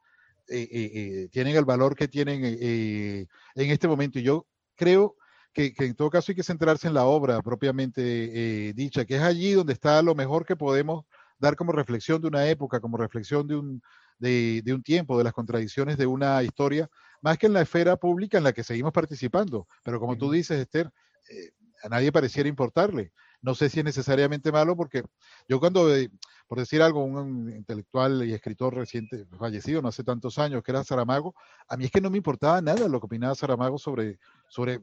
eh, 0.49 0.69
eh, 0.71 1.29
tienen 1.31 1.57
el 1.57 1.65
valor 1.65 1.95
que 1.95 2.09
tienen 2.09 2.45
en 2.45 3.27
este 3.55 3.89
momento. 3.89 4.19
Y 4.19 4.23
yo 4.23 4.47
creo 4.75 5.17
que, 5.53 5.73
en 5.79 5.95
todo 5.95 6.11
caso 6.11 6.33
hay 6.33 6.37
que 6.37 6.43
centrarse 6.43 6.89
en 6.89 6.95
la 6.95 7.05
obra 7.05 7.43
propiamente 7.43 8.73
dicha, 8.75 9.05
que 9.05 9.17
es 9.17 9.23
allí 9.23 9.53
donde 9.53 9.73
está 9.73 10.03
lo 10.03 10.15
mejor 10.15 10.45
que 10.45 10.57
podemos 10.57 11.05
dar 11.39 11.57
como 11.57 11.73
reflexión 11.73 12.21
de 12.21 12.29
una 12.29 12.49
época, 12.49 12.81
como 12.81 12.97
reflexión 12.97 13.47
de 13.47 13.57
un, 13.57 13.83
de, 14.19 14.63
de 14.65 14.75
un 14.75 14.83
tiempo, 14.83 15.19
de 15.19 15.25
las 15.25 15.33
contradicciones 15.33 15.97
de 15.97 16.07
una 16.07 16.43
historia 16.43 16.89
más 17.21 17.39
que 17.39 17.47
en 17.47 17.53
la 17.53 17.63
esfera 17.63 17.97
pública 17.97 18.39
en 18.39 18.45
la 18.45 18.53
que 18.53 18.65
seguimos 18.65 18.93
participando. 18.93 19.67
Pero 19.83 20.01
como 20.01 20.17
tú 20.17 20.31
dices, 20.31 20.61
Esther, 20.61 20.91
eh, 21.31 21.51
a 21.83 21.89
nadie 21.89 22.13
pareciera 22.13 22.49
importarle. 22.49 23.13
No 23.41 23.55
sé 23.55 23.69
si 23.69 23.79
es 23.79 23.85
necesariamente 23.85 24.51
malo 24.51 24.77
porque 24.77 25.05
yo 25.49 25.61
cuando, 25.61 25.95
eh, 25.95 26.11
por 26.49 26.59
decir 26.59 26.83
algo, 26.83 27.05
un 27.05 27.51
intelectual 27.55 28.25
y 28.27 28.35
escritor 28.35 28.75
reciente, 28.75 29.27
fallecido 29.39 29.81
no 29.81 29.89
hace 29.89 30.03
tantos 30.03 30.39
años, 30.39 30.63
que 30.65 30.73
era 30.73 30.83
Saramago, 30.83 31.35
a 31.69 31.77
mí 31.77 31.85
es 31.85 31.93
que 31.93 32.01
no 32.01 32.11
me 32.11 32.17
importaba 32.17 32.61
nada 32.61 32.89
lo 32.89 32.99
que 32.99 33.07
opinaba 33.07 33.37
Saramago 33.37 33.79
sobre, 33.79 34.19
sobre 34.49 34.81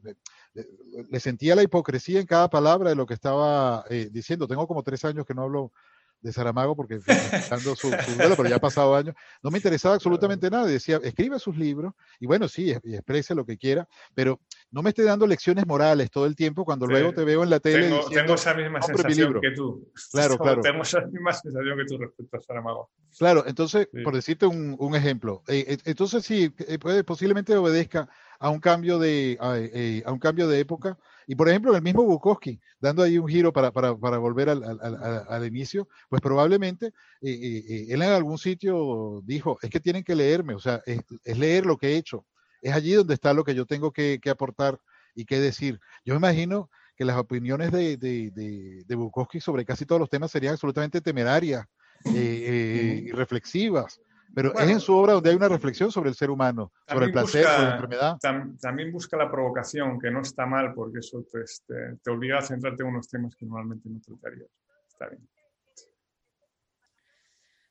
eh, 0.53 0.65
le 1.09 1.19
sentía 1.19 1.55
la 1.55 1.63
hipocresía 1.63 2.21
en 2.21 2.25
cada 2.25 2.49
palabra 2.49 2.89
de 2.89 2.95
lo 2.95 3.05
que 3.05 3.13
estaba 3.13 3.83
diciendo. 4.11 4.47
Tengo 4.47 4.67
como 4.67 4.83
tres 4.83 5.03
años 5.03 5.25
que 5.25 5.33
no 5.33 5.43
hablo 5.43 5.73
de 6.21 6.33
Saramago 6.33 6.75
porque 6.75 6.99
su, 6.99 7.75
su 7.75 7.91
pero 8.17 8.47
ya 8.47 8.55
ha 8.55 8.59
pasado 8.59 8.95
años, 8.95 9.15
no 9.43 9.51
me 9.51 9.57
interesaba 9.57 9.95
absolutamente 9.95 10.49
nada. 10.49 10.65
Decía, 10.65 10.99
escribe 11.03 11.39
sus 11.39 11.57
libros 11.57 11.93
y 12.19 12.25
bueno, 12.25 12.47
sí, 12.47 12.73
y 12.83 12.95
exprese 12.95 13.35
lo 13.35 13.45
que 13.45 13.57
quiera, 13.57 13.87
pero 14.13 14.39
no 14.71 14.81
me 14.81 14.89
esté 14.89 15.03
dando 15.03 15.27
lecciones 15.27 15.65
morales 15.67 16.09
todo 16.09 16.25
el 16.25 16.35
tiempo 16.35 16.65
cuando 16.65 16.87
luego 16.87 17.13
te 17.13 17.23
veo 17.23 17.43
en 17.43 17.49
la 17.49 17.59
tele. 17.59 17.89
Tengo, 17.89 18.09
tengo 18.09 18.33
esa 18.33 18.53
misma 18.53 18.81
sensación 18.81 19.39
que 19.39 19.51
tú. 19.51 19.91
Claro, 20.11 20.37
claro. 20.39 20.61
Tengo 20.61 20.81
esa 20.81 21.01
misma 21.01 21.33
sensación 21.33 21.77
que 21.77 21.85
tú 21.85 21.97
respecto 21.97 22.37
a 22.37 22.41
Saramago. 22.41 22.89
Claro, 23.17 23.43
entonces, 23.47 23.87
por 24.03 24.13
decirte 24.13 24.45
un, 24.45 24.75
un 24.77 24.95
ejemplo, 24.95 25.43
eh, 25.47 25.65
eh, 25.67 25.77
entonces 25.85 26.25
sí, 26.25 26.53
eh, 26.67 26.79
puede, 26.79 27.03
posiblemente 27.03 27.55
obedezca 27.55 28.09
a 28.39 28.49
un 28.49 28.59
cambio 28.59 28.99
de, 28.99 29.37
a, 29.39 30.11
un 30.11 30.19
cambio 30.19 30.47
de 30.47 30.59
época. 30.59 30.97
Y 31.27 31.35
por 31.35 31.49
ejemplo, 31.49 31.75
el 31.75 31.81
mismo 31.81 32.03
Bukowski, 32.03 32.59
dando 32.79 33.03
ahí 33.03 33.17
un 33.17 33.27
giro 33.27 33.51
para, 33.51 33.71
para, 33.71 33.95
para 33.95 34.17
volver 34.17 34.49
al, 34.49 34.63
al, 34.63 35.25
al, 35.27 35.45
inicio, 35.45 35.87
pues 36.09 36.21
probablemente 36.21 36.93
él 37.21 38.01
en 38.01 38.03
algún 38.03 38.37
sitio 38.37 39.21
dijo, 39.23 39.57
es 39.61 39.69
que 39.69 39.79
tienen 39.79 40.03
que 40.03 40.15
leerme, 40.15 40.53
o 40.53 40.59
sea, 40.59 40.81
es, 40.85 40.99
es 41.23 41.37
leer 41.37 41.65
lo 41.65 41.77
que 41.77 41.89
he 41.89 41.97
hecho 41.97 42.25
es 42.65 42.73
allí 42.73 42.93
donde 42.93 43.13
está 43.13 43.31
lo 43.33 43.43
que 43.43 43.53
yo 43.53 43.67
tengo 43.67 43.91
que, 43.91 44.19
aportar 44.27 44.79
y 45.13 45.25
que 45.25 45.39
decir. 45.39 45.79
Yo 46.03 46.15
me 46.15 46.17
imagino 46.17 46.71
que 46.97 47.05
las 47.05 47.17
opiniones 47.17 47.71
de, 47.71 47.95
de, 47.97 48.95
Bukowski 48.95 49.39
sobre 49.39 49.65
casi 49.65 49.85
todos 49.85 49.99
los 49.99 50.09
temas 50.09 50.31
serían 50.31 50.53
absolutamente 50.53 50.99
temerarias 50.99 51.63
eh, 52.05 52.11
eh, 52.15 53.03
y 53.05 53.11
reflexivas. 53.11 54.01
Pero 54.35 54.53
es 54.53 54.69
en 54.69 54.79
su 54.79 54.93
obra 54.93 55.13
donde 55.13 55.29
hay 55.29 55.35
una 55.35 55.47
reflexión 55.47 55.91
sobre 55.91 56.09
el 56.09 56.15
ser 56.15 56.29
humano, 56.29 56.71
sobre 56.87 57.05
el 57.05 57.11
placer, 57.11 57.45
sobre 57.45 57.63
la 57.63 57.73
enfermedad. 57.73 58.17
también 58.61 58.91
busca 58.91 59.17
la 59.17 59.31
provocación, 59.31 59.99
que 59.99 60.11
no 60.11 60.21
está 60.21 60.45
mal, 60.45 60.73
porque 60.73 60.99
eso 60.99 61.25
te, 61.31 61.39
te, 61.65 61.97
te 62.03 62.11
obliga 62.11 62.39
a 62.39 62.41
centrarte 62.41 62.83
en 62.83 62.89
unos 62.89 63.07
temas 63.07 63.35
que 63.35 63.45
normalmente 63.45 63.89
no 63.89 63.99
tratarías. 64.01 64.49
Está 64.87 65.07
bien. 65.07 65.25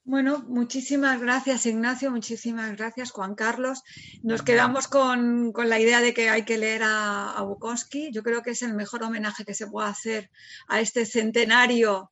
Bueno, 0.06 0.44
muchísimas 0.48 1.18
gracias 1.18 1.64
Ignacio, 1.64 2.10
muchísimas 2.10 2.76
gracias 2.76 3.10
Juan 3.10 3.34
Carlos. 3.34 3.82
Nos 4.22 4.42
quedamos 4.42 4.86
con, 4.86 5.54
la 5.56 5.80
idea 5.80 6.02
de 6.02 6.12
que 6.12 6.28
hay 6.28 6.44
que 6.44 6.58
leer 6.58 6.82
a, 6.84 7.40
Bukowski. 7.40 8.12
Yo 8.12 8.22
creo 8.22 8.42
que 8.42 8.50
es 8.50 8.60
el 8.60 8.74
mejor 8.74 9.02
homenaje 9.02 9.46
que 9.46 9.54
se 9.54 9.66
puede 9.66 9.88
hacer 9.88 10.30
a 10.68 10.82
este 10.82 11.06
centenario 11.06 12.10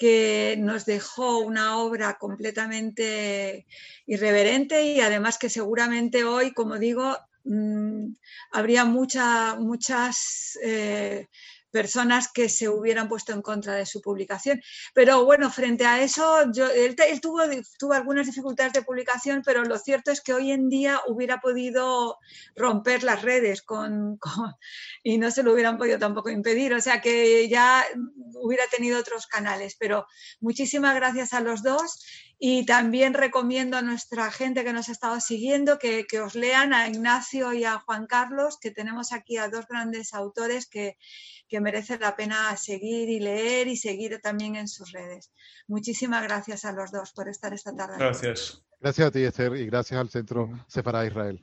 que 0.00 0.56
nos 0.58 0.86
dejó 0.86 1.40
una 1.40 1.76
obra 1.76 2.16
completamente 2.18 3.66
irreverente 4.06 4.82
y 4.82 5.00
además 5.00 5.36
que 5.36 5.50
seguramente 5.50 6.24
hoy, 6.24 6.54
como 6.54 6.78
digo, 6.78 7.18
mm, 7.44 8.14
habría 8.50 8.86
mucha, 8.86 9.56
muchas 9.56 10.58
eh, 10.64 11.28
personas 11.70 12.30
que 12.32 12.48
se 12.48 12.68
hubieran 12.68 13.08
puesto 13.08 13.32
en 13.32 13.42
contra 13.42 13.74
de 13.74 13.86
su 13.86 14.00
publicación. 14.00 14.60
Pero 14.94 15.24
bueno, 15.24 15.50
frente 15.50 15.86
a 15.86 16.02
eso, 16.02 16.50
yo, 16.52 16.68
él, 16.68 16.96
tuvo, 17.20 17.92
algunas 17.92 18.26
dificultades 18.26 18.72
de 18.72 18.82
publicación, 18.82 19.42
pero 19.44 19.64
lo 19.64 19.78
cierto 19.78 20.10
es 20.10 20.20
que 20.20 20.34
hoy 20.34 20.50
en 20.50 20.68
día 20.68 21.00
hubiera 21.06 21.40
podido 21.40 22.18
romper 22.56 23.02
las 23.02 23.22
redes 23.22 23.62
con, 23.70 24.18
y 25.02 25.18
no 25.18 25.30
se 25.30 25.42
lo 25.42 25.52
hubieran 25.52 25.78
podido 25.78 25.98
tampoco 25.98 26.30
impedir. 26.30 26.74
O 26.74 26.80
sea 26.80 27.00
que 27.00 27.48
ya 27.48 27.84
hubiera 28.34 28.64
tenido 28.66 28.98
otros 28.98 29.26
canales. 29.26 29.76
Pero 29.78 30.06
muchísimas 30.40 30.94
gracias 30.94 31.32
a 31.32 31.40
los 31.40 31.62
dos 31.62 32.00
y 32.42 32.64
también 32.64 33.12
recomiendo 33.12 33.76
a 33.76 33.82
nuestra 33.82 34.30
gente 34.32 34.64
que 34.64 34.72
nos 34.72 34.88
ha 34.88 34.92
estado 34.92 35.20
siguiendo 35.20 35.78
que, 35.78 36.06
que, 36.06 36.20
os 36.20 36.34
lean 36.34 36.72
a 36.72 36.88
Ignacio 36.88 37.52
y 37.52 37.64
a 37.64 37.78
Juan 37.78 38.06
Carlos, 38.06 38.58
que 38.58 38.70
tenemos 38.70 39.12
aquí 39.12 39.36
a 39.36 39.50
dos 39.50 39.66
grandes 39.68 40.14
autores 40.14 40.66
que, 40.66 40.96
que 41.48 41.60
merece 41.60 41.98
la 41.98 42.16
pena 42.16 42.56
seguir 42.56 43.10
y 43.10 43.20
leer 43.20 43.68
y 43.68 43.76
seguir 43.76 44.18
también 44.22 44.56
en 44.56 44.68
sus 44.68 44.90
redes. 44.90 45.30
Muchísimas 45.68 46.22
gracias 46.22 46.64
a 46.64 46.72
los 46.72 46.90
dos 46.90 47.12
por 47.12 47.28
estar 47.28 47.52
esta 47.52 47.76
tarde. 47.76 47.96
Gracias. 47.98 48.64
Gracias 48.80 49.08
a 49.08 49.10
ti, 49.10 49.22
Esther, 49.22 49.54
y 49.56 49.66
gracias 49.66 50.00
al 50.00 50.08
Centro 50.08 50.48
Separada 50.66 51.06
Israel. 51.06 51.42